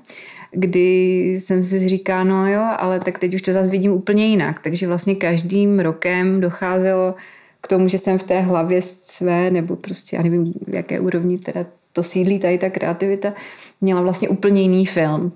kdy 0.51 1.27
jsem 1.39 1.63
si 1.63 1.89
říká, 1.89 2.23
no 2.23 2.47
jo, 2.51 2.61
ale 2.77 2.99
tak 2.99 3.19
teď 3.19 3.33
už 3.33 3.41
to 3.41 3.53
zase 3.53 3.69
vidím 3.69 3.91
úplně 3.91 4.25
jinak. 4.25 4.59
Takže 4.59 4.87
vlastně 4.87 5.15
každým 5.15 5.79
rokem 5.79 6.41
docházelo 6.41 7.15
k 7.61 7.67
tomu, 7.67 7.87
že 7.87 7.97
jsem 7.97 8.17
v 8.17 8.23
té 8.23 8.39
hlavě 8.39 8.81
své, 8.81 9.51
nebo 9.51 9.75
prostě, 9.75 10.15
já 10.15 10.21
nevím, 10.21 10.53
v 10.67 10.73
jaké 10.73 10.99
úrovni 10.99 11.37
teda 11.37 11.65
to 11.93 12.03
sídlí 12.03 12.39
tady 12.39 12.57
ta 12.57 12.69
kreativita, 12.69 13.33
měla 13.81 14.01
vlastně 14.01 14.29
úplně 14.29 14.61
jiný 14.61 14.85
film. 14.85 15.31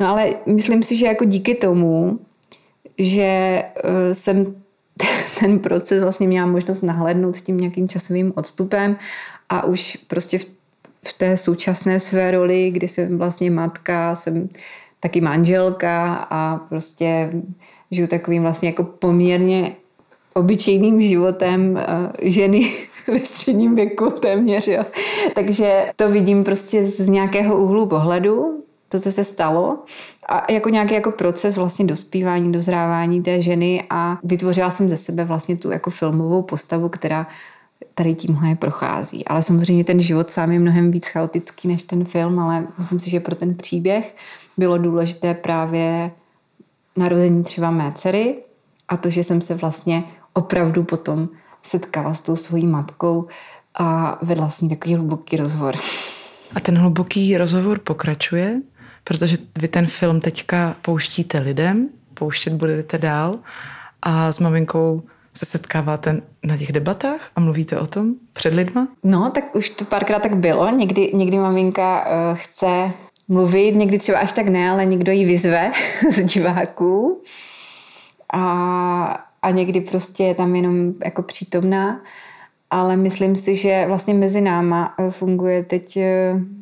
No 0.00 0.08
ale 0.08 0.34
myslím 0.46 0.82
si, 0.82 0.96
že 0.96 1.06
jako 1.06 1.24
díky 1.24 1.54
tomu, 1.54 2.18
že 2.98 3.62
uh, 3.84 4.12
jsem 4.12 4.54
ten 5.40 5.58
proces 5.58 6.02
vlastně 6.02 6.26
měla 6.26 6.46
možnost 6.46 6.82
nahlédnout 6.82 7.36
s 7.36 7.42
tím 7.42 7.60
nějakým 7.60 7.88
časovým 7.88 8.32
odstupem 8.36 8.96
a 9.48 9.64
už 9.64 9.96
prostě 9.96 10.38
v, 10.38 10.46
v 11.08 11.12
té 11.12 11.36
současné 11.36 12.00
své 12.00 12.30
roli, 12.30 12.70
kdy 12.70 12.88
jsem 12.88 13.18
vlastně 13.18 13.50
matka, 13.50 14.16
jsem 14.16 14.48
taky 15.00 15.20
manželka 15.20 16.14
a 16.30 16.56
prostě 16.56 17.30
žiju 17.90 18.06
takovým 18.06 18.42
vlastně 18.42 18.68
jako 18.68 18.84
poměrně 18.84 19.72
obyčejným 20.34 21.00
životem 21.00 21.70
uh, 21.70 22.10
ženy 22.22 22.72
ve 23.06 23.20
středním 23.20 23.74
věku 23.74 24.10
téměř. 24.10 24.68
Jo. 24.68 24.84
Takže 25.34 25.86
to 25.96 26.08
vidím 26.08 26.44
prostě 26.44 26.84
z 26.84 27.08
nějakého 27.08 27.58
úhlu 27.58 27.86
pohledu, 27.86 28.64
to, 28.88 28.98
co 28.98 29.12
se 29.12 29.24
stalo 29.24 29.84
a 30.28 30.52
jako 30.52 30.68
nějaký 30.68 30.94
jako 30.94 31.10
proces 31.10 31.56
vlastně 31.56 31.84
dospívání, 31.84 32.52
dozrávání 32.52 33.22
té 33.22 33.42
ženy 33.42 33.84
a 33.90 34.18
vytvořila 34.24 34.70
jsem 34.70 34.88
ze 34.88 34.96
sebe 34.96 35.24
vlastně 35.24 35.56
tu 35.56 35.70
jako 35.70 35.90
filmovou 35.90 36.42
postavu, 36.42 36.88
která 36.88 37.26
tady 37.94 38.14
tímhle 38.14 38.54
prochází. 38.54 39.24
Ale 39.24 39.42
samozřejmě 39.42 39.84
ten 39.84 40.00
život 40.00 40.30
sám 40.30 40.52
je 40.52 40.58
mnohem 40.58 40.90
víc 40.90 41.08
chaotický 41.08 41.68
než 41.68 41.82
ten 41.82 42.04
film, 42.04 42.38
ale 42.38 42.66
myslím 42.78 42.98
si, 42.98 43.10
že 43.10 43.20
pro 43.20 43.34
ten 43.34 43.54
příběh 43.54 44.16
bylo 44.56 44.78
důležité 44.78 45.34
právě 45.34 46.10
narození 46.96 47.44
třeba 47.44 47.70
mé 47.70 47.92
dcery 47.94 48.36
a 48.88 48.96
to, 48.96 49.10
že 49.10 49.24
jsem 49.24 49.40
se 49.40 49.54
vlastně 49.54 50.04
opravdu 50.32 50.84
potom 50.84 51.28
setkala 51.62 52.14
s 52.14 52.20
tou 52.20 52.36
svojí 52.36 52.66
matkou 52.66 53.26
a 53.74 54.18
vedla 54.22 54.48
s 54.48 54.60
ní 54.60 54.68
takový 54.68 54.94
hluboký 54.94 55.36
rozhovor. 55.36 55.76
A 56.54 56.60
ten 56.60 56.78
hluboký 56.78 57.38
rozhovor 57.38 57.78
pokračuje? 57.78 58.60
Protože 59.08 59.36
vy 59.58 59.68
ten 59.68 59.86
film 59.86 60.20
teďka 60.20 60.76
pouštíte 60.82 61.38
lidem, 61.38 61.88
pouštět 62.14 62.52
budete 62.52 62.98
dál 62.98 63.38
a 64.02 64.32
s 64.32 64.38
maminkou 64.38 65.02
se 65.34 65.46
setkáváte 65.46 66.20
na 66.44 66.56
těch 66.56 66.72
debatách 66.72 67.30
a 67.36 67.40
mluvíte 67.40 67.78
o 67.78 67.86
tom 67.86 68.14
před 68.32 68.54
lidma? 68.54 68.88
No, 69.04 69.30
tak 69.30 69.54
už 69.54 69.70
to 69.70 69.84
párkrát 69.84 70.22
tak 70.22 70.36
bylo. 70.36 70.70
Někdy, 70.70 71.10
někdy 71.14 71.38
maminka 71.38 72.06
uh, 72.06 72.38
chce 72.38 72.92
mluvit, 73.28 73.74
někdy 73.74 73.98
třeba 73.98 74.18
až 74.18 74.32
tak 74.32 74.48
ne, 74.48 74.70
ale 74.70 74.86
někdo 74.86 75.12
ji 75.12 75.24
vyzve 75.24 75.72
z 76.10 76.24
diváků. 76.24 77.22
A, 78.32 78.44
a 79.42 79.50
někdy 79.50 79.80
prostě 79.80 80.24
je 80.24 80.34
tam 80.34 80.56
jenom 80.56 80.92
jako 81.04 81.22
přítomná. 81.22 82.00
Ale 82.70 82.96
myslím 82.96 83.36
si, 83.36 83.56
že 83.56 83.84
vlastně 83.86 84.14
mezi 84.14 84.40
náma 84.40 84.94
eh, 84.98 85.10
funguje 85.10 85.62
teď 85.62 85.96
uh, 85.96 86.57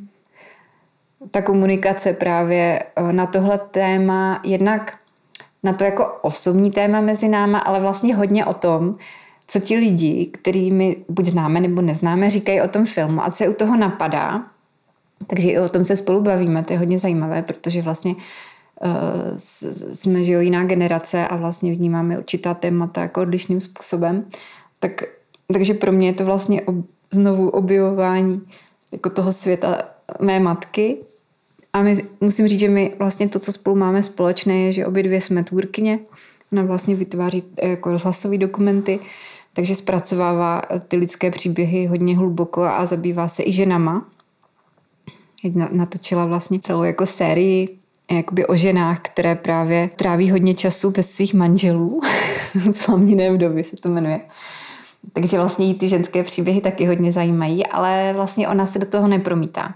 ta 1.31 1.43
komunikace 1.43 2.13
právě 2.13 2.83
eh, 2.97 3.13
na 3.13 3.27
tohle 3.27 3.59
téma, 3.59 4.41
jednak 4.45 4.99
na 5.63 5.73
to 5.73 5.85
jako 5.85 6.19
osobní 6.23 6.71
téma 6.71 7.01
mezi 7.01 7.29
náma, 7.29 7.59
ale 7.59 7.81
vlastně 7.81 8.15
hodně 8.15 8.47
o 8.47 8.53
tom, 8.53 8.97
co 9.47 9.61
ti 9.61 9.77
lidi, 9.77 10.27
kterými 10.27 10.97
buď 11.09 11.27
známe 11.27 11.61
nebo 11.61 11.83
neznáme, 11.83 12.31
říkají 12.31 12.61
o 12.61 12.69
tom 12.69 12.87
filmu 12.87 13.25
a 13.25 13.31
co 13.31 13.45
je 13.45 13.51
u 13.51 13.55
toho 13.55 13.77
napadá. 13.77 14.43
Takže 15.27 15.51
i 15.51 15.59
o 15.59 15.69
tom 15.69 15.85
se 15.85 15.97
spolu 15.97 16.21
bavíme, 16.21 16.63
to 16.63 16.73
je 16.73 16.79
hodně 16.79 16.99
zajímavé, 16.99 17.43
protože 17.43 17.83
vlastně 17.83 18.15
uh, 18.15 19.37
jsme 19.95 20.25
že 20.25 20.33
jo, 20.33 20.41
jiná 20.41 20.65
generace 20.65 21.29
a 21.29 21.37
vlastně 21.37 21.75
vnímáme 21.75 22.19
určitá 22.19 22.55
témata 22.55 23.01
jako 23.01 23.23
odlišným 23.23 23.61
způsobem. 23.61 24.25
Tak, 24.81 25.03
takže 25.53 25.75
pro 25.75 25.93
mě 25.93 26.09
je 26.09 26.13
to 26.13 26.25
vlastně 26.25 26.63
ob, 26.63 26.77
znovu 27.13 27.49
objevování 27.49 28.43
jako 28.93 29.11
toho 29.11 29.33
světa 29.33 29.83
mé 30.21 30.41
matky 30.41 30.97
a 31.77 31.83
my, 31.83 32.05
musím 32.21 32.49
říct, 32.49 32.61
že 32.61 32.69
my 32.69 32.93
vlastně 32.99 33.29
to, 33.29 33.39
co 33.39 33.53
spolu 33.53 33.77
máme 33.77 34.03
společné, 34.03 34.55
je, 34.55 34.73
že 34.73 34.87
obě 34.87 35.03
dvě 35.03 35.21
jsme 35.21 35.45
tvůrkyně. 35.45 35.99
Ona 36.53 36.63
vlastně 36.63 36.95
vytváří 36.95 37.43
eh, 37.57 37.69
jako 37.69 37.91
rozhlasové 37.91 38.39
dokumenty, 38.39 38.99
takže 39.53 39.75
zpracovává 39.75 40.63
eh, 40.71 40.81
ty 40.81 40.97
lidské 40.97 41.31
příběhy 41.31 41.87
hodně 41.87 42.17
hluboko 42.17 42.63
a 42.63 42.87
zabývá 42.87 43.29
se 43.29 43.43
i 43.43 43.53
ženama. 43.53 44.09
Natočila 45.73 46.27
vlastně 46.27 46.61
celou 46.61 46.83
jako 46.83 47.07
sérii 47.07 47.79
jakoby 48.11 48.47
o 48.47 48.57
ženách, 48.57 49.01
které 49.03 49.35
právě 49.35 49.91
tráví 49.97 50.31
hodně 50.31 50.55
času 50.55 50.91
bez 50.91 51.11
svých 51.11 51.35
manželů. 51.35 52.01
Slavniné 52.73 53.33
vdovy 53.33 53.65
se 53.65 53.77
to 53.77 53.89
jmenuje. 53.89 54.21
Takže 55.13 55.39
vlastně 55.39 55.67
jí 55.67 55.75
ty 55.75 55.89
ženské 55.89 56.23
příběhy 56.23 56.61
taky 56.61 56.87
hodně 56.87 57.13
zajímají, 57.13 57.67
ale 57.67 58.13
vlastně 58.13 58.49
ona 58.49 58.67
se 58.67 58.79
do 58.79 58.87
toho 58.87 59.09
nepromítá. 59.09 59.75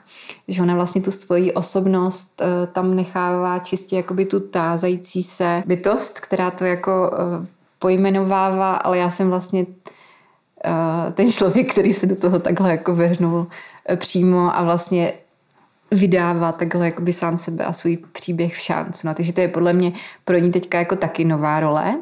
Že 0.48 0.62
ona 0.62 0.74
vlastně 0.74 1.00
tu 1.00 1.10
svoji 1.10 1.52
osobnost 1.52 2.40
uh, 2.40 2.72
tam 2.72 2.96
nechává 2.96 3.58
čistě 3.58 3.96
jakoby 3.96 4.24
tu 4.24 4.40
tázající 4.40 5.22
se 5.22 5.62
bytost, 5.66 6.20
která 6.20 6.50
to 6.50 6.64
jako 6.64 7.10
uh, 7.10 7.46
pojmenovává, 7.78 8.76
ale 8.76 8.98
já 8.98 9.10
jsem 9.10 9.30
vlastně 9.30 9.66
uh, 9.66 11.12
ten 11.12 11.32
člověk, 11.32 11.72
který 11.72 11.92
se 11.92 12.06
do 12.06 12.16
toho 12.16 12.38
takhle 12.38 12.70
jako 12.70 12.94
vrhnul 12.94 13.46
přímo 13.96 14.56
a 14.56 14.62
vlastně 14.62 15.12
vydává 15.90 16.52
takhle 16.52 16.86
jakoby 16.86 17.12
sám 17.12 17.38
sebe 17.38 17.64
a 17.64 17.72
svůj 17.72 17.96
příběh 18.12 18.54
v 18.54 18.60
šanc. 18.60 19.02
No, 19.02 19.14
takže 19.14 19.32
to 19.32 19.40
je 19.40 19.48
podle 19.48 19.72
mě 19.72 19.92
pro 20.24 20.38
ní 20.38 20.52
teďka 20.52 20.78
jako 20.78 20.96
taky 20.96 21.24
nová 21.24 21.60
role. 21.60 21.94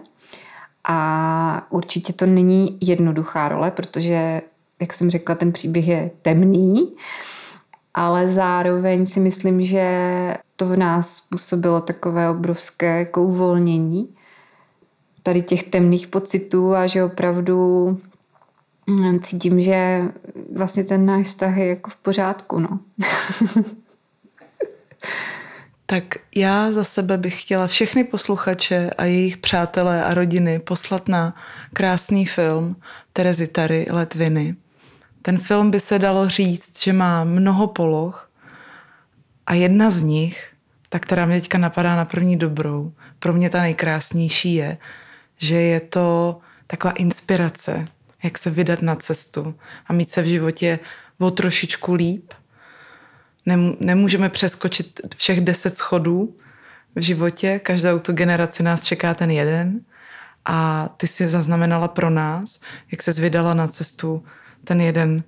A 0.89 1.67
určitě 1.71 2.13
to 2.13 2.27
není 2.27 2.79
jednoduchá 2.81 3.49
role, 3.49 3.71
protože, 3.71 4.43
jak 4.81 4.95
jsem 4.95 5.11
řekla, 5.11 5.35
ten 5.35 5.53
příběh 5.53 5.89
je 5.89 6.11
temný, 6.23 6.95
ale 7.95 8.29
zároveň 8.29 9.07
si 9.07 9.21
myslím, 9.21 9.63
že 9.63 9.87
to 10.57 10.67
v 10.67 10.77
nás 10.77 11.17
způsobilo 11.17 11.81
takové 11.81 12.31
obrovské 12.31 12.99
jako 12.99 13.23
uvolnění 13.23 14.09
tady 15.23 15.43
těch 15.43 15.63
temných 15.63 16.07
pocitů 16.07 16.75
a 16.75 16.87
že 16.87 17.05
opravdu 17.05 17.87
mm, 18.87 19.21
cítím, 19.21 19.61
že 19.61 20.03
vlastně 20.57 20.85
ten 20.85 21.07
náš 21.07 21.27
vztah 21.27 21.57
je 21.57 21.67
jako 21.67 21.91
v 21.91 21.97
pořádku. 21.97 22.59
No. 22.59 22.79
Tak 25.91 26.05
já 26.35 26.73
za 26.73 26.85
sebe 26.85 27.19
bych 27.19 27.43
chtěla 27.43 27.67
všechny 27.67 28.05
posluchače 28.05 28.91
a 28.99 29.05
jejich 29.05 29.37
přátelé 29.37 30.05
a 30.05 30.15
rodiny 30.15 30.59
poslat 30.59 31.09
na 31.09 31.35
krásný 31.73 32.27
film 32.27 32.77
Terezy 33.13 33.47
Tary 33.47 33.87
Letviny. 33.91 34.57
Ten 35.23 35.39
film 35.39 35.71
by 35.71 35.81
se 35.81 35.99
dalo 35.99 36.29
říct, 36.29 36.83
že 36.83 36.93
má 36.93 37.25
mnoho 37.25 37.67
poloh 37.67 38.31
a 39.47 39.55
jedna 39.55 39.91
z 39.91 40.03
nich, 40.03 40.53
ta, 40.89 40.99
která 40.99 41.27
mě 41.27 41.41
teďka 41.41 41.59
napadá 41.59 41.97
na 41.97 42.05
první 42.05 42.37
dobrou, 42.37 42.93
pro 43.19 43.33
mě 43.33 43.51
ta 43.51 43.61
nejkrásnější 43.61 44.55
je, 44.55 44.79
že 45.39 45.55
je 45.55 45.81
to 45.81 46.39
taková 46.67 46.93
inspirace, 46.93 47.85
jak 48.23 48.39
se 48.39 48.51
vydat 48.51 48.83
na 48.83 48.97
cestu 48.97 49.55
a 49.87 49.93
mít 49.93 50.11
se 50.11 50.23
v 50.23 50.27
životě 50.27 50.79
o 51.19 51.31
trošičku 51.31 51.95
líp– 51.95 52.33
nemůžeme 53.81 54.29
přeskočit 54.29 55.01
všech 55.17 55.41
deset 55.41 55.77
schodů 55.77 56.37
v 56.97 57.01
životě, 57.01 57.59
každou 57.59 57.99
tu 57.99 58.13
generaci 58.13 58.63
nás 58.63 58.83
čeká 58.85 59.15
ten 59.15 59.31
jeden. 59.31 59.81
A 60.45 60.89
ty 60.97 61.07
si 61.07 61.29
zaznamenala 61.29 61.89
pro 61.89 62.11
nás, 62.11 62.61
jak 62.91 63.03
se 63.03 63.13
zvydala 63.13 63.55
na 63.55 63.69
cestu 63.69 64.25
ten 64.65 64.81
jeden 64.81 65.23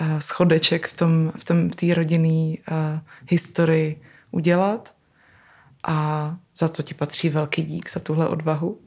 uh, 0.00 0.18
schodeček 0.18 0.86
v 0.86 0.96
tom 0.96 1.32
v, 1.36 1.44
tom, 1.44 1.70
v 1.70 1.76
té 1.76 1.94
rodinné 1.94 2.56
uh, 2.56 2.98
historii 3.28 4.00
udělat. 4.30 4.94
A 5.86 6.36
za 6.56 6.68
to 6.68 6.82
ti 6.82 6.94
patří 6.94 7.28
velký 7.28 7.62
dík, 7.62 7.90
za 7.90 8.00
tuhle 8.00 8.28
odvahu 8.28 8.78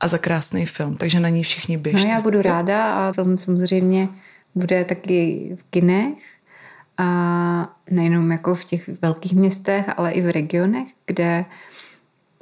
a 0.00 0.08
za 0.08 0.18
krásný 0.18 0.66
film, 0.66 0.96
takže 0.96 1.20
na 1.20 1.28
ní 1.28 1.42
všichni 1.42 1.78
běžte. 1.78 2.08
No 2.08 2.14
já 2.14 2.20
budu 2.20 2.42
ráda 2.42 2.94
a 2.94 3.12
film 3.12 3.38
samozřejmě 3.38 4.08
bude 4.54 4.84
taky 4.84 5.50
v 5.60 5.62
kinech 5.70 6.37
a 6.98 7.76
nejenom 7.90 8.32
jako 8.32 8.54
v 8.54 8.64
těch 8.64 8.90
velkých 9.02 9.34
městech, 9.34 9.84
ale 9.96 10.12
i 10.12 10.22
v 10.22 10.32
regionech, 10.32 10.88
kde 11.06 11.44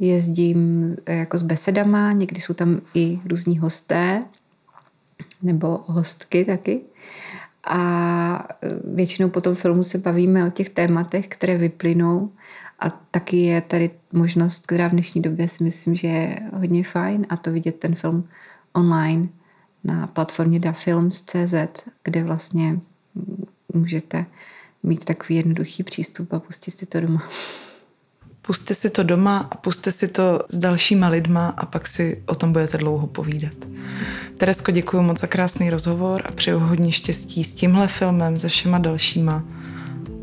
jezdím 0.01 0.97
jako 1.07 1.39
s 1.39 1.43
besedama, 1.43 2.13
někdy 2.13 2.41
jsou 2.41 2.55
tam 2.55 2.81
i 2.95 3.21
různí 3.25 3.59
hosté 3.59 4.23
nebo 5.43 5.85
hostky 5.87 6.45
taky. 6.45 6.81
A 7.67 8.49
většinou 8.95 9.29
po 9.29 9.41
tom 9.41 9.55
filmu 9.55 9.83
se 9.83 9.99
bavíme 9.99 10.47
o 10.47 10.51
těch 10.51 10.71
tématech, 10.71 11.29
které 11.29 11.59
vyplynou 11.59 12.33
a 12.79 12.91
taky 12.91 13.37
je 13.37 13.61
tady 13.61 13.91
možnost, 14.13 14.67
která 14.67 14.89
v 14.89 14.93
dnešní 14.93 15.23
době 15.23 15.49
si 15.49 15.65
myslím, 15.65 15.95
že 15.95 16.09
je 16.09 16.41
hodně 16.55 16.85
fajn 16.85 17.27
a 17.29 17.37
to 17.37 17.53
vidět 17.53 17.77
ten 17.77 17.95
film 17.95 18.29
online 18.73 19.29
na 19.85 20.07
platformě 20.07 20.61
dafilms.cz, 20.61 21.55
kde 22.05 22.25
vlastně 22.25 22.81
můžete 23.77 24.27
mít 24.83 25.05
takový 25.05 25.37
jednoduchý 25.37 25.83
přístup 25.83 26.33
a 26.33 26.41
pustit 26.41 26.71
si 26.71 26.87
to 26.87 27.01
doma. 27.01 27.29
Puste 28.43 28.75
si 28.75 28.91
to 28.91 29.03
doma 29.03 29.49
a 29.51 29.57
puste 29.57 29.93
si 29.93 30.09
to 30.09 30.41
s 30.49 30.57
dalšíma 30.57 31.09
lidma 31.09 31.49
a 31.49 31.67
pak 31.67 31.87
si 31.87 32.23
o 32.27 32.35
tom 32.35 32.53
budete 32.53 32.79
dlouho 32.79 33.07
povídat. 33.07 33.55
Teresko, 34.37 34.73
děkuji 34.73 35.03
moc 35.03 35.21
za 35.21 35.27
krásný 35.27 35.71
rozhovor 35.71 36.23
a 36.25 36.33
přeju 36.33 36.59
hodně 36.59 36.93
štěstí 36.93 37.45
s 37.45 37.55
tímhle 37.55 37.89
filmem, 37.89 38.39
se 38.39 38.49
všema 38.49 38.79
dalšíma 38.79 39.45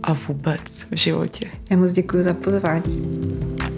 a 0.03 0.13
vůbec 0.13 0.87
v 0.91 0.95
životě. 0.95 1.51
Já 1.69 1.77
moc 1.77 1.91
děkuji 1.91 2.23
za 2.23 2.33
pozvání. 2.33 3.72